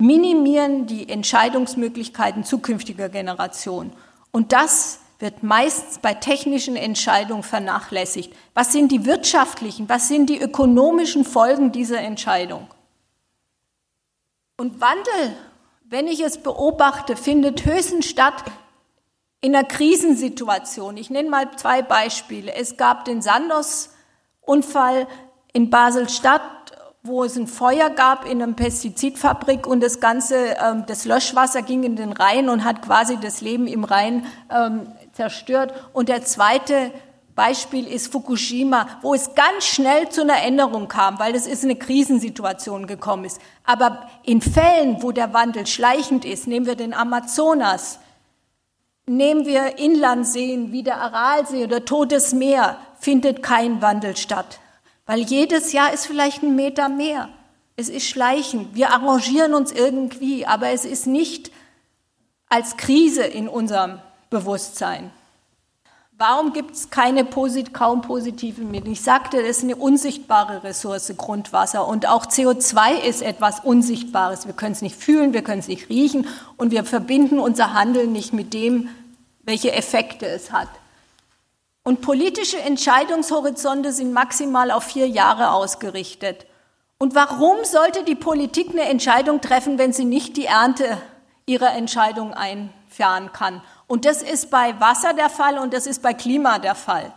minimieren 0.00 0.86
die 0.86 1.08
Entscheidungsmöglichkeiten 1.08 2.44
zukünftiger 2.44 3.08
Generationen. 3.08 3.92
Und 4.32 4.52
das 4.52 5.00
wird 5.18 5.42
meist 5.42 6.00
bei 6.02 6.14
technischen 6.14 6.76
Entscheidungen 6.76 7.42
vernachlässigt. 7.42 8.34
Was 8.54 8.72
sind 8.72 8.90
die 8.90 9.04
wirtschaftlichen, 9.04 9.88
was 9.88 10.08
sind 10.08 10.30
die 10.30 10.40
ökonomischen 10.40 11.24
Folgen 11.24 11.72
dieser 11.72 12.00
Entscheidung? 12.00 12.66
Und 14.56 14.80
Wandel, 14.80 15.36
wenn 15.84 16.06
ich 16.06 16.20
es 16.20 16.38
beobachte, 16.38 17.16
findet 17.16 17.64
höchstens 17.66 18.06
statt 18.06 18.44
in 19.40 19.54
einer 19.54 19.66
Krisensituation. 19.66 20.96
Ich 20.96 21.10
nenne 21.10 21.30
mal 21.30 21.50
zwei 21.56 21.82
Beispiele. 21.82 22.54
Es 22.54 22.76
gab 22.76 23.04
den 23.04 23.22
Sandos-Unfall 23.22 25.06
in 25.52 25.70
Basel-Stadt 25.70 26.42
wo 27.02 27.24
es 27.24 27.36
ein 27.36 27.46
Feuer 27.46 27.88
gab 27.90 28.26
in 28.26 28.42
einer 28.42 28.52
Pestizidfabrik 28.52 29.66
und 29.66 29.82
das 29.82 30.00
ganze, 30.00 30.56
ähm, 30.62 30.84
das 30.86 31.06
Löschwasser 31.06 31.62
ging 31.62 31.82
in 31.82 31.96
den 31.96 32.12
Rhein 32.12 32.48
und 32.48 32.64
hat 32.64 32.82
quasi 32.82 33.16
das 33.18 33.40
Leben 33.40 33.66
im 33.66 33.84
Rhein 33.84 34.26
ähm, 34.50 34.86
zerstört. 35.12 35.72
Und 35.94 36.10
der 36.10 36.24
zweite 36.24 36.92
Beispiel 37.34 37.86
ist 37.86 38.12
Fukushima, 38.12 38.86
wo 39.00 39.14
es 39.14 39.34
ganz 39.34 39.64
schnell 39.64 40.10
zu 40.10 40.20
einer 40.20 40.42
Änderung 40.42 40.88
kam, 40.88 41.18
weil 41.18 41.34
es 41.34 41.46
ist 41.46 41.64
eine 41.64 41.76
Krisensituation 41.76 42.86
gekommen 42.86 43.24
ist. 43.24 43.40
Aber 43.64 44.10
in 44.24 44.42
Fällen, 44.42 45.02
wo 45.02 45.10
der 45.10 45.32
Wandel 45.32 45.66
schleichend 45.66 46.26
ist, 46.26 46.46
nehmen 46.46 46.66
wir 46.66 46.74
den 46.74 46.92
Amazonas, 46.92 47.98
nehmen 49.06 49.46
wir 49.46 49.78
Inlandseen 49.78 50.70
wie 50.70 50.82
der 50.82 51.00
Aralsee 51.00 51.64
oder 51.64 51.86
Totes 51.86 52.34
Meer, 52.34 52.76
findet 52.98 53.42
kein 53.42 53.80
Wandel 53.80 54.18
statt. 54.18 54.60
Weil 55.10 55.22
jedes 55.22 55.72
Jahr 55.72 55.92
ist 55.92 56.06
vielleicht 56.06 56.44
ein 56.44 56.54
Meter 56.54 56.88
mehr. 56.88 57.30
Es 57.74 57.88
ist 57.88 58.06
schleichend. 58.06 58.76
Wir 58.76 58.92
arrangieren 58.92 59.54
uns 59.54 59.72
irgendwie, 59.72 60.46
aber 60.46 60.68
es 60.68 60.84
ist 60.84 61.08
nicht 61.08 61.50
als 62.48 62.76
Krise 62.76 63.24
in 63.24 63.48
unserem 63.48 63.98
Bewusstsein. 64.30 65.10
Warum 66.16 66.52
gibt 66.52 66.76
es 66.76 66.90
keine 66.90 67.24
kaum 67.24 68.02
positiven 68.02 68.70
Mittel? 68.70 68.92
Ich 68.92 69.00
sagte, 69.00 69.38
das 69.38 69.56
ist 69.56 69.64
eine 69.64 69.74
unsichtbare 69.74 70.62
Ressource, 70.62 71.12
Grundwasser. 71.16 71.88
Und 71.88 72.06
auch 72.06 72.26
CO2 72.26 73.00
ist 73.00 73.22
etwas 73.22 73.64
Unsichtbares. 73.64 74.46
Wir 74.46 74.54
können 74.54 74.74
es 74.74 74.82
nicht 74.82 74.94
fühlen, 74.94 75.32
wir 75.32 75.42
können 75.42 75.58
es 75.58 75.66
nicht 75.66 75.88
riechen 75.88 76.28
und 76.56 76.70
wir 76.70 76.84
verbinden 76.84 77.40
unser 77.40 77.74
Handeln 77.74 78.12
nicht 78.12 78.32
mit 78.32 78.54
dem, 78.54 78.88
welche 79.42 79.72
Effekte 79.72 80.26
es 80.26 80.52
hat. 80.52 80.68
Und 81.82 82.02
politische 82.02 82.58
Entscheidungshorizonte 82.58 83.92
sind 83.92 84.12
maximal 84.12 84.70
auf 84.70 84.84
vier 84.84 85.08
Jahre 85.08 85.52
ausgerichtet. 85.52 86.46
Und 86.98 87.14
warum 87.14 87.64
sollte 87.64 88.04
die 88.04 88.14
Politik 88.14 88.70
eine 88.70 88.82
Entscheidung 88.82 89.40
treffen, 89.40 89.78
wenn 89.78 89.92
sie 89.92 90.04
nicht 90.04 90.36
die 90.36 90.44
Ernte 90.44 91.00
ihrer 91.46 91.74
Entscheidung 91.74 92.34
einfahren 92.34 93.32
kann? 93.32 93.62
Und 93.86 94.04
das 94.04 94.22
ist 94.22 94.50
bei 94.50 94.78
Wasser 94.78 95.14
der 95.14 95.30
Fall 95.30 95.58
und 95.58 95.72
das 95.72 95.86
ist 95.86 96.02
bei 96.02 96.12
Klima 96.12 96.58
der 96.58 96.74
Fall. 96.74 97.14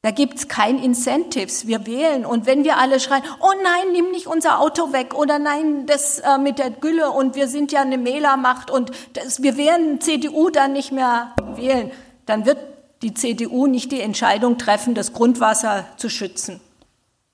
Da 0.00 0.10
gibt's 0.10 0.48
kein 0.48 0.78
Incentives. 0.82 1.66
Wir 1.66 1.86
wählen. 1.86 2.26
Und 2.26 2.44
wenn 2.44 2.62
wir 2.62 2.78
alle 2.78 3.00
schreien, 3.00 3.22
oh 3.40 3.52
nein, 3.62 3.92
nimm 3.92 4.10
nicht 4.10 4.26
unser 4.26 4.60
Auto 4.60 4.92
weg 4.92 5.14
oder 5.14 5.38
nein, 5.38 5.86
das 5.86 6.18
äh, 6.18 6.36
mit 6.36 6.58
der 6.58 6.70
Gülle 6.70 7.10
und 7.10 7.34
wir 7.36 7.48
sind 7.48 7.72
ja 7.72 7.80
eine 7.80 7.96
Mählermacht 7.96 8.70
und 8.70 8.90
das, 9.14 9.42
wir 9.42 9.56
werden 9.56 10.02
CDU 10.02 10.50
dann 10.50 10.74
nicht 10.74 10.92
mehr 10.92 11.34
wählen, 11.56 11.90
dann 12.26 12.44
wird 12.44 12.58
die 13.04 13.14
CDU 13.14 13.66
nicht 13.66 13.92
die 13.92 14.00
Entscheidung 14.00 14.58
treffen, 14.58 14.94
das 14.94 15.12
Grundwasser 15.12 15.86
zu 15.96 16.08
schützen. 16.08 16.60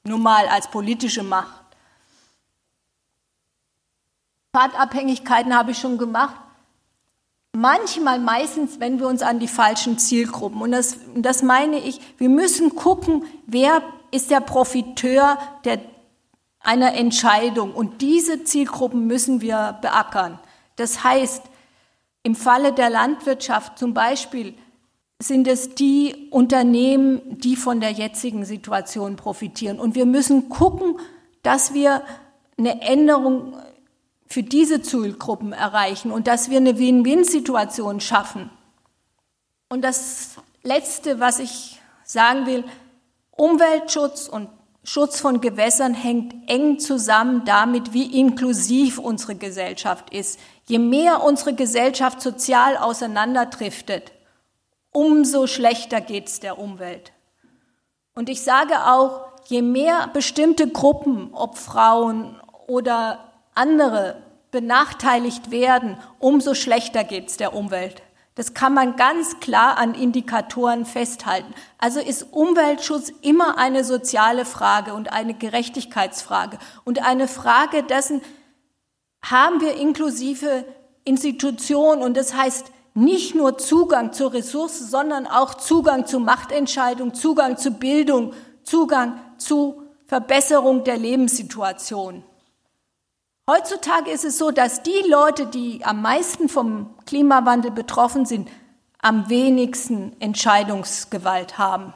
Nur 0.05 0.18
mal 0.18 0.47
als 0.49 0.68
politische 0.68 1.23
Macht. 1.23 1.64
Fahrtabhängigkeiten 4.53 5.57
habe 5.57 5.71
ich 5.71 5.79
schon 5.79 5.97
gemacht. 5.97 6.35
Manchmal, 7.53 8.18
meistens, 8.18 8.81
wenn 8.81 8.99
wir 8.99 9.07
uns 9.07 9.23
an 9.23 9.39
die 9.39 9.49
falschen 9.49 9.99
Zielgruppen, 9.99 10.61
und 10.61 10.73
das, 10.73 10.97
das 11.14 11.43
meine 11.43 11.79
ich, 11.79 12.01
wir 12.18 12.29
müssen 12.29 12.75
gucken, 12.75 13.25
wer 13.47 13.83
ist 14.11 14.31
der 14.31 14.41
Profiteur 14.41 15.39
der 15.64 15.81
einer 16.61 16.95
Entscheidung. 16.95 17.73
Und 17.73 18.03
diese 18.03 18.45
Zielgruppen 18.45 19.07
müssen 19.07 19.41
wir 19.41 19.79
beackern. 19.81 20.39
Das 20.77 21.03
heißt, 21.03 21.43
im 22.23 22.35
Falle 22.35 22.73
der 22.73 22.91
Landwirtschaft 22.91 23.79
zum 23.79 23.95
Beispiel 23.95 24.55
sind 25.23 25.47
es 25.47 25.75
die 25.75 26.29
Unternehmen, 26.31 27.39
die 27.39 27.55
von 27.55 27.81
der 27.81 27.91
jetzigen 27.91 28.45
Situation 28.45 29.16
profitieren. 29.16 29.79
Und 29.79 29.95
wir 29.95 30.07
müssen 30.07 30.49
gucken, 30.49 30.99
dass 31.43 31.75
wir 31.75 32.03
eine 32.57 32.81
Änderung 32.81 33.55
für 34.27 34.43
diese 34.43 34.81
Zielgruppen 34.81 35.53
erreichen 35.53 36.11
und 36.11 36.27
dass 36.27 36.51
wir 36.51 36.57
eine 36.57 36.79
Win-Win-Situation 36.79 38.01
schaffen. 38.01 38.51
Und 39.68 39.83
das 39.83 40.37
Letzte, 40.62 41.21
was 41.21 41.39
ich 41.39 41.81
sagen 42.05 42.47
will, 42.47 42.64
Umweltschutz 43.33 44.29
und 44.29 44.49
Schutz 44.85 45.21
von 45.21 45.41
Gewässern 45.41 45.93
hängt 45.93 46.35
eng 46.49 46.79
zusammen 46.79 47.45
damit, 47.45 47.93
wie 47.93 48.18
inklusiv 48.18 48.99
unsere 48.99 49.35
Gesellschaft 49.35 50.12
ist. 50.12 50.41
Je 50.66 50.79
mehr 50.79 51.23
unsere 51.23 51.55
Gesellschaft 51.55 52.23
sozial 52.23 52.77
auseinanderdriftet, 52.79 54.12
umso 54.93 55.47
schlechter 55.47 56.01
geht 56.01 56.28
es 56.28 56.41
der 56.41 56.59
Umwelt. 56.59 57.12
Und 58.14 58.28
ich 58.28 58.43
sage 58.43 58.86
auch, 58.86 59.26
je 59.47 59.62
mehr 59.62 60.09
bestimmte 60.12 60.68
Gruppen, 60.68 61.30
ob 61.32 61.57
Frauen 61.57 62.41
oder 62.66 63.32
andere, 63.55 64.22
benachteiligt 64.51 65.51
werden, 65.51 65.97
umso 66.18 66.55
schlechter 66.55 67.05
geht 67.05 67.28
es 67.28 67.36
der 67.36 67.55
Umwelt. 67.55 68.03
Das 68.34 68.55
kann 68.55 68.74
man 68.74 68.97
ganz 68.97 69.38
klar 69.41 69.76
an 69.76 69.95
Indikatoren 69.95 70.86
festhalten. 70.86 71.53
Also 71.78 72.01
ist 72.01 72.32
Umweltschutz 72.32 73.12
immer 73.22 73.59
eine 73.59 73.84
soziale 73.84 74.45
Frage 74.45 74.95
und 74.95 75.12
eine 75.12 75.34
Gerechtigkeitsfrage 75.34 76.59
und 76.84 77.05
eine 77.05 77.28
Frage 77.28 77.82
dessen, 77.82 78.22
haben 79.22 79.61
wir 79.61 79.74
inklusive 79.76 80.64
Institutionen 81.05 82.03
und 82.03 82.16
das 82.16 82.34
heißt 82.34 82.72
nicht 82.95 83.34
nur 83.34 83.59
Zugang 83.59 84.12
zur 84.12 84.32
Ressource, 84.32 84.78
sondern 84.78 85.26
auch 85.26 85.55
Zugang 85.55 86.07
zu 86.07 86.18
Machtentscheidung, 86.20 87.14
Zugang 87.14 87.57
zu 87.57 87.72
Bildung, 87.72 88.34
Zugang 88.64 89.20
zu 89.38 89.82
Verbesserung 90.07 90.84
der 90.84 90.97
Lebenssituation. 90.97 92.24
Heutzutage 93.49 94.11
ist 94.11 94.24
es 94.24 94.38
so, 94.38 94.51
dass 94.51 94.82
die 94.82 95.03
Leute, 95.09 95.47
die 95.47 95.84
am 95.84 96.03
meisten 96.03 96.49
vom 96.49 96.95
Klimawandel 97.07 97.70
betroffen 97.70 98.24
sind, 98.26 98.49
am 98.99 99.28
wenigsten 99.28 100.14
Entscheidungsgewalt 100.20 101.59
haben. 101.59 101.95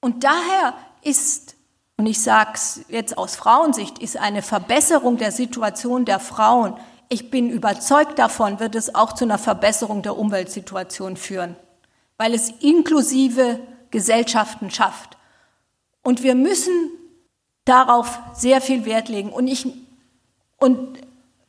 Und 0.00 0.24
daher 0.24 0.74
ist, 1.02 1.56
und 1.96 2.06
ich 2.06 2.22
sage 2.22 2.52
es 2.54 2.84
jetzt 2.88 3.18
aus 3.18 3.36
Frauensicht, 3.36 3.98
ist 3.98 4.16
eine 4.16 4.42
Verbesserung 4.42 5.16
der 5.16 5.32
Situation 5.32 6.04
der 6.04 6.20
Frauen, 6.20 6.78
ich 7.08 7.30
bin 7.30 7.50
überzeugt 7.50 8.18
davon, 8.18 8.60
wird 8.60 8.74
es 8.74 8.94
auch 8.94 9.12
zu 9.12 9.24
einer 9.24 9.38
Verbesserung 9.38 10.02
der 10.02 10.16
Umweltsituation 10.16 11.16
führen, 11.16 11.56
weil 12.16 12.34
es 12.34 12.50
inklusive 12.60 13.60
Gesellschaften 13.90 14.70
schafft. 14.70 15.16
Und 16.02 16.22
wir 16.22 16.34
müssen 16.34 16.90
darauf 17.64 18.18
sehr 18.34 18.60
viel 18.60 18.84
Wert 18.84 19.08
legen. 19.08 19.30
Und, 19.30 19.46
ich, 19.46 19.66
und 20.58 20.98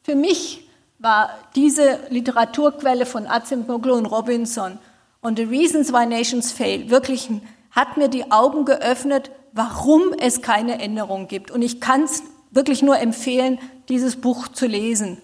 für 0.03 0.16
mich 0.16 0.70
war 0.99 1.30
diese 1.56 1.99
Literaturquelle 2.10 3.06
von 3.06 3.28
Acemoglu 3.28 3.95
und 3.95 4.06
Robinson 4.06 4.80
und 5.22 5.38
The 5.38 5.43
Reasons 5.43 5.91
Why 5.91 6.06
Nations 6.06 6.51
Fail 6.51 6.89
wirklich 6.89 7.30
hat 7.72 7.97
mir 7.97 8.08
die 8.08 8.32
Augen 8.32 8.64
geöffnet, 8.64 9.32
warum 9.51 10.14
es 10.20 10.41
keine 10.41 10.80
Änderung 10.80 11.28
gibt. 11.28 11.51
Und 11.51 11.62
ich 11.62 11.82
kann 11.82 12.03
es 12.03 12.24
wirklich 12.51 12.82
nur 12.82 12.99
empfehlen, 12.99 13.60
dieses 13.89 14.16
Buch 14.16 14.47
zu 14.47 14.66
lesen. 14.68 15.18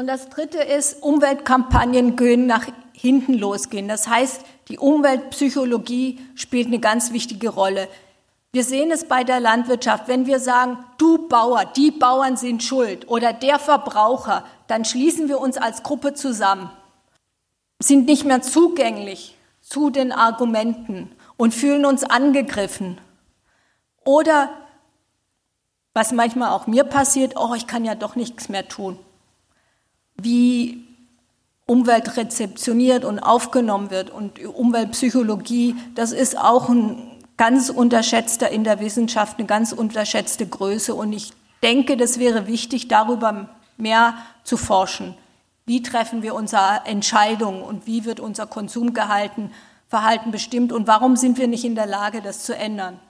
Und 0.00 0.06
das 0.06 0.30
Dritte 0.30 0.62
ist, 0.62 1.02
Umweltkampagnen 1.02 2.16
können 2.16 2.46
nach 2.46 2.66
hinten 2.94 3.34
losgehen. 3.34 3.86
Das 3.86 4.08
heißt, 4.08 4.40
die 4.70 4.78
Umweltpsychologie 4.78 6.18
spielt 6.36 6.68
eine 6.68 6.78
ganz 6.78 7.12
wichtige 7.12 7.50
Rolle. 7.50 7.86
Wir 8.50 8.64
sehen 8.64 8.90
es 8.90 9.04
bei 9.04 9.24
der 9.24 9.40
Landwirtschaft. 9.40 10.08
Wenn 10.08 10.24
wir 10.24 10.40
sagen, 10.40 10.78
du 10.96 11.28
Bauer, 11.28 11.66
die 11.66 11.90
Bauern 11.90 12.38
sind 12.38 12.62
schuld 12.62 13.10
oder 13.10 13.34
der 13.34 13.58
Verbraucher, 13.58 14.46
dann 14.68 14.86
schließen 14.86 15.28
wir 15.28 15.38
uns 15.38 15.58
als 15.58 15.82
Gruppe 15.82 16.14
zusammen, 16.14 16.70
sind 17.78 18.06
nicht 18.06 18.24
mehr 18.24 18.40
zugänglich 18.40 19.36
zu 19.60 19.90
den 19.90 20.12
Argumenten 20.12 21.14
und 21.36 21.52
fühlen 21.52 21.84
uns 21.84 22.04
angegriffen. 22.04 22.98
Oder 24.06 24.48
was 25.92 26.12
manchmal 26.12 26.52
auch 26.52 26.66
mir 26.66 26.84
passiert, 26.84 27.34
oh, 27.36 27.52
ich 27.54 27.66
kann 27.66 27.84
ja 27.84 27.94
doch 27.94 28.16
nichts 28.16 28.48
mehr 28.48 28.66
tun. 28.66 28.98
Wie 30.22 30.86
Umwelt 31.66 32.16
rezeptioniert 32.16 33.04
und 33.04 33.20
aufgenommen 33.20 33.90
wird 33.90 34.10
und 34.10 34.44
Umweltpsychologie, 34.44 35.76
das 35.94 36.12
ist 36.12 36.36
auch 36.36 36.68
ein 36.68 37.10
ganz 37.36 37.70
unterschätzter 37.70 38.50
in 38.50 38.64
der 38.64 38.80
Wissenschaft, 38.80 39.38
eine 39.38 39.46
ganz 39.46 39.72
unterschätzte 39.72 40.46
Größe. 40.46 40.94
Und 40.94 41.12
ich 41.12 41.32
denke, 41.62 41.96
das 41.96 42.18
wäre 42.18 42.46
wichtig, 42.46 42.88
darüber 42.88 43.48
mehr 43.76 44.14
zu 44.44 44.56
forschen. 44.56 45.14
Wie 45.64 45.82
treffen 45.82 46.22
wir 46.22 46.34
unsere 46.34 46.82
Entscheidungen 46.84 47.62
und 47.62 47.86
wie 47.86 48.04
wird 48.04 48.20
unser 48.20 48.46
Konsumverhalten 48.46 49.50
Verhalten 49.90 50.30
bestimmt 50.30 50.72
und 50.72 50.86
warum 50.86 51.16
sind 51.16 51.36
wir 51.36 51.48
nicht 51.48 51.64
in 51.64 51.74
der 51.74 51.86
Lage, 51.86 52.22
das 52.22 52.44
zu 52.44 52.54
ändern? 52.56 53.00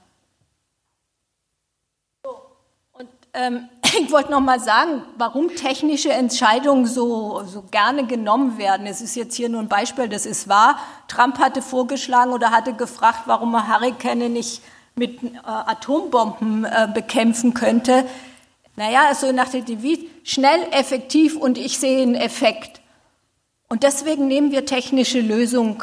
Und 2.93 3.09
ähm, 3.35 3.69
ich 4.01 4.11
wollte 4.11 4.31
noch 4.31 4.41
mal 4.41 4.61
sagen, 4.61 5.03
warum 5.17 5.55
technische 5.55 6.13
Entscheidungen 6.13 6.87
so, 6.87 7.43
so 7.45 7.63
gerne 7.71 8.07
genommen 8.07 8.59
werden. 8.59 8.87
Es 8.87 9.01
ist 9.01 9.17
jetzt 9.17 9.35
hier 9.35 9.49
nur 9.49 9.61
ein 9.61 9.69
Beispiel, 9.69 10.09
das 10.09 10.27
ist 10.27 10.49
wahr. 10.49 10.79
Trump 11.09 11.39
hatte 11.39 11.63
vorgeschlagen 11.63 12.33
oder 12.33 12.51
hatte 12.51 12.75
gefragt, 12.75 13.23
warum 13.27 13.53
man 13.53 13.69
Hurrikane 13.69 14.29
nicht 14.29 14.63
mit 14.95 15.23
äh, 15.23 15.29
Atombomben 15.45 16.65
äh, 16.65 16.89
bekämpfen 16.93 17.55
könnte. 17.55 18.05
Naja, 18.77 19.15
so 19.15 19.33
nach 19.33 19.49
der 19.49 19.63
Devise, 19.63 20.07
schnell, 20.25 20.61
effektiv 20.71 21.37
und 21.37 21.59
ich 21.59 21.79
sehe 21.79 22.03
einen 22.03 22.15
Effekt. 22.15 22.81
Und 23.69 23.83
deswegen 23.83 24.27
nehmen 24.27 24.53
wir 24.53 24.67
technische 24.67 25.21
Lösungen 25.21 25.83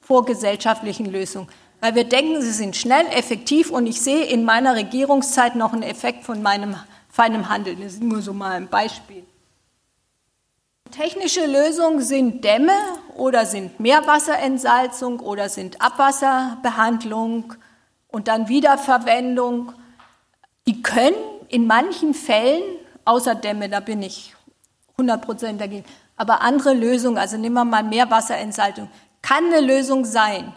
vor 0.00 0.24
gesellschaftlichen 0.24 1.06
Lösungen. 1.06 1.48
Weil 1.80 1.94
wir 1.94 2.04
denken, 2.04 2.40
sie 2.40 2.52
sind 2.52 2.76
schnell, 2.76 3.06
effektiv 3.08 3.70
und 3.70 3.86
ich 3.86 4.00
sehe 4.00 4.24
in 4.24 4.44
meiner 4.44 4.74
Regierungszeit 4.74 5.56
noch 5.56 5.72
einen 5.72 5.82
Effekt 5.82 6.24
von 6.24 6.42
meinem 6.42 6.76
feinem 7.16 7.48
Handeln. 7.48 7.80
Das 7.80 7.94
ist 7.94 8.02
nur 8.02 8.20
so 8.20 8.34
mal 8.34 8.52
ein 8.52 8.68
Beispiel. 8.68 9.24
Technische 10.90 11.46
Lösungen 11.46 12.00
sind 12.02 12.44
Dämme 12.44 12.76
oder 13.16 13.46
sind 13.46 13.80
Meerwasserentsalzung 13.80 15.20
oder 15.20 15.48
sind 15.48 15.80
Abwasserbehandlung 15.80 17.54
und 18.08 18.28
dann 18.28 18.48
Wiederverwendung. 18.48 19.72
Die 20.66 20.82
können 20.82 21.16
in 21.48 21.66
manchen 21.66 22.14
Fällen, 22.14 22.62
außer 23.04 23.34
Dämme, 23.34 23.68
da 23.68 23.80
bin 23.80 24.02
ich 24.02 24.34
100% 24.98 25.56
dagegen, 25.56 25.84
aber 26.16 26.42
andere 26.42 26.74
Lösungen, 26.74 27.18
also 27.18 27.36
nehmen 27.36 27.54
wir 27.54 27.64
mal 27.64 27.82
Meerwasserentsalzung, 27.82 28.88
kann 29.22 29.46
eine 29.46 29.60
Lösung 29.60 30.04
sein. 30.04 30.52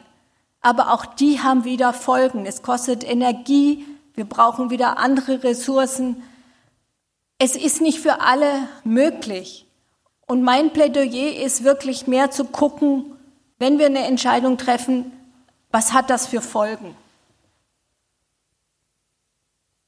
Aber 0.61 0.93
auch 0.93 1.05
die 1.05 1.41
haben 1.41 1.63
wieder 1.63 1.93
Folgen. 1.93 2.45
Es 2.45 2.61
kostet 2.61 3.03
Energie, 3.03 3.85
wir 4.13 4.25
brauchen 4.25 4.69
wieder 4.69 4.97
andere 4.97 5.43
Ressourcen. 5.43 6.23
Es 7.37 7.55
ist 7.55 7.79
nicht 7.81 7.99
für 7.99 8.19
alle 8.19 8.67
möglich. 8.83 9.65
Und 10.27 10.43
mein 10.43 10.73
Plädoyer 10.73 11.43
ist 11.43 11.63
wirklich 11.63 12.05
mehr 12.05 12.29
zu 12.29 12.45
gucken, 12.45 13.15
wenn 13.57 13.79
wir 13.79 13.87
eine 13.87 14.05
Entscheidung 14.05 14.57
treffen, 14.57 15.11
was 15.71 15.93
hat 15.93 16.09
das 16.09 16.27
für 16.27 16.41
Folgen? 16.41 16.95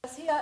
Das 0.02 0.16
hier 0.16 0.34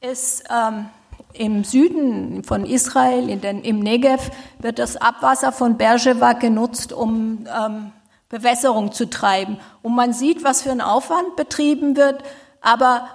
ist 0.00 0.44
ähm, 0.50 0.88
im 1.32 1.64
Süden 1.64 2.44
von 2.44 2.64
Israel, 2.64 3.28
in 3.28 3.40
den, 3.40 3.62
im 3.62 3.80
Negev, 3.80 4.30
wird 4.58 4.78
das 4.78 4.96
Abwasser 4.96 5.52
von 5.52 5.76
Beersheba 5.76 6.32
genutzt, 6.32 6.92
um 6.92 7.46
ähm, 7.46 7.92
Bewässerung 8.34 8.90
zu 8.90 9.08
treiben. 9.08 9.58
Und 9.82 9.94
man 9.94 10.12
sieht, 10.12 10.42
was 10.42 10.62
für 10.62 10.72
ein 10.72 10.80
Aufwand 10.80 11.36
betrieben 11.36 11.96
wird, 11.96 12.24
aber 12.60 13.08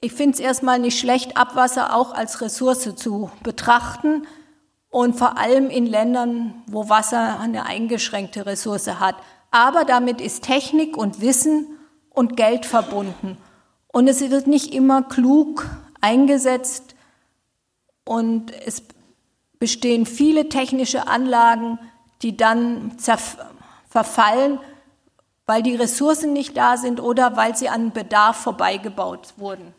ich 0.00 0.12
finde 0.12 0.34
es 0.34 0.40
erstmal 0.40 0.80
nicht 0.80 0.98
schlecht, 0.98 1.36
Abwasser 1.36 1.94
auch 1.94 2.12
als 2.12 2.40
Ressource 2.40 2.96
zu 2.96 3.30
betrachten 3.44 4.26
und 4.88 5.16
vor 5.16 5.38
allem 5.38 5.70
in 5.70 5.86
Ländern, 5.86 6.54
wo 6.66 6.88
Wasser 6.88 7.38
eine 7.38 7.66
eingeschränkte 7.66 8.46
Ressource 8.46 8.88
hat. 8.98 9.14
Aber 9.52 9.84
damit 9.84 10.20
ist 10.20 10.42
Technik 10.42 10.96
und 10.96 11.20
Wissen 11.20 11.78
und 12.08 12.36
Geld 12.36 12.66
verbunden. 12.66 13.36
Und 13.92 14.08
es 14.08 14.28
wird 14.28 14.48
nicht 14.48 14.74
immer 14.74 15.02
klug 15.02 15.66
eingesetzt 16.00 16.96
und 18.04 18.52
es 18.66 18.82
bestehen 19.60 20.04
viele 20.04 20.48
technische 20.48 21.06
Anlagen, 21.06 21.78
die 22.22 22.36
dann 22.36 22.98
verfallen, 23.90 24.58
weil 25.44 25.62
die 25.62 25.74
Ressourcen 25.74 26.32
nicht 26.32 26.56
da 26.56 26.76
sind 26.76 27.00
oder 27.00 27.36
weil 27.36 27.56
sie 27.56 27.68
an 27.68 27.90
Bedarf 27.90 28.36
vorbeigebaut 28.36 29.34
wurden. 29.36 29.74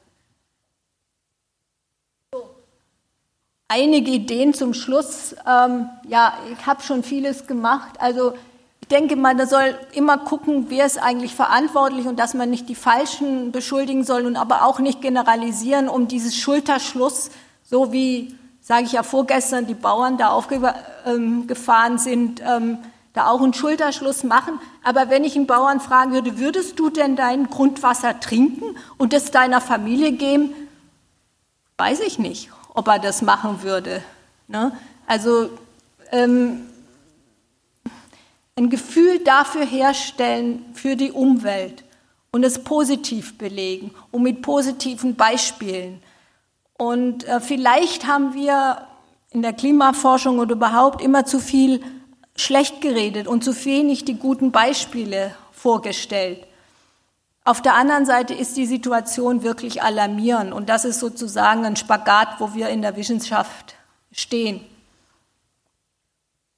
Einige 3.70 4.12
Ideen 4.12 4.54
zum 4.54 4.74
Schluss. 4.74 5.34
Ähm, 5.48 5.90
ja, 6.10 6.34
ich 6.52 6.66
habe 6.68 6.84
schon 6.84 7.04
vieles 7.04 7.48
gemacht. 7.48 8.02
Also 8.02 8.34
ich 8.82 8.90
denke 8.90 9.16
mal, 9.16 9.34
da 9.34 9.46
soll 9.46 9.78
immer 9.94 10.18
gucken, 10.18 10.66
wer 10.68 10.86
ist 10.86 11.02
eigentlich 11.02 11.34
verantwortlich 11.34 12.06
und 12.06 12.20
dass 12.20 12.34
man 12.34 12.50
nicht 12.50 12.68
die 12.68 12.76
Falschen 12.76 13.54
beschuldigen 13.54 14.04
soll 14.04 14.26
und 14.26 14.36
aber 14.36 14.66
auch 14.66 14.80
nicht 14.80 15.00
generalisieren, 15.00 15.88
um 15.88 16.10
dieses 16.10 16.36
Schulterschluss, 16.36 17.32
so 17.64 17.94
wie, 17.94 18.36
sage 18.60 18.84
ich 18.84 18.92
ja 18.92 19.04
vorgestern, 19.04 19.68
die 19.68 19.74
Bauern 19.74 20.18
da 20.18 20.32
aufgefahren 20.32 21.94
ähm, 21.94 21.98
sind, 21.98 22.42
ähm, 22.46 22.80
da 23.14 23.28
auch 23.28 23.42
einen 23.42 23.54
Schulterschluss 23.54 24.24
machen. 24.24 24.60
Aber 24.84 25.10
wenn 25.10 25.24
ich 25.24 25.36
einen 25.36 25.48
Bauern 25.48 25.80
fragen 25.80 26.14
würde, 26.14 26.40
würdest 26.40 26.80
du 26.80 26.90
denn 26.90 27.16
dein 27.16 27.48
Grundwasser 27.48 28.20
trinken 28.20 28.78
und 28.98 29.14
es 29.14 29.32
deiner 29.32 29.62
Familie 29.62 30.14
geben? 30.14 30.54
Weiß 31.78 32.00
ich 32.00 32.20
nicht, 32.20 32.50
ob 32.74 32.88
er 32.88 33.00
das 33.00 33.22
machen 33.22 33.64
würde. 33.64 34.02
Ne? 34.48 34.72
Also 35.08 35.50
ähm, 36.12 36.68
ein 38.56 38.70
Gefühl 38.70 39.20
dafür 39.20 39.66
herstellen 39.66 40.64
für 40.74 40.96
die 40.96 41.12
Umwelt 41.12 41.84
und 42.32 42.44
es 42.44 42.64
positiv 42.64 43.38
belegen 43.38 43.92
und 44.12 44.24
mit 44.24 44.42
positiven 44.42 45.16
Beispielen. 45.16 46.02
Und 46.78 47.28
äh, 47.28 47.40
vielleicht 47.40 48.08
haben 48.08 48.34
wir 48.34 48.88
in 49.32 49.42
der 49.42 49.54
Klimaforschung 49.54 50.40
oder 50.40 50.54
überhaupt 50.54 51.02
immer 51.02 51.26
zu 51.26 51.40
viel 51.40 51.82
schlecht 52.36 52.82
geredet 52.82 53.28
und 53.28 53.44
zu 53.44 53.54
wenig 53.66 54.06
die 54.06 54.18
guten 54.18 54.52
Beispiele 54.52 55.36
vorgestellt. 55.52 56.46
Auf 57.44 57.62
der 57.62 57.74
anderen 57.76 58.06
Seite 58.06 58.34
ist 58.34 58.56
die 58.56 58.66
Situation 58.66 59.44
wirklich 59.44 59.82
alarmierend 59.82 60.54
und 60.54 60.70
das 60.70 60.86
ist 60.86 61.00
sozusagen 61.00 61.66
ein 61.66 61.76
Spagat, 61.76 62.40
wo 62.40 62.54
wir 62.54 62.70
in 62.70 62.82
der 62.82 62.96
Wissenschaft 62.96 63.76
stehen. 64.12 64.62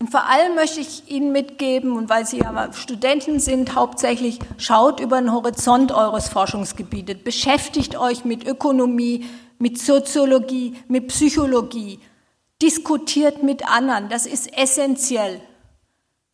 Und 0.03 0.09
vor 0.09 0.29
allem 0.29 0.55
möchte 0.55 0.81
ich 0.81 1.09
Ihnen 1.09 1.31
mitgeben, 1.31 1.93
und 1.93 2.09
weil 2.09 2.25
Sie 2.25 2.43
aber 2.43 2.73
Studenten 2.73 3.39
sind, 3.39 3.73
hauptsächlich 3.73 4.39
schaut 4.57 4.99
über 4.99 5.17
den 5.17 5.31
Horizont 5.31 5.93
eures 5.93 6.27
Forschungsgebietes, 6.27 7.23
beschäftigt 7.23 7.95
euch 7.97 8.25
mit 8.25 8.45
Ökonomie, 8.45 9.25
mit 9.59 9.79
Soziologie, 9.79 10.75
mit 10.89 11.07
Psychologie, 11.07 12.01
diskutiert 12.61 13.43
mit 13.43 13.65
anderen, 13.65 14.09
das 14.09 14.25
ist 14.25 14.51
essentiell. 14.57 15.39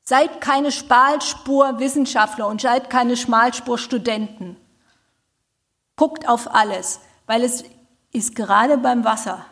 Seid 0.09 0.41
keine 0.41 0.71
Schmalspur-Wissenschaftler 0.71 2.47
und 2.47 2.61
seid 2.61 2.89
keine 2.89 3.15
Schmalspur-Studenten. 3.15 4.57
Guckt 5.97 6.27
auf 6.27 6.51
alles, 6.51 6.99
weil 7.27 7.43
es 7.43 7.63
ist 8.11 8.33
gerade 8.33 8.79
beim 8.79 9.05
Wasser, 9.05 9.45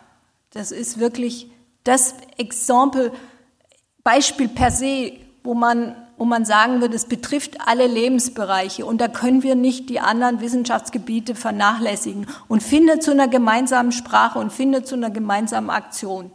das 0.49 0.71
ist 0.71 0.97
wirklich 0.97 1.51
das 1.83 2.15
Exempel, 2.37 3.11
Beispiel 4.03 4.47
per 4.47 4.71
se, 4.71 5.13
wo 5.43 5.53
man, 5.53 5.95
wo 6.17 6.25
man 6.25 6.43
sagen 6.43 6.81
würde, 6.81 6.95
es 6.95 7.05
betrifft 7.05 7.67
alle 7.67 7.85
Lebensbereiche 7.85 8.83
und 8.83 8.99
da 8.99 9.09
können 9.09 9.43
wir 9.43 9.53
nicht 9.53 9.91
die 9.91 9.99
anderen 9.99 10.41
Wissenschaftsgebiete 10.41 11.35
vernachlässigen 11.35 12.25
und 12.47 12.63
findet 12.63 13.03
zu 13.03 13.11
einer 13.11 13.27
gemeinsamen 13.27 13.91
Sprache 13.91 14.39
und 14.39 14.51
findet 14.51 14.87
zu 14.87 14.95
einer 14.95 15.11
gemeinsamen 15.11 15.69
Aktion. 15.69 16.31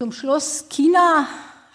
Zum 0.00 0.12
Schluss, 0.12 0.70
China 0.70 1.26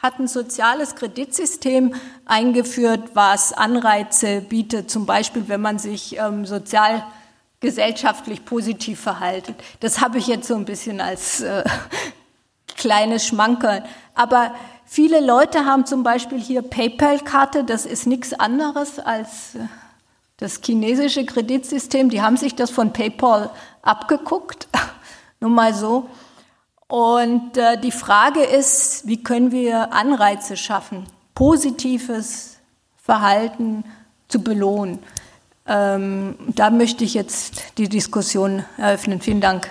hat 0.04 0.20
ein 0.20 0.28
soziales 0.28 0.96
Kreditsystem 0.96 1.96
eingeführt, 2.26 3.12
was 3.14 3.54
Anreize 3.54 4.42
bietet, 4.42 4.92
zum 4.92 5.06
Beispiel 5.06 5.48
wenn 5.48 5.62
man 5.62 5.80
sich 5.80 6.18
ähm, 6.20 6.46
sozial 6.46 7.06
gesellschaftlich 7.62 8.44
positiv 8.44 9.00
verhaltet. 9.00 9.56
Das 9.80 10.02
habe 10.02 10.18
ich 10.18 10.28
jetzt 10.28 10.50
so 10.50 10.56
ein 10.56 10.66
bisschen 10.66 11.00
als 11.00 11.40
äh, 11.40 11.64
kleines 12.76 13.26
Schmankerl. 13.26 13.86
Aber 14.14 14.54
viele 14.86 15.26
Leute 15.26 15.64
haben 15.64 15.86
zum 15.86 16.04
Beispiel 16.04 16.40
hier 16.40 16.62
PayPal-Karte, 16.62 17.64
das 17.64 17.86
ist 17.86 18.06
nichts 18.06 18.34
anderes 18.34 19.00
als 19.00 19.56
äh, 19.56 19.60
das 20.36 20.60
chinesische 20.62 21.26
Kreditsystem. 21.26 22.10
Die 22.10 22.22
haben 22.22 22.36
sich 22.36 22.56
das 22.56 22.72
von 22.72 22.92
PayPal 22.92 23.50
abgeguckt, 23.82 24.68
nur 25.40 25.50
mal 25.50 25.74
so. 25.74 26.10
Und 26.88 27.58
äh, 27.58 27.80
die 27.80 27.92
Frage 27.92 28.44
ist, 28.44 29.08
wie 29.08 29.24
können 29.24 29.52
wir 29.52 29.94
Anreize 29.94 30.58
schaffen, 30.58 31.06
positives 31.34 32.60
Verhalten 32.98 33.84
zu 34.28 34.42
belohnen. 34.42 35.00
Ähm, 35.66 36.36
da 36.56 36.70
möchte 36.70 37.04
ich 37.04 37.14
jetzt 37.14 37.78
die 37.78 37.90
Diskussion 37.90 38.66
eröffnen. 38.78 39.22
Vielen 39.22 39.42
Dank. 39.42 39.70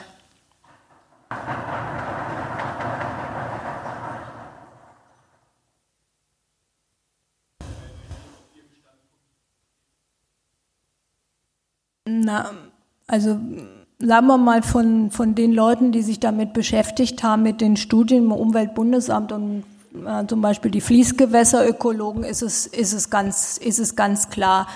Na, 12.04 12.50
also 13.06 13.38
sagen 14.02 14.26
wir 14.26 14.38
mal, 14.38 14.62
von, 14.62 15.10
von 15.10 15.34
den 15.34 15.52
Leuten, 15.52 15.92
die 15.92 16.02
sich 16.02 16.20
damit 16.20 16.52
beschäftigt 16.52 17.22
haben, 17.22 17.42
mit 17.42 17.60
den 17.60 17.76
Studien 17.76 18.24
im 18.24 18.32
Umweltbundesamt 18.32 19.32
und 19.32 19.64
äh, 20.06 20.26
zum 20.26 20.40
Beispiel 20.40 20.70
die 20.70 20.80
Fließgewässerökologen, 20.80 22.24
ist 22.24 22.42
es, 22.42 22.66
ist, 22.66 22.92
es 22.92 23.10
ganz, 23.10 23.58
ist 23.58 23.78
es 23.78 23.94
ganz 23.94 24.28
klar. 24.30 24.66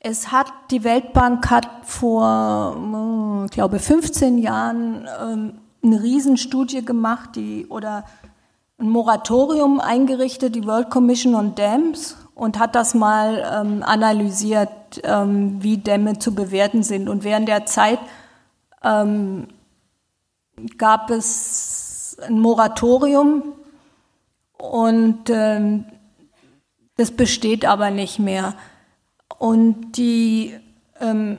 Es 0.00 0.30
hat, 0.30 0.46
die 0.70 0.84
Weltbank 0.84 1.50
hat 1.50 1.68
vor, 1.84 2.74
hm, 2.76 3.46
ich 3.46 3.50
glaube, 3.50 3.78
15 3.80 4.38
Jahren 4.38 5.08
ähm, 5.20 5.52
eine 5.82 6.02
Riesenstudie 6.02 6.84
gemacht, 6.84 7.30
die, 7.34 7.66
oder 7.68 8.04
ein 8.78 8.90
Moratorium 8.90 9.80
eingerichtet, 9.80 10.54
die 10.54 10.64
World 10.64 10.90
Commission 10.90 11.34
on 11.34 11.54
Dams, 11.56 12.16
und 12.36 12.60
hat 12.60 12.76
das 12.76 12.94
mal 12.94 13.44
ähm, 13.52 13.82
analysiert, 13.82 14.70
ähm, 15.02 15.56
wie 15.60 15.78
Dämme 15.78 16.20
zu 16.20 16.32
bewerten 16.36 16.84
sind. 16.84 17.08
Und 17.08 17.24
während 17.24 17.48
der 17.48 17.66
Zeit 17.66 17.98
ähm, 18.82 19.48
gab 20.76 21.10
es 21.10 22.16
ein 22.20 22.40
Moratorium 22.40 23.42
und 24.58 25.30
ähm, 25.30 25.84
das 26.96 27.12
besteht 27.12 27.64
aber 27.64 27.90
nicht 27.90 28.18
mehr. 28.18 28.54
Und 29.38 29.92
die, 29.92 30.54
ähm, 31.00 31.38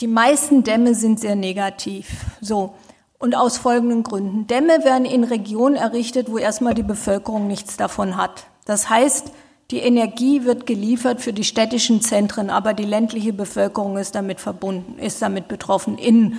die 0.00 0.06
meisten 0.06 0.62
Dämme 0.62 0.94
sind 0.94 1.18
sehr 1.18 1.34
negativ. 1.34 2.24
So. 2.40 2.74
Und 3.18 3.34
aus 3.34 3.58
folgenden 3.58 4.02
Gründen. 4.02 4.46
Dämme 4.46 4.84
werden 4.84 5.04
in 5.04 5.24
Regionen 5.24 5.76
errichtet, 5.76 6.30
wo 6.30 6.38
erstmal 6.38 6.74
die 6.74 6.82
Bevölkerung 6.82 7.48
nichts 7.48 7.76
davon 7.76 8.16
hat. 8.16 8.46
Das 8.66 8.88
heißt, 8.88 9.32
die 9.70 9.78
Energie 9.78 10.44
wird 10.44 10.66
geliefert 10.66 11.20
für 11.22 11.32
die 11.32 11.44
städtischen 11.44 12.02
Zentren, 12.02 12.50
aber 12.50 12.74
die 12.74 12.84
ländliche 12.84 13.32
Bevölkerung 13.32 13.96
ist 13.96 14.14
damit 14.14 14.40
verbunden, 14.40 14.98
ist 14.98 15.22
damit 15.22 15.48
betroffen 15.48 15.96
in 15.96 16.36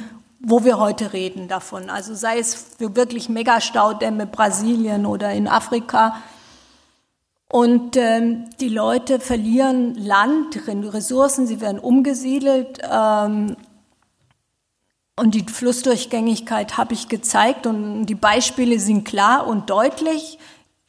wo 0.47 0.63
wir 0.63 0.77
heute 0.77 1.11
reden 1.11 1.47
davon. 1.47 1.89
Also 1.89 2.13
sei 2.13 2.37
es 2.37 2.53
für 2.77 2.95
wirklich 2.95 3.29
Megastaudämme 3.29 4.27
Brasilien 4.27 5.07
oder 5.07 5.31
in 5.31 5.47
Afrika. 5.47 6.21
Und 7.49 7.97
ähm, 7.97 8.45
die 8.59 8.69
Leute 8.69 9.19
verlieren 9.19 9.95
Land, 9.95 10.59
Ressourcen, 10.67 11.47
sie 11.47 11.61
werden 11.61 11.79
umgesiedelt. 11.79 12.79
Ähm, 12.87 13.55
und 15.19 15.33
die 15.33 15.45
Flussdurchgängigkeit 15.51 16.77
habe 16.77 16.93
ich 16.93 17.07
gezeigt 17.07 17.65
und 17.65 18.05
die 18.05 18.15
Beispiele 18.15 18.79
sind 18.79 19.03
klar 19.03 19.47
und 19.47 19.71
deutlich, 19.71 20.37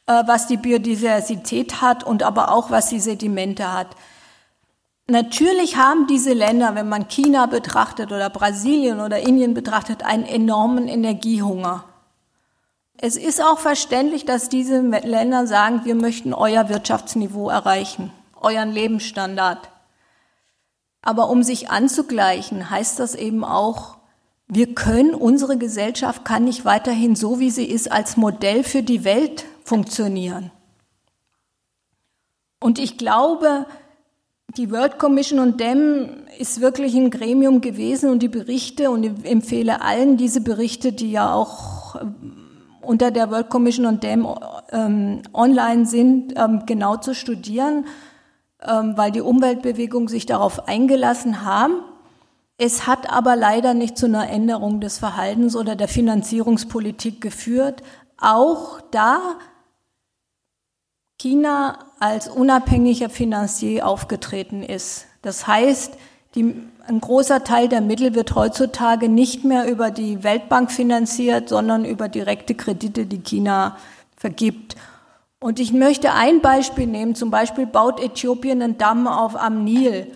äh, 0.05 0.23
was 0.27 0.45
die 0.45 0.57
Biodiversität 0.57 1.81
hat 1.81 2.03
und 2.03 2.21
aber 2.21 2.51
auch 2.51 2.69
was 2.69 2.89
die 2.89 2.99
Sedimente 2.99 3.73
hat. 3.73 3.95
Natürlich 5.09 5.77
haben 5.77 6.05
diese 6.07 6.33
Länder, 6.33 6.75
wenn 6.75 6.89
man 6.89 7.07
China 7.07 7.45
betrachtet 7.45 8.11
oder 8.11 8.29
Brasilien 8.29 8.99
oder 8.99 9.19
Indien 9.19 9.53
betrachtet, 9.53 10.03
einen 10.03 10.25
enormen 10.25 10.89
Energiehunger. 10.89 11.85
Es 12.97 13.15
ist 13.15 13.41
auch 13.41 13.59
verständlich, 13.59 14.25
dass 14.25 14.49
diese 14.49 14.81
Länder 14.81 15.47
sagen, 15.47 15.85
wir 15.85 15.95
möchten 15.95 16.33
euer 16.33 16.67
Wirtschaftsniveau 16.67 17.49
erreichen, 17.49 18.11
euren 18.35 18.71
Lebensstandard. 18.71 19.69
Aber 21.01 21.29
um 21.29 21.41
sich 21.41 21.69
anzugleichen, 21.69 22.69
heißt 22.69 22.99
das 22.99 23.15
eben 23.15 23.45
auch, 23.45 23.97
wir 24.49 24.75
können, 24.75 25.13
unsere 25.13 25.57
Gesellschaft 25.57 26.25
kann 26.25 26.45
nicht 26.45 26.65
weiterhin 26.65 27.15
so, 27.15 27.39
wie 27.39 27.51
sie 27.51 27.65
ist, 27.65 27.91
als 27.91 28.17
Modell 28.17 28.63
für 28.63 28.83
die 28.83 29.03
Welt 29.03 29.45
funktionieren. 29.63 30.51
Und 32.59 32.79
ich 32.79 32.97
glaube, 32.97 33.67
die 34.55 34.71
World 34.71 34.97
Commission 34.97 35.39
on 35.39 35.57
Dam 35.57 36.25
ist 36.39 36.61
wirklich 36.61 36.95
ein 36.95 37.09
Gremium 37.11 37.61
gewesen 37.61 38.09
und 38.09 38.19
die 38.23 38.29
Berichte, 38.29 38.89
und 38.89 39.03
ich 39.03 39.25
empfehle 39.25 39.81
allen 39.81 40.17
diese 40.17 40.41
Berichte, 40.41 40.93
die 40.93 41.11
ja 41.11 41.33
auch 41.33 41.95
ähm, 42.01 42.33
unter 42.81 43.11
der 43.11 43.29
World 43.29 43.49
Commission 43.49 43.85
on 43.85 43.99
Dam 43.99 44.27
ähm, 44.71 45.21
online 45.33 45.85
sind, 45.85 46.33
ähm, 46.37 46.63
genau 46.65 46.97
zu 46.97 47.13
studieren. 47.13 47.85
ähm, 48.61 48.97
weil 48.97 49.11
die 49.11 49.21
Umweltbewegung 49.21 50.09
sich 50.09 50.25
darauf 50.25 50.67
eingelassen 50.67 51.43
haben. 51.43 51.81
Es 52.57 52.87
hat 52.87 53.11
aber 53.11 53.35
leider 53.35 53.73
nicht 53.73 53.97
zu 53.97 54.07
einer 54.07 54.29
Änderung 54.29 54.81
des 54.81 54.97
Verhaltens 54.97 55.55
oder 55.55 55.75
der 55.75 55.87
Finanzierungspolitik 55.87 57.21
geführt. 57.21 57.83
Auch 58.19 58.81
da 58.91 59.19
China 61.19 61.79
als 61.99 62.27
unabhängiger 62.27 63.09
Finanzier 63.09 63.87
aufgetreten 63.87 64.63
ist. 64.63 65.05
Das 65.21 65.47
heißt, 65.47 65.93
die, 66.35 66.55
ein 66.87 67.01
großer 67.01 67.43
Teil 67.43 67.67
der 67.67 67.81
Mittel 67.81 68.13
wird 68.13 68.35
heutzutage 68.35 69.09
nicht 69.09 69.43
mehr 69.43 69.69
über 69.69 69.91
die 69.91 70.23
Weltbank 70.23 70.71
finanziert, 70.71 71.49
sondern 71.49 71.85
über 71.85 72.09
direkte 72.09 72.53
Kredite, 72.53 73.05
die 73.05 73.23
China 73.23 73.77
vergibt. 74.15 74.75
Und 75.39 75.59
ich 75.59 75.73
möchte 75.73 76.13
ein 76.13 76.41
Beispiel 76.41 76.87
nehmen. 76.87 77.15
Zum 77.15 77.31
Beispiel 77.31 77.65
baut 77.65 77.99
Äthiopien 77.99 78.61
einen 78.61 78.77
Damm 78.77 79.07
auf 79.07 79.35
am 79.35 79.63
Nil 79.63 80.11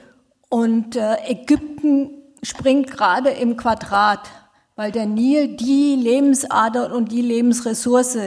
und 0.49 0.95
äh, 0.95 1.15
Ägypten 1.27 2.09
springt 2.43 2.91
gerade 2.91 3.29
im 3.29 3.55
Quadrat, 3.55 4.29
weil 4.75 4.91
der 4.91 5.05
Nil 5.05 5.55
die 5.55 5.95
Lebensader 5.95 6.93
und 6.93 7.11
die 7.11 7.21
Lebensressource 7.21 8.17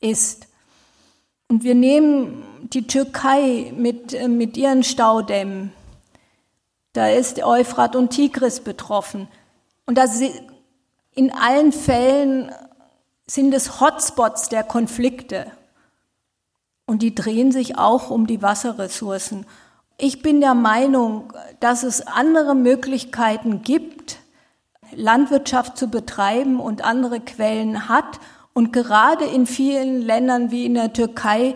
ist. 0.00 0.46
Und 1.48 1.64
wir 1.64 1.74
nehmen 1.74 2.44
die 2.72 2.86
Türkei 2.86 3.72
mit, 3.76 4.14
äh, 4.14 4.28
mit 4.28 4.56
ihren 4.56 4.82
Staudämmen. 4.82 5.72
Da 6.92 7.08
ist 7.08 7.42
Euphrat 7.42 7.94
und 7.94 8.10
Tigris 8.10 8.60
betroffen. 8.60 9.28
Und 9.86 9.96
da 9.98 10.06
in 11.14 11.32
allen 11.32 11.72
Fällen 11.72 12.52
sind 13.26 13.54
es 13.54 13.80
Hotspots 13.80 14.48
der 14.48 14.64
Konflikte. 14.64 15.46
Und 16.86 17.02
die 17.02 17.14
drehen 17.14 17.52
sich 17.52 17.78
auch 17.78 18.10
um 18.10 18.26
die 18.26 18.42
Wasserressourcen. 18.42 19.46
Ich 19.98 20.22
bin 20.22 20.40
der 20.40 20.54
Meinung, 20.54 21.32
dass 21.60 21.84
es 21.84 22.06
andere 22.06 22.56
Möglichkeiten 22.56 23.62
gibt, 23.62 24.18
Landwirtschaft 24.92 25.76
zu 25.76 25.88
betreiben 25.88 26.58
und 26.58 26.82
andere 26.82 27.20
Quellen 27.20 27.88
hat. 27.88 28.18
Und 28.52 28.72
gerade 28.72 29.24
in 29.24 29.46
vielen 29.46 30.02
Ländern 30.02 30.50
wie 30.50 30.66
in 30.66 30.74
der 30.74 30.92
Türkei 30.92 31.54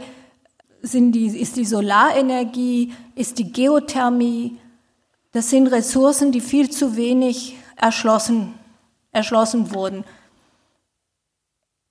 sind 0.85 1.13
die, 1.13 1.27
ist 1.27 1.57
die 1.57 1.65
Solarenergie, 1.65 2.93
ist 3.15 3.39
die 3.39 3.53
Geothermie, 3.53 4.59
das 5.33 5.51
sind 5.51 5.67
Ressourcen, 5.67 6.31
die 6.31 6.41
viel 6.41 6.71
zu 6.71 6.97
wenig 6.97 7.57
erschlossen, 7.77 8.55
erschlossen 9.11 9.75
wurden. 9.75 10.05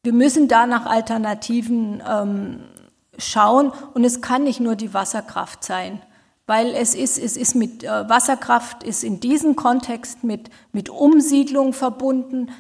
Wir 0.03 0.13
müssen 0.13 0.47
da 0.47 0.65
nach 0.65 0.85
Alternativen 0.85 2.01
ähm, 2.09 2.59
schauen 3.17 3.71
und 3.93 4.03
es 4.03 4.21
kann 4.21 4.43
nicht 4.43 4.59
nur 4.59 4.75
die 4.75 4.93
Wasserkraft 4.93 5.63
sein 5.63 6.01
weil 6.45 6.75
es 6.75 6.93
ist, 6.93 7.17
es 7.17 7.37
ist 7.37 7.55
mit 7.55 7.83
äh, 7.83 8.09
Wasserkraft, 8.09 8.83
ist 8.83 9.03
in 9.03 9.19
diesem 9.19 9.55
Kontext 9.55 10.23
mit, 10.23 10.49
mit 10.71 10.89
Umsiedlung 10.89 11.73
verbunden. 11.73 12.51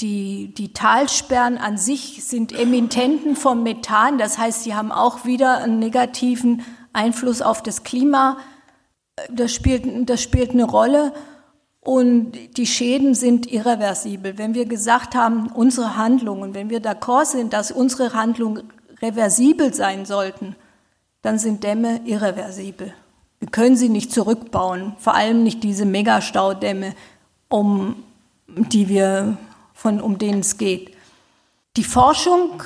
Die, 0.00 0.54
die 0.54 0.72
Talsperren 0.72 1.58
an 1.58 1.76
sich 1.76 2.24
sind 2.24 2.52
Emittenten 2.52 3.34
vom 3.34 3.64
Methan, 3.64 4.16
das 4.18 4.38
heißt, 4.38 4.62
sie 4.62 4.74
haben 4.74 4.92
auch 4.92 5.24
wieder 5.24 5.58
einen 5.58 5.80
negativen 5.80 6.62
Einfluss 6.92 7.42
auf 7.42 7.62
das 7.62 7.82
Klima. 7.82 8.38
Das 9.28 9.52
spielt, 9.52 10.08
das 10.08 10.22
spielt 10.22 10.50
eine 10.52 10.64
Rolle 10.64 11.12
und 11.80 12.32
die 12.56 12.66
Schäden 12.66 13.14
sind 13.14 13.50
irreversibel. 13.50 14.38
Wenn 14.38 14.54
wir 14.54 14.66
gesagt 14.66 15.16
haben, 15.16 15.48
unsere 15.48 15.96
Handlungen, 15.96 16.54
wenn 16.54 16.70
wir 16.70 16.80
d'accord 16.80 17.26
sind, 17.26 17.52
dass 17.52 17.72
unsere 17.72 18.12
Handlungen 18.12 18.70
reversibel 19.02 19.74
sein 19.74 20.04
sollten, 20.04 20.54
dann 21.22 21.38
sind 21.38 21.64
Dämme 21.64 22.02
irreversibel. 22.04 22.94
Wir 23.40 23.48
können 23.48 23.76
sie 23.76 23.88
nicht 23.88 24.12
zurückbauen, 24.12 24.94
vor 24.98 25.14
allem 25.14 25.42
nicht 25.42 25.64
diese 25.64 25.86
Megastaudämme, 25.86 26.94
um 27.48 27.96
die 28.46 28.88
wir 28.88 29.38
von, 29.78 30.00
um 30.00 30.18
denen 30.18 30.40
es 30.40 30.58
geht. 30.58 30.90
Die 31.76 31.84
Forschung 31.84 32.64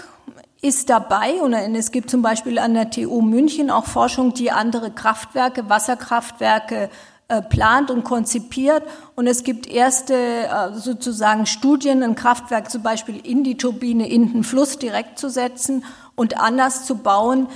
ist 0.63 0.89
dabei 0.89 1.43
und 1.43 1.53
es 1.53 1.91
gibt 1.91 2.09
zum 2.09 2.23
Beispiel 2.23 2.59
an 2.59 2.73
der 2.73 2.89
TU 2.89 3.21
München 3.21 3.71
auch 3.71 3.85
Forschung, 3.85 4.33
die 4.33 4.51
andere 4.51 4.91
Kraftwerke, 4.91 5.69
Wasserkraftwerke 5.69 6.89
äh, 7.29 7.43
plant 7.43 7.91
und 7.91 8.05
konzipiert 8.05 8.83
und 9.15 9.27
es 9.27 9.45
gibt 9.45 9.69
erste 9.69 10.15
äh, 10.15 10.73
sozusagen 10.73 11.45
Studien, 11.45 12.03
ein 12.03 12.15
Kraftwerk 12.15 12.71
zum 12.71 12.83
Beispiel 12.83 13.21
in 13.27 13.45
die 13.45 13.59
Turbine 13.59 14.09
in 14.09 14.33
den 14.33 14.43
Fluss 14.43 14.79
direkt 14.79 15.19
zu 15.19 15.29
setzen 15.29 15.85
und 16.15 16.39
anders 16.39 16.87
zu 16.87 16.97
bauen, 16.97 17.47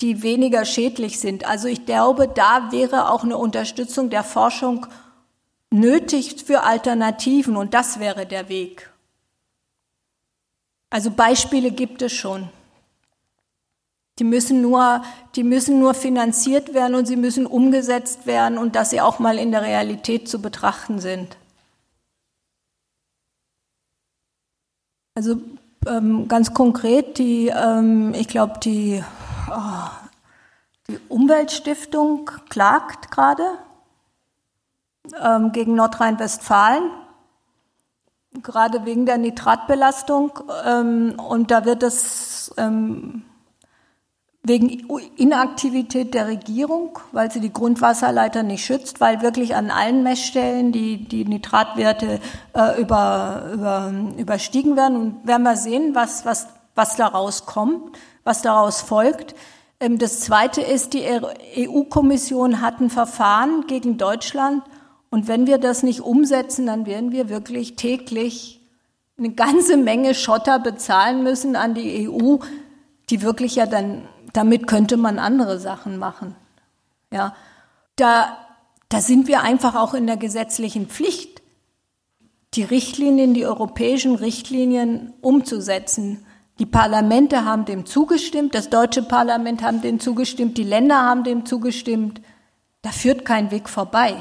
die 0.00 0.24
weniger 0.24 0.64
schädlich 0.64 1.20
sind. 1.20 1.46
Also 1.46 1.68
ich 1.68 1.86
glaube, 1.86 2.26
da 2.26 2.72
wäre 2.72 3.12
auch 3.12 3.22
eine 3.22 3.38
Unterstützung 3.38 4.10
der 4.10 4.24
Forschung 4.24 4.88
nötig 5.70 6.42
für 6.44 6.64
Alternativen 6.64 7.56
und 7.56 7.74
das 7.74 8.00
wäre 8.00 8.26
der 8.26 8.48
Weg. 8.48 8.90
Also 10.94 11.10
Beispiele 11.10 11.72
gibt 11.72 12.02
es 12.02 12.12
schon. 12.12 12.48
Die 14.20 14.24
müssen 14.24 14.60
nur, 14.60 15.02
die 15.34 15.42
müssen 15.42 15.80
nur 15.80 15.92
finanziert 15.92 16.72
werden 16.72 16.94
und 16.94 17.06
sie 17.06 17.16
müssen 17.16 17.46
umgesetzt 17.46 18.26
werden 18.26 18.58
und 18.58 18.76
dass 18.76 18.90
sie 18.90 19.00
auch 19.00 19.18
mal 19.18 19.36
in 19.38 19.50
der 19.50 19.62
Realität 19.62 20.28
zu 20.28 20.40
betrachten 20.40 21.00
sind. 21.00 21.36
Also 25.16 25.40
ähm, 25.84 26.28
ganz 26.28 26.54
konkret, 26.54 27.18
die, 27.18 27.48
ähm, 27.48 28.14
ich 28.14 28.28
glaube, 28.28 28.60
die 28.60 29.02
Oh, 29.50 29.90
die 30.88 30.98
Umweltstiftung 31.08 32.30
klagt 32.48 33.10
gerade 33.10 33.44
ähm, 35.20 35.52
gegen 35.52 35.74
Nordrhein-Westfalen, 35.74 36.90
gerade 38.42 38.84
wegen 38.84 39.06
der 39.06 39.18
Nitratbelastung. 39.18 40.40
Ähm, 40.66 41.14
und 41.28 41.50
da 41.50 41.64
wird 41.64 41.82
es 41.82 42.52
ähm, 42.56 43.22
wegen 44.42 44.68
Inaktivität 45.16 46.12
der 46.14 46.26
Regierung, 46.26 46.98
weil 47.12 47.30
sie 47.30 47.40
die 47.40 47.52
Grundwasserleiter 47.52 48.42
nicht 48.42 48.64
schützt, 48.64 49.00
weil 49.00 49.22
wirklich 49.22 49.54
an 49.54 49.70
allen 49.70 50.02
Messstellen 50.02 50.72
die, 50.72 51.08
die 51.08 51.24
Nitratwerte 51.24 52.20
äh, 52.52 52.80
über, 52.80 53.50
über, 53.52 53.92
überstiegen 54.18 54.76
werden. 54.76 54.96
Und 54.96 55.26
werden 55.26 55.44
wir 55.44 55.56
sehen, 55.56 55.94
was, 55.94 56.26
was, 56.26 56.48
was 56.74 56.96
daraus 56.96 57.46
kommt 57.46 57.96
was 58.24 58.42
daraus 58.42 58.80
folgt. 58.80 59.34
Ähm, 59.78 59.98
das 59.98 60.20
Zweite 60.20 60.62
ist, 60.62 60.94
die 60.94 61.04
EU-Kommission 61.56 62.60
hat 62.60 62.80
ein 62.80 62.90
Verfahren 62.90 63.66
gegen 63.66 63.98
Deutschland. 63.98 64.62
Und 65.14 65.28
wenn 65.28 65.46
wir 65.46 65.58
das 65.58 65.84
nicht 65.84 66.00
umsetzen, 66.00 66.66
dann 66.66 66.86
werden 66.86 67.12
wir 67.12 67.28
wirklich 67.28 67.76
täglich 67.76 68.60
eine 69.16 69.30
ganze 69.30 69.76
Menge 69.76 70.12
Schotter 70.12 70.58
bezahlen 70.58 71.22
müssen 71.22 71.54
an 71.54 71.72
die 71.72 72.08
EU, 72.08 72.38
die 73.10 73.22
wirklich 73.22 73.54
ja 73.54 73.66
dann, 73.66 74.08
damit 74.32 74.66
könnte 74.66 74.96
man 74.96 75.20
andere 75.20 75.60
Sachen 75.60 75.98
machen. 75.98 76.34
Ja, 77.12 77.32
da, 77.94 78.36
da 78.88 79.00
sind 79.00 79.28
wir 79.28 79.42
einfach 79.42 79.76
auch 79.76 79.94
in 79.94 80.08
der 80.08 80.16
gesetzlichen 80.16 80.88
Pflicht, 80.88 81.42
die 82.54 82.64
Richtlinien, 82.64 83.34
die 83.34 83.46
europäischen 83.46 84.16
Richtlinien 84.16 85.14
umzusetzen. 85.20 86.26
Die 86.58 86.66
Parlamente 86.66 87.44
haben 87.44 87.66
dem 87.66 87.86
zugestimmt, 87.86 88.52
das 88.56 88.68
deutsche 88.68 89.04
Parlament 89.04 89.62
haben 89.62 89.80
dem 89.80 90.00
zugestimmt, 90.00 90.58
die 90.58 90.64
Länder 90.64 91.02
haben 91.02 91.22
dem 91.22 91.46
zugestimmt. 91.46 92.20
Da 92.82 92.90
führt 92.90 93.24
kein 93.24 93.52
Weg 93.52 93.68
vorbei. 93.68 94.20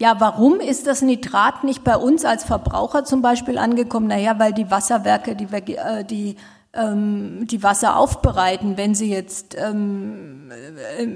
Ja, 0.00 0.18
warum 0.18 0.60
ist 0.60 0.86
das 0.86 1.02
Nitrat 1.02 1.62
nicht 1.62 1.84
bei 1.84 1.94
uns 1.94 2.24
als 2.24 2.42
Verbraucher 2.42 3.04
zum 3.04 3.20
Beispiel 3.20 3.58
angekommen? 3.58 4.06
Naja, 4.06 4.38
weil 4.38 4.54
die 4.54 4.70
Wasserwerke, 4.70 5.36
die, 5.36 5.76
äh, 5.76 6.06
die, 6.06 6.36
ähm, 6.72 7.46
die 7.46 7.62
Wasser 7.62 7.98
aufbereiten, 7.98 8.78
wenn 8.78 8.94
sie 8.94 9.10
jetzt 9.10 9.54
ähm, 9.58 10.50
äh, 10.50 11.06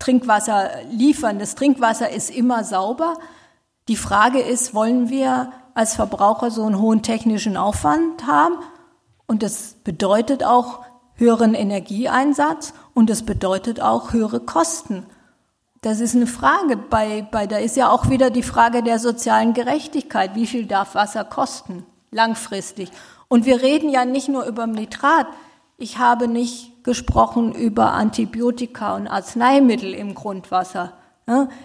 Trinkwasser 0.00 0.70
liefern. 0.90 1.38
Das 1.38 1.54
Trinkwasser 1.54 2.10
ist 2.10 2.30
immer 2.30 2.64
sauber. 2.64 3.14
Die 3.86 3.94
Frage 3.94 4.40
ist, 4.40 4.74
wollen 4.74 5.08
wir 5.08 5.52
als 5.74 5.94
Verbraucher 5.94 6.50
so 6.50 6.64
einen 6.64 6.80
hohen 6.80 7.02
technischen 7.02 7.56
Aufwand 7.56 8.26
haben? 8.26 8.56
Und 9.28 9.44
das 9.44 9.76
bedeutet 9.84 10.42
auch 10.42 10.80
höheren 11.14 11.54
Energieeinsatz 11.54 12.74
und 12.92 13.08
das 13.08 13.22
bedeutet 13.22 13.80
auch 13.80 14.12
höhere 14.12 14.40
Kosten. 14.40 15.06
Das 15.82 16.00
ist 16.00 16.14
eine 16.14 16.26
Frage. 16.26 16.76
Bei, 16.76 17.26
bei, 17.30 17.46
da 17.46 17.56
ist 17.56 17.76
ja 17.76 17.90
auch 17.90 18.10
wieder 18.10 18.30
die 18.30 18.42
Frage 18.42 18.82
der 18.82 18.98
sozialen 18.98 19.54
Gerechtigkeit. 19.54 20.34
Wie 20.34 20.46
viel 20.46 20.66
darf 20.66 20.94
Wasser 20.94 21.24
kosten? 21.24 21.86
Langfristig. 22.10 22.90
Und 23.28 23.46
wir 23.46 23.62
reden 23.62 23.88
ja 23.88 24.04
nicht 24.04 24.28
nur 24.28 24.44
über 24.44 24.66
Nitrat. 24.66 25.26
Ich 25.78 25.98
habe 25.98 26.28
nicht 26.28 26.84
gesprochen 26.84 27.54
über 27.54 27.92
Antibiotika 27.92 28.94
und 28.96 29.06
Arzneimittel 29.08 29.94
im 29.94 30.14
Grundwasser. 30.14 30.92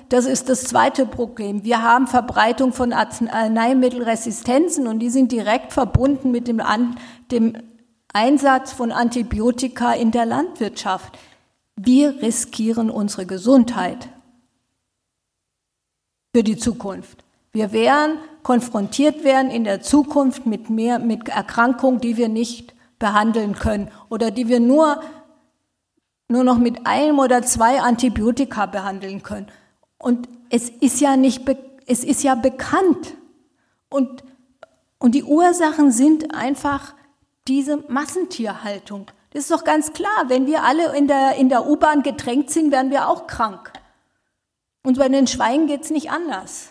Das 0.09 0.25
ist 0.25 0.47
das 0.47 0.63
zweite 0.63 1.05
Problem. 1.05 1.63
Wir 1.63 1.81
haben 1.81 2.07
Verbreitung 2.07 2.71
von 2.71 2.93
Arzneimittelresistenzen 2.93 4.87
und 4.87 4.99
die 4.99 5.09
sind 5.09 5.31
direkt 5.31 5.73
verbunden 5.73 6.31
mit 6.31 6.47
dem, 6.47 6.61
dem 7.31 7.57
Einsatz 8.13 8.71
von 8.71 8.91
Antibiotika 8.91 9.93
in 9.93 10.11
der 10.11 10.27
Landwirtschaft. 10.27 11.17
Wir 11.75 12.21
riskieren 12.21 12.89
unsere 12.89 13.25
Gesundheit 13.25 14.09
für 16.33 16.43
die 16.43 16.57
Zukunft. 16.57 17.23
Wir 17.51 17.71
werden 17.71 18.17
konfrontiert 18.43 19.23
werden 19.23 19.49
in 19.49 19.63
der 19.63 19.81
Zukunft 19.81 20.45
mit 20.45 20.69
mehr, 20.69 20.99
mit 20.99 21.29
Erkrankungen, 21.29 21.99
die 21.99 22.17
wir 22.17 22.29
nicht 22.29 22.75
behandeln 22.99 23.55
können 23.55 23.89
oder 24.09 24.31
die 24.31 24.47
wir 24.47 24.59
nur, 24.59 25.01
nur 26.27 26.43
noch 26.43 26.57
mit 26.57 26.85
einem 26.85 27.19
oder 27.19 27.41
zwei 27.43 27.81
Antibiotika 27.81 28.65
behandeln 28.65 29.23
können. 29.23 29.47
Und 29.97 30.27
es 30.49 30.69
ist 30.69 31.01
ja 31.01 31.17
nicht, 31.17 31.41
es 31.87 32.03
ist 32.03 32.23
ja 32.23 32.35
bekannt. 32.35 33.15
Und, 33.89 34.23
und 34.99 35.15
die 35.15 35.23
Ursachen 35.23 35.91
sind 35.91 36.35
einfach 36.35 36.93
diese 37.47 37.77
Massentierhaltung. 37.87 39.07
Das 39.35 39.43
ist 39.43 39.51
doch 39.51 39.65
ganz 39.65 39.91
klar. 39.91 40.29
Wenn 40.29 40.47
wir 40.47 40.63
alle 40.63 40.95
in 40.95 41.09
der, 41.09 41.35
in 41.35 41.49
der 41.49 41.67
U-Bahn 41.67 42.03
getränkt 42.03 42.51
sind, 42.51 42.71
werden 42.71 42.89
wir 42.89 43.09
auch 43.09 43.27
krank. 43.27 43.73
Und 44.81 44.97
bei 44.97 45.09
den 45.09 45.27
Schweinen 45.27 45.67
geht 45.67 45.83
es 45.83 45.89
nicht 45.89 46.09
anders. 46.09 46.69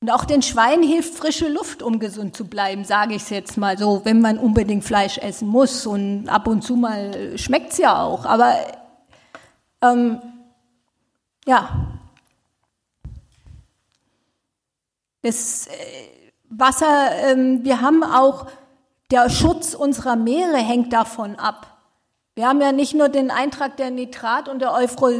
Und 0.00 0.10
auch 0.10 0.24
den 0.24 0.42
Schweinen 0.42 0.82
hilft 0.82 1.14
frische 1.14 1.46
Luft, 1.46 1.84
um 1.84 2.00
gesund 2.00 2.36
zu 2.36 2.48
bleiben, 2.48 2.84
sage 2.84 3.14
ich 3.14 3.22
es 3.22 3.30
jetzt 3.30 3.56
mal 3.58 3.78
so, 3.78 4.00
wenn 4.02 4.20
man 4.20 4.40
unbedingt 4.40 4.82
Fleisch 4.82 5.18
essen 5.18 5.46
muss. 5.46 5.86
Und 5.86 6.28
ab 6.28 6.48
und 6.48 6.62
zu 6.62 6.74
mal 6.74 7.38
schmeckt 7.38 7.74
es 7.74 7.78
ja 7.78 8.02
auch. 8.02 8.24
Aber 8.24 8.56
ähm, 9.82 10.20
ja, 11.46 11.86
das 15.22 15.68
äh, 15.68 16.08
Wasser, 16.48 17.12
ähm, 17.22 17.62
wir 17.62 17.80
haben 17.80 18.02
auch, 18.02 18.50
der 19.10 19.28
Schutz 19.28 19.74
unserer 19.74 20.16
Meere 20.16 20.58
hängt 20.58 20.92
davon 20.92 21.36
ab. 21.36 21.66
Wir 22.34 22.48
haben 22.48 22.60
ja 22.60 22.72
nicht 22.72 22.94
nur 22.94 23.08
den 23.08 23.30
Eintrag 23.30 23.76
der 23.76 23.90
Nitrat 23.90 24.48
und 24.48 24.60
der 24.60 24.72
Euphro 24.72 25.10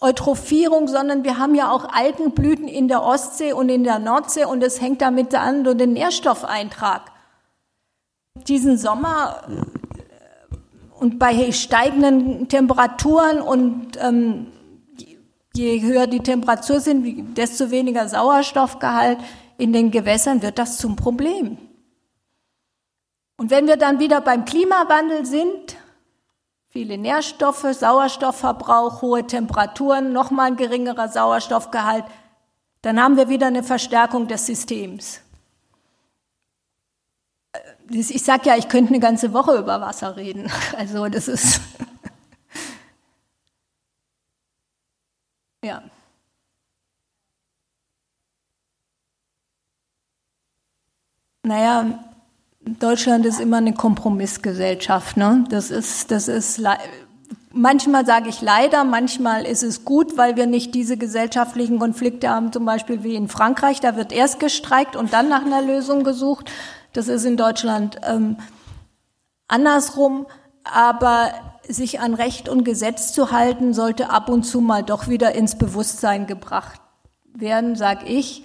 Eutrophierung, 0.00 0.88
sondern 0.88 1.22
wir 1.22 1.38
haben 1.38 1.54
ja 1.54 1.70
auch 1.70 1.88
Algenblüten 1.88 2.66
in 2.66 2.88
der 2.88 3.04
Ostsee 3.04 3.52
und 3.52 3.68
in 3.68 3.84
der 3.84 4.00
Nordsee 4.00 4.44
und 4.44 4.60
es 4.62 4.80
hängt 4.80 5.00
damit 5.00 5.32
an 5.32 5.62
durch 5.62 5.76
den 5.76 5.92
Nährstoffeintrag. 5.92 7.02
Diesen 8.48 8.76
Sommer 8.78 9.42
äh, 9.48 11.00
und 11.00 11.20
bei 11.20 11.52
steigenden 11.52 12.48
Temperaturen 12.48 13.40
und 13.40 13.96
ähm, 14.00 14.48
je 15.54 15.80
höher 15.82 16.08
die 16.08 16.20
Temperatur 16.20 16.80
sind, 16.80 17.38
desto 17.38 17.70
weniger 17.70 18.08
Sauerstoffgehalt 18.08 19.18
in 19.56 19.72
den 19.72 19.92
Gewässern 19.92 20.42
wird 20.42 20.58
das 20.58 20.78
zum 20.78 20.96
Problem. 20.96 21.58
Und 23.36 23.50
wenn 23.50 23.66
wir 23.66 23.76
dann 23.76 23.98
wieder 23.98 24.20
beim 24.20 24.44
Klimawandel 24.44 25.24
sind, 25.26 25.76
viele 26.68 26.96
Nährstoffe, 26.98 27.66
Sauerstoffverbrauch, 27.72 29.02
hohe 29.02 29.26
Temperaturen, 29.26 30.12
nochmal 30.12 30.48
ein 30.48 30.56
geringerer 30.56 31.08
Sauerstoffgehalt, 31.08 32.04
dann 32.82 33.00
haben 33.00 33.16
wir 33.16 33.28
wieder 33.28 33.46
eine 33.46 33.62
Verstärkung 33.62 34.26
des 34.28 34.46
Systems. 34.46 35.20
Äh, 37.52 37.58
ich 37.90 38.22
sage 38.24 38.48
ja, 38.48 38.56
ich 38.56 38.68
könnte 38.68 38.90
eine 38.90 39.00
ganze 39.00 39.32
Woche 39.32 39.56
über 39.56 39.80
Wasser 39.80 40.16
reden. 40.16 40.50
Also 40.76 41.08
das 41.08 41.28
ist 41.28 41.60
ja. 45.64 45.82
Naja, 51.44 52.11
Deutschland 52.64 53.26
ist 53.26 53.40
immer 53.40 53.58
eine 53.58 53.74
Kompromissgesellschaft. 53.74 55.16
Ne? 55.16 55.44
Das 55.48 55.70
ist, 55.70 56.10
das 56.10 56.28
ist, 56.28 56.60
manchmal 57.52 58.06
sage 58.06 58.28
ich 58.28 58.40
leider, 58.40 58.84
manchmal 58.84 59.44
ist 59.44 59.62
es 59.62 59.84
gut, 59.84 60.16
weil 60.16 60.36
wir 60.36 60.46
nicht 60.46 60.74
diese 60.74 60.96
gesellschaftlichen 60.96 61.78
Konflikte 61.78 62.28
haben, 62.28 62.52
zum 62.52 62.64
Beispiel 62.64 63.02
wie 63.02 63.16
in 63.16 63.28
Frankreich. 63.28 63.80
Da 63.80 63.96
wird 63.96 64.12
erst 64.12 64.40
gestreikt 64.40 64.96
und 64.96 65.12
dann 65.12 65.28
nach 65.28 65.44
einer 65.44 65.62
Lösung 65.62 66.04
gesucht. 66.04 66.50
Das 66.92 67.08
ist 67.08 67.24
in 67.24 67.36
Deutschland 67.36 67.98
ähm, 68.06 68.36
andersrum. 69.48 70.26
Aber 70.64 71.32
sich 71.68 72.00
an 72.00 72.14
Recht 72.14 72.48
und 72.48 72.64
Gesetz 72.64 73.12
zu 73.12 73.32
halten, 73.32 73.74
sollte 73.74 74.10
ab 74.10 74.28
und 74.28 74.44
zu 74.44 74.60
mal 74.60 74.82
doch 74.82 75.08
wieder 75.08 75.34
ins 75.34 75.56
Bewusstsein 75.56 76.26
gebracht 76.26 76.80
werden, 77.34 77.76
sag 77.76 78.08
ich. 78.08 78.44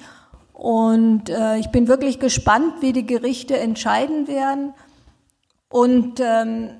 Und 0.57 1.29
äh, 1.29 1.57
ich 1.59 1.69
bin 1.69 1.87
wirklich 1.87 2.19
gespannt, 2.19 2.81
wie 2.81 2.91
die 2.91 3.05
Gerichte 3.05 3.59
entscheiden 3.59 4.27
werden. 4.27 4.73
Und 5.69 6.19
ähm, 6.19 6.71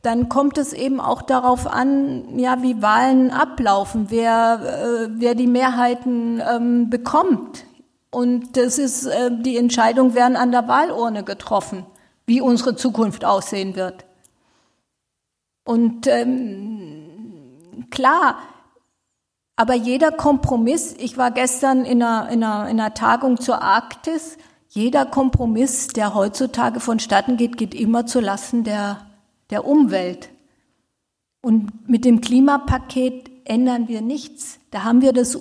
dann 0.00 0.30
kommt 0.30 0.56
es 0.56 0.72
eben 0.72 0.98
auch 0.98 1.20
darauf 1.20 1.66
an, 1.66 2.38
ja, 2.38 2.62
wie 2.62 2.80
Wahlen 2.80 3.32
ablaufen, 3.32 4.06
wer, 4.08 4.60
äh, 4.62 5.08
wer 5.10 5.34
die 5.34 5.46
Mehrheiten 5.46 6.40
ähm, 6.40 6.88
bekommt. 6.88 7.66
Und 8.10 8.56
das 8.56 8.78
ist, 8.78 9.04
äh, 9.04 9.30
die 9.30 9.58
Entscheidung 9.58 10.14
werden 10.14 10.36
an 10.36 10.50
der 10.50 10.66
Wahlurne 10.66 11.22
getroffen, 11.22 11.84
wie 12.24 12.40
unsere 12.40 12.76
Zukunft 12.76 13.26
aussehen 13.26 13.76
wird. 13.76 14.06
Und 15.64 16.06
ähm, 16.06 17.84
klar, 17.90 18.38
aber 19.60 19.74
jeder 19.74 20.10
Kompromiss, 20.10 20.94
ich 20.98 21.18
war 21.18 21.32
gestern 21.32 21.84
in 21.84 22.02
einer, 22.02 22.30
in, 22.30 22.42
einer, 22.42 22.70
in 22.70 22.80
einer 22.80 22.94
Tagung 22.94 23.38
zur 23.38 23.60
Arktis, 23.60 24.38
jeder 24.70 25.04
Kompromiss, 25.04 25.88
der 25.88 26.14
heutzutage 26.14 26.80
vonstatten 26.80 27.36
geht, 27.36 27.58
geht 27.58 27.74
immer 27.74 28.06
zu 28.06 28.20
Lasten 28.20 28.64
der, 28.64 29.04
der 29.50 29.66
Umwelt. 29.66 30.30
Und 31.42 31.90
mit 31.90 32.06
dem 32.06 32.22
Klimapaket 32.22 33.30
ändern 33.44 33.86
wir 33.86 34.00
nichts. 34.00 34.60
Da 34.70 34.82
haben 34.82 35.02
wir 35.02 35.12
das 35.12 35.38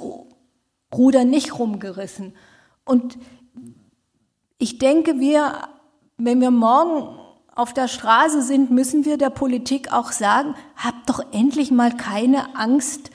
Ruder 0.93 1.23
nicht 1.23 1.57
rumgerissen. 1.57 2.33
Und 2.83 3.17
ich 4.57 4.79
denke, 4.79 5.21
wir, 5.21 5.69
wenn 6.17 6.41
wir 6.41 6.51
morgen 6.51 7.17
auf 7.55 7.73
der 7.73 7.87
Straße 7.87 8.41
sind, 8.41 8.69
müssen 8.69 9.05
wir 9.05 9.17
der 9.17 9.29
Politik 9.29 9.93
auch 9.93 10.11
sagen, 10.11 10.55
habt 10.75 11.09
doch 11.09 11.23
endlich 11.31 11.71
mal 11.71 11.95
keine 11.95 12.57
Angst, 12.57 13.11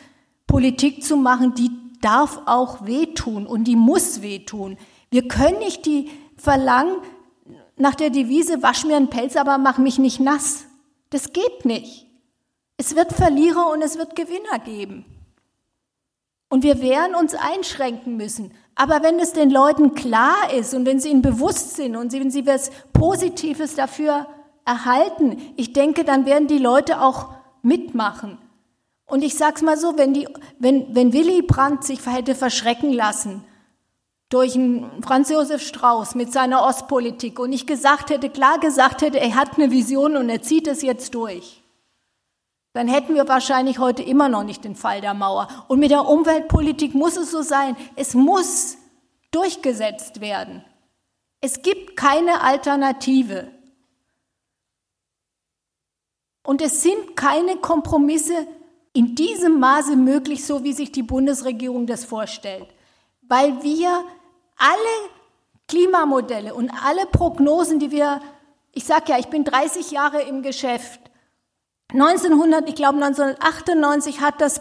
Politik 0.55 1.03
zu 1.03 1.17
machen, 1.17 1.57
die 1.57 1.73
darf 2.01 2.43
auch 2.47 2.87
wehtun 2.87 3.45
und 3.45 3.65
die 3.65 3.75
muss 3.75 4.23
wehtun. 4.23 4.77
Wir 5.11 5.27
können 5.27 5.59
nicht 5.59 5.85
die 5.85 6.09
verlangen 6.37 6.99
nach 7.77 7.97
der 7.97 8.11
Devise, 8.11 8.63
wasch 8.63 8.85
mir 8.85 8.95
einen 8.95 9.11
Pelz, 9.11 9.35
aber 9.35 9.59
mach 9.59 9.79
mich 9.79 9.99
nicht 9.99 10.21
nass. 10.21 10.67
Das 11.11 11.33
geht 11.33 11.65
nicht. 11.65 12.07
Es 12.77 12.95
wird 12.95 13.13
Verlierer 13.13 13.73
und 13.73 13.83
es 13.83 13.99
wird 13.99 14.15
Gewinner 14.15 14.61
geben. 14.65 15.05
Und 16.49 16.63
wir 16.63 16.81
werden 16.81 17.17
uns 17.17 17.35
einschränken 17.35 18.17
müssen. 18.17 18.53
Aber 18.77 19.03
wenn 19.03 19.19
es 19.19 19.33
den 19.33 19.51
Leuten 19.51 19.97
klar 19.97 20.53
ist 20.57 20.73
und 20.73 20.87
wenn 20.87 21.01
sie 21.01 21.09
ihnen 21.09 21.23
bewusst 21.23 21.75
sind 21.75 21.97
und 21.97 22.13
wenn 22.13 22.31
sie 22.31 22.47
was 22.47 22.71
Positives 22.93 23.75
dafür 23.75 24.29
erhalten, 24.65 25.37
ich 25.57 25.73
denke, 25.73 26.05
dann 26.05 26.27
werden 26.27 26.47
die 26.47 26.59
Leute 26.59 27.01
auch 27.01 27.31
mitmachen. 27.63 28.39
Und 29.07 29.23
ich 29.23 29.37
sag's 29.37 29.63
mal 29.63 29.77
so, 29.77 29.99
wenn, 29.99 30.15
die, 30.15 30.29
wenn, 30.59 30.95
wenn 30.95 31.13
Willy 31.13 31.43
Brandt 31.43 31.85
sich 31.85 32.05
hätte 32.07 32.35
verschrecken 32.35 32.93
lassen 32.93 33.45
durch 34.31 34.55
einen 34.55 35.03
Franz 35.03 35.29
Josef 35.31 35.63
Strauß 35.63 36.15
mit 36.15 36.33
seiner 36.33 36.63
Ostpolitik 36.63 37.39
und 37.39 37.53
ich 37.53 37.67
gesagt 37.67 38.11
hätte, 38.11 38.31
klar 38.31 38.59
gesagt 38.59 39.03
hätte, 39.03 39.21
er 39.21 39.35
hat 39.35 39.57
eine 39.57 39.71
Vision 39.71 40.17
und 40.17 40.29
er 40.29 40.43
zieht 40.43 40.67
es 40.67 40.83
jetzt 40.83 41.15
durch, 41.15 41.63
dann 42.73 42.89
hätten 42.89 43.15
wir 43.15 43.29
wahrscheinlich 43.29 43.79
heute 43.79 44.03
immer 44.03 44.29
noch 44.29 44.43
nicht 44.43 44.65
den 44.65 44.75
Fall 44.75 45.01
der 45.01 45.15
Mauer. 45.15 45.47
Und 45.69 45.79
mit 45.79 45.93
der 45.93 46.09
Umweltpolitik 46.09 46.95
muss 46.95 47.17
es 47.17 47.31
so 47.31 47.43
sein. 47.43 47.77
Es 47.95 48.15
muss 48.15 48.77
durchgesetzt 49.31 50.21
werden. 50.21 50.65
Es 51.41 51.63
gibt 51.63 51.97
keine 51.97 52.41
Alternative. 52.41 53.49
Und 56.43 56.61
es 56.61 56.83
sind 56.83 57.15
keine 57.15 57.57
Kompromisse 57.59 58.49
in 58.95 59.15
diesem 59.16 59.61
Maße 59.61 59.97
möglich, 59.97 60.47
so 60.47 60.65
wie 60.65 60.73
sich 60.73 60.93
die 60.93 61.03
Bundesregierung 61.03 61.87
das 61.87 62.05
vorstellt. 62.05 62.69
Weil 63.23 63.62
wir 63.62 64.05
alle 64.57 65.11
Klimamodelle 65.69 66.55
und 66.55 66.71
alle 66.71 67.05
Prognosen, 67.07 67.81
die 67.81 67.91
wir, 67.91 68.23
ich 68.73 68.85
sage 68.85 69.07
ja, 69.09 69.19
ich 69.19 69.27
bin 69.27 69.45
30 69.45 69.91
Jahre 69.91 70.23
im 70.23 70.43
Geschäft. 70.43 71.01
1900, 71.93 72.69
ich 72.69 72.77
glaube 72.77 73.03
1998 73.03 74.21
hat 74.21 74.41
das, 74.41 74.61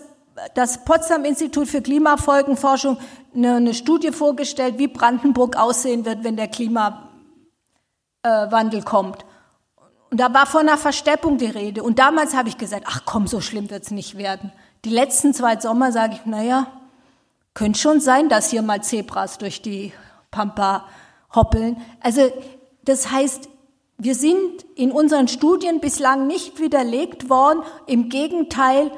das 0.56 0.84
Potsdam 0.84 1.26
Institut 1.26 1.68
für 1.68 1.82
Klimafolgenforschung 1.82 2.98
eine, 3.36 3.56
eine 3.56 3.76
Studie 3.76 4.12
vorgestellt, 4.12 4.80
wie 4.80 4.88
Brandenburg 4.88 5.58
aussehen 5.58 6.06
wird, 6.06 6.24
wenn 6.24 6.38
der 6.38 6.48
Klimawandel 6.48 7.04
kommt. 8.84 9.26
Und 10.14 10.20
da 10.20 10.32
war 10.32 10.46
von 10.46 10.62
einer 10.62 10.78
Versteppung 10.78 11.40
die 11.40 11.48
Rede. 11.48 11.82
Und 11.82 11.98
damals 11.98 12.36
habe 12.36 12.48
ich 12.48 12.60
gesagt, 12.60 12.84
ach 12.88 13.02
komm, 13.04 13.26
so 13.26 13.42
schlimm 13.42 13.72
wird's 13.72 13.90
nicht 13.90 14.16
werden. 14.16 14.52
Die 14.86 14.92
letzten 14.92 15.34
zwei 15.34 15.60
Sommer 15.60 15.92
sage 15.92 16.14
ich, 16.14 16.28
naja, 16.28 16.68
könnte 17.56 17.80
schon 17.80 18.00
sein, 18.00 18.30
dass 18.30 18.52
hier 18.52 18.62
mal 18.62 18.84
Zebras 18.84 19.40
durch 19.40 19.64
die 19.64 19.92
Pampa 20.30 20.86
hoppeln. 21.34 21.82
Also 22.00 22.32
das 22.86 23.10
heißt, 23.10 23.50
wir 23.98 24.14
sind 24.14 24.64
in 24.76 24.92
unseren 24.92 25.28
Studien 25.28 25.80
bislang 25.80 26.28
nicht 26.28 26.60
widerlegt 26.60 27.28
worden. 27.28 27.64
Im 27.88 28.10
Gegenteil, 28.10 28.92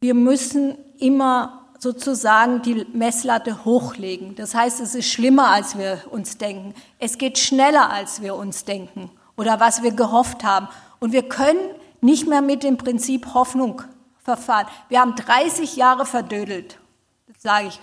wir 0.00 0.14
müssen 0.14 0.78
immer 0.98 1.68
sozusagen 1.78 2.60
die 2.62 2.88
Messlatte 2.92 3.64
hochlegen. 3.64 4.34
Das 4.34 4.52
heißt, 4.52 4.80
es 4.80 4.96
ist 4.96 5.08
schlimmer, 5.08 5.50
als 5.50 5.78
wir 5.78 6.00
uns 6.10 6.38
denken. 6.38 6.74
Es 6.98 7.18
geht 7.18 7.38
schneller, 7.38 7.90
als 7.90 8.20
wir 8.20 8.34
uns 8.34 8.64
denken 8.64 9.12
oder 9.40 9.58
was 9.58 9.82
wir 9.82 9.92
gehofft 9.92 10.44
haben. 10.44 10.68
Und 10.98 11.12
wir 11.12 11.26
können 11.26 11.74
nicht 12.02 12.28
mehr 12.28 12.42
mit 12.42 12.62
dem 12.62 12.76
Prinzip 12.76 13.32
Hoffnung 13.32 13.80
verfahren. 14.22 14.66
Wir 14.90 15.00
haben 15.00 15.14
30 15.14 15.76
Jahre 15.76 16.04
verdödelt. 16.04 16.78
Das 17.26 17.40
sage 17.40 17.68
ich 17.68 17.80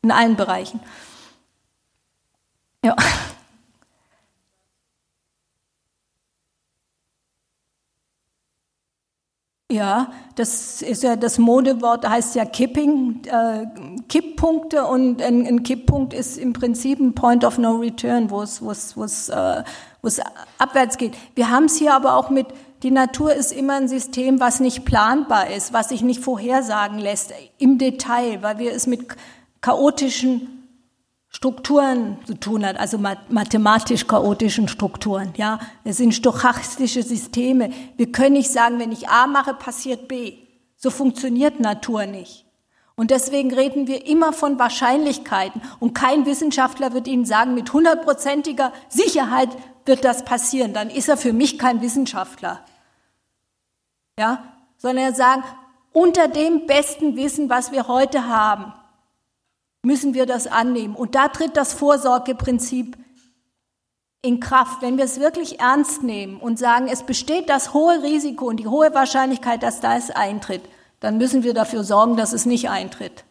in 0.00 0.10
allen 0.10 0.34
Bereichen. 0.34 0.80
Ja. 2.82 2.96
Ja, 9.74 10.12
das 10.36 10.82
ist 10.82 11.02
ja 11.02 11.16
das 11.16 11.36
Modewort, 11.36 12.08
heißt 12.08 12.36
ja 12.36 12.44
Kipping, 12.44 13.22
äh, 13.26 13.66
Kipppunkte 14.08 14.84
und 14.84 15.20
ein, 15.20 15.44
ein, 15.44 15.64
Kipppunkt 15.64 16.14
ist 16.14 16.38
im 16.38 16.52
Prinzip 16.52 17.00
ein 17.00 17.12
Point 17.12 17.44
of 17.44 17.58
No 17.58 17.74
Return, 17.74 18.30
wo 18.30 18.40
es, 18.42 18.62
wo 18.62 18.70
es, 18.70 18.96
wo 18.96 19.02
es, 19.02 19.30
äh, 19.30 19.64
wo 20.00 20.06
es 20.06 20.20
abwärts 20.58 20.96
geht. 20.96 21.14
Wir 21.34 21.50
haben 21.50 21.64
es 21.64 21.76
hier 21.76 21.92
aber 21.92 22.14
auch 22.14 22.30
mit, 22.30 22.46
die 22.84 22.92
Natur 22.92 23.34
ist 23.34 23.50
immer 23.50 23.74
ein 23.74 23.88
System, 23.88 24.38
was 24.38 24.60
nicht 24.60 24.84
planbar 24.84 25.50
ist, 25.50 25.72
was 25.72 25.88
sich 25.88 26.02
nicht 26.02 26.22
vorhersagen 26.22 27.00
lässt 27.00 27.32
im 27.58 27.76
Detail, 27.76 28.42
weil 28.42 28.58
wir 28.58 28.72
es 28.72 28.86
mit 28.86 29.08
chaotischen 29.60 30.63
Strukturen 31.34 32.18
zu 32.26 32.38
tun 32.38 32.64
hat, 32.64 32.78
also 32.78 32.96
mathematisch 32.96 34.06
chaotischen 34.06 34.68
Strukturen. 34.68 35.32
Ja, 35.36 35.58
es 35.82 35.96
sind 35.96 36.14
stochastische 36.14 37.02
Systeme. 37.02 37.70
Wir 37.96 38.12
können 38.12 38.34
nicht 38.34 38.52
sagen, 38.52 38.78
wenn 38.78 38.92
ich 38.92 39.08
A 39.08 39.26
mache, 39.26 39.52
passiert 39.52 40.06
B. 40.06 40.34
So 40.76 40.90
funktioniert 40.90 41.58
Natur 41.58 42.06
nicht. 42.06 42.46
Und 42.94 43.10
deswegen 43.10 43.52
reden 43.52 43.88
wir 43.88 44.06
immer 44.06 44.32
von 44.32 44.60
Wahrscheinlichkeiten. 44.60 45.60
Und 45.80 45.92
kein 45.92 46.24
Wissenschaftler 46.24 46.94
wird 46.94 47.08
Ihnen 47.08 47.24
sagen, 47.24 47.54
mit 47.54 47.72
hundertprozentiger 47.72 48.72
Sicherheit 48.88 49.48
wird 49.86 50.04
das 50.04 50.24
passieren. 50.24 50.72
Dann 50.72 50.88
ist 50.88 51.08
er 51.08 51.16
für 51.16 51.32
mich 51.32 51.58
kein 51.58 51.82
Wissenschaftler. 51.82 52.60
Ja, 54.16 54.44
sondern 54.76 55.06
er 55.06 55.14
sagt, 55.14 55.52
unter 55.92 56.28
dem 56.28 56.66
besten 56.66 57.16
Wissen, 57.16 57.50
was 57.50 57.72
wir 57.72 57.88
heute 57.88 58.28
haben, 58.28 58.72
müssen 59.84 60.14
wir 60.14 60.26
das 60.26 60.46
annehmen. 60.46 60.94
Und 60.94 61.14
da 61.14 61.28
tritt 61.28 61.56
das 61.56 61.72
Vorsorgeprinzip 61.72 62.96
in 64.22 64.40
Kraft. 64.40 64.82
Wenn 64.82 64.96
wir 64.96 65.04
es 65.04 65.20
wirklich 65.20 65.60
ernst 65.60 66.02
nehmen 66.02 66.38
und 66.38 66.58
sagen, 66.58 66.88
es 66.88 67.02
besteht 67.02 67.48
das 67.48 67.74
hohe 67.74 68.02
Risiko 68.02 68.46
und 68.46 68.58
die 68.58 68.66
hohe 68.66 68.94
Wahrscheinlichkeit, 68.94 69.62
dass 69.62 69.80
das 69.80 70.10
eintritt, 70.10 70.62
dann 71.00 71.18
müssen 71.18 71.42
wir 71.42 71.54
dafür 71.54 71.84
sorgen, 71.84 72.16
dass 72.16 72.32
es 72.32 72.46
nicht 72.46 72.70
eintritt. 72.70 73.24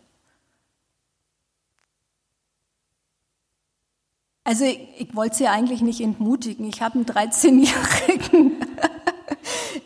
Also 4.44 4.66
ich, 4.66 4.80
ich 4.98 5.16
wollte 5.16 5.38
Sie 5.38 5.48
eigentlich 5.48 5.82
nicht 5.82 6.02
entmutigen. 6.02 6.68
Ich 6.68 6.82
habe 6.82 6.96
einen 6.96 7.06
13-jährigen 7.06 8.12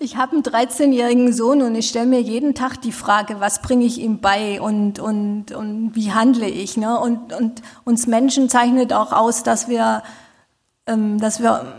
ich 0.08 0.16
habe 0.16 0.38
einen 0.38 0.44
13-jährigen 0.44 1.34
Sohn 1.34 1.62
und 1.62 1.76
ich 1.76 1.90
stelle 1.90 2.06
mir 2.06 2.22
jeden 2.22 2.56
Tag 2.56 2.82
die 2.82 2.94
Frage, 2.94 3.42
was 3.42 3.62
bringe 3.62 3.84
ich 3.84 4.00
ihm 4.00 4.20
bei 4.20 4.62
und, 4.62 5.00
und, 5.00 5.52
und 5.52 5.96
wie 5.96 6.14
handle 6.14 6.48
ich. 6.48 6.78
Ne? 6.78 6.98
Und, 6.98 7.34
und 7.34 7.62
uns 7.84 8.08
Menschen 8.08 8.48
zeichnet 8.48 8.94
auch 8.94 9.12
aus, 9.12 9.44
dass 9.44 9.68
wir, 9.68 10.04
ähm, 10.86 11.20
dass 11.20 11.42
wir, 11.42 11.74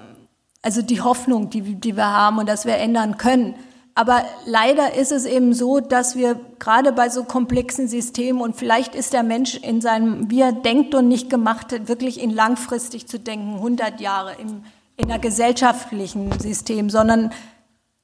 also 0.60 0.82
die 0.82 1.00
Hoffnung, 1.00 1.48
die, 1.48 1.76
die 1.76 1.96
wir 1.96 2.12
haben 2.12 2.36
und 2.36 2.46
dass 2.46 2.66
wir 2.66 2.76
ändern 2.76 3.16
können. 3.16 3.54
Aber 3.94 4.22
leider 4.44 4.94
ist 4.94 5.10
es 5.10 5.24
eben 5.24 5.54
so, 5.54 5.80
dass 5.80 6.14
wir 6.14 6.38
gerade 6.58 6.92
bei 6.92 7.08
so 7.08 7.24
komplexen 7.24 7.88
Systemen 7.88 8.42
und 8.42 8.56
vielleicht 8.56 8.94
ist 8.94 9.14
der 9.14 9.22
Mensch 9.22 9.56
in 9.56 9.80
seinem, 9.80 10.30
wie 10.30 10.42
er 10.42 10.52
denkt 10.52 10.94
und 10.94 11.08
nicht 11.08 11.30
gemacht 11.30 11.72
hat, 11.72 11.88
wirklich 11.88 12.22
in 12.22 12.28
langfristig 12.28 13.08
zu 13.08 13.18
denken, 13.18 13.54
100 13.54 14.02
Jahre 14.02 14.34
im, 14.38 14.64
in 14.98 15.10
einer 15.10 15.18
gesellschaftlichen 15.18 16.38
System, 16.38 16.90
sondern 16.90 17.32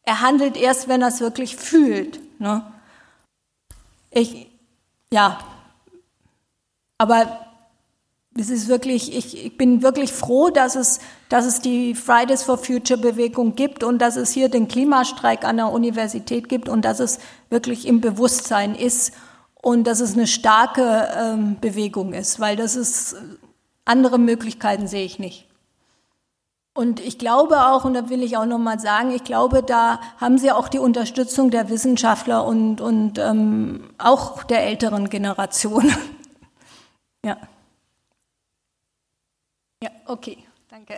er 0.05 0.21
handelt 0.21 0.57
erst, 0.57 0.89
wenn 0.89 1.03
er 1.03 1.09
es 1.09 1.21
wirklich 1.21 1.57
fühlt. 1.57 2.21
Ne? 2.39 2.65
Ich, 4.11 4.49
ja, 5.11 5.39
aber 6.99 7.45
es 8.37 8.51
ist 8.51 8.69
wirklich, 8.69 9.17
ich, 9.17 9.47
ich 9.47 9.57
bin 9.57 9.83
wirklich 9.83 10.13
froh, 10.13 10.51
dass 10.51 10.75
es, 10.75 11.01
dass 11.29 11.47
es 11.47 11.61
die 11.61 11.95
Fridays 11.95 12.43
for 12.43 12.59
Future 12.59 13.01
Bewegung 13.01 13.55
gibt 13.55 13.85
und 13.85 13.99
dass 14.01 14.17
es 14.17 14.33
hier 14.33 14.49
den 14.49 14.69
Klimastreik 14.69 15.45
an 15.45 15.57
der 15.57 15.71
Universität 15.71 16.49
gibt 16.49 16.69
und 16.69 16.85
dass 16.85 17.01
es 17.01 17.19
wirklich 17.49 17.87
im 17.87 18.01
Bewusstsein 18.01 18.75
ist 18.75 19.13
und 19.63 19.85
dass 19.85 20.01
es 20.01 20.15
eine 20.15 20.27
starke 20.27 21.09
ähm, 21.17 21.57
Bewegung 21.61 22.13
ist, 22.13 22.41
weil 22.41 22.57
das 22.57 22.77
ist, 22.77 23.17
andere 23.85 24.19
Möglichkeiten 24.19 24.89
sehe 24.89 25.05
ich 25.05 25.19
nicht. 25.19 25.47
Und 26.77 26.99
ich 26.99 27.19
glaube 27.19 27.67
auch, 27.67 27.85
und 27.85 27.95
da 27.95 28.11
will 28.11 28.25
ich 28.25 28.37
auch 28.37 28.47
nochmal 28.47 28.81
sagen, 28.81 29.13
ich 29.13 29.23
glaube, 29.23 29.63
da 29.63 30.01
haben 30.17 30.39
Sie 30.39 30.51
auch 30.51 30.69
die 30.69 30.81
Unterstützung 30.81 31.53
der 31.53 31.69
Wissenschaftler 31.69 32.45
und, 32.45 32.81
und 32.81 33.17
ähm, 33.19 33.91
auch 33.97 34.43
der 34.43 34.65
älteren 34.65 35.09
Generation. 35.09 35.95
ja. 37.25 37.37
Ja, 39.81 39.91
okay, 40.07 40.39
danke. 40.69 40.95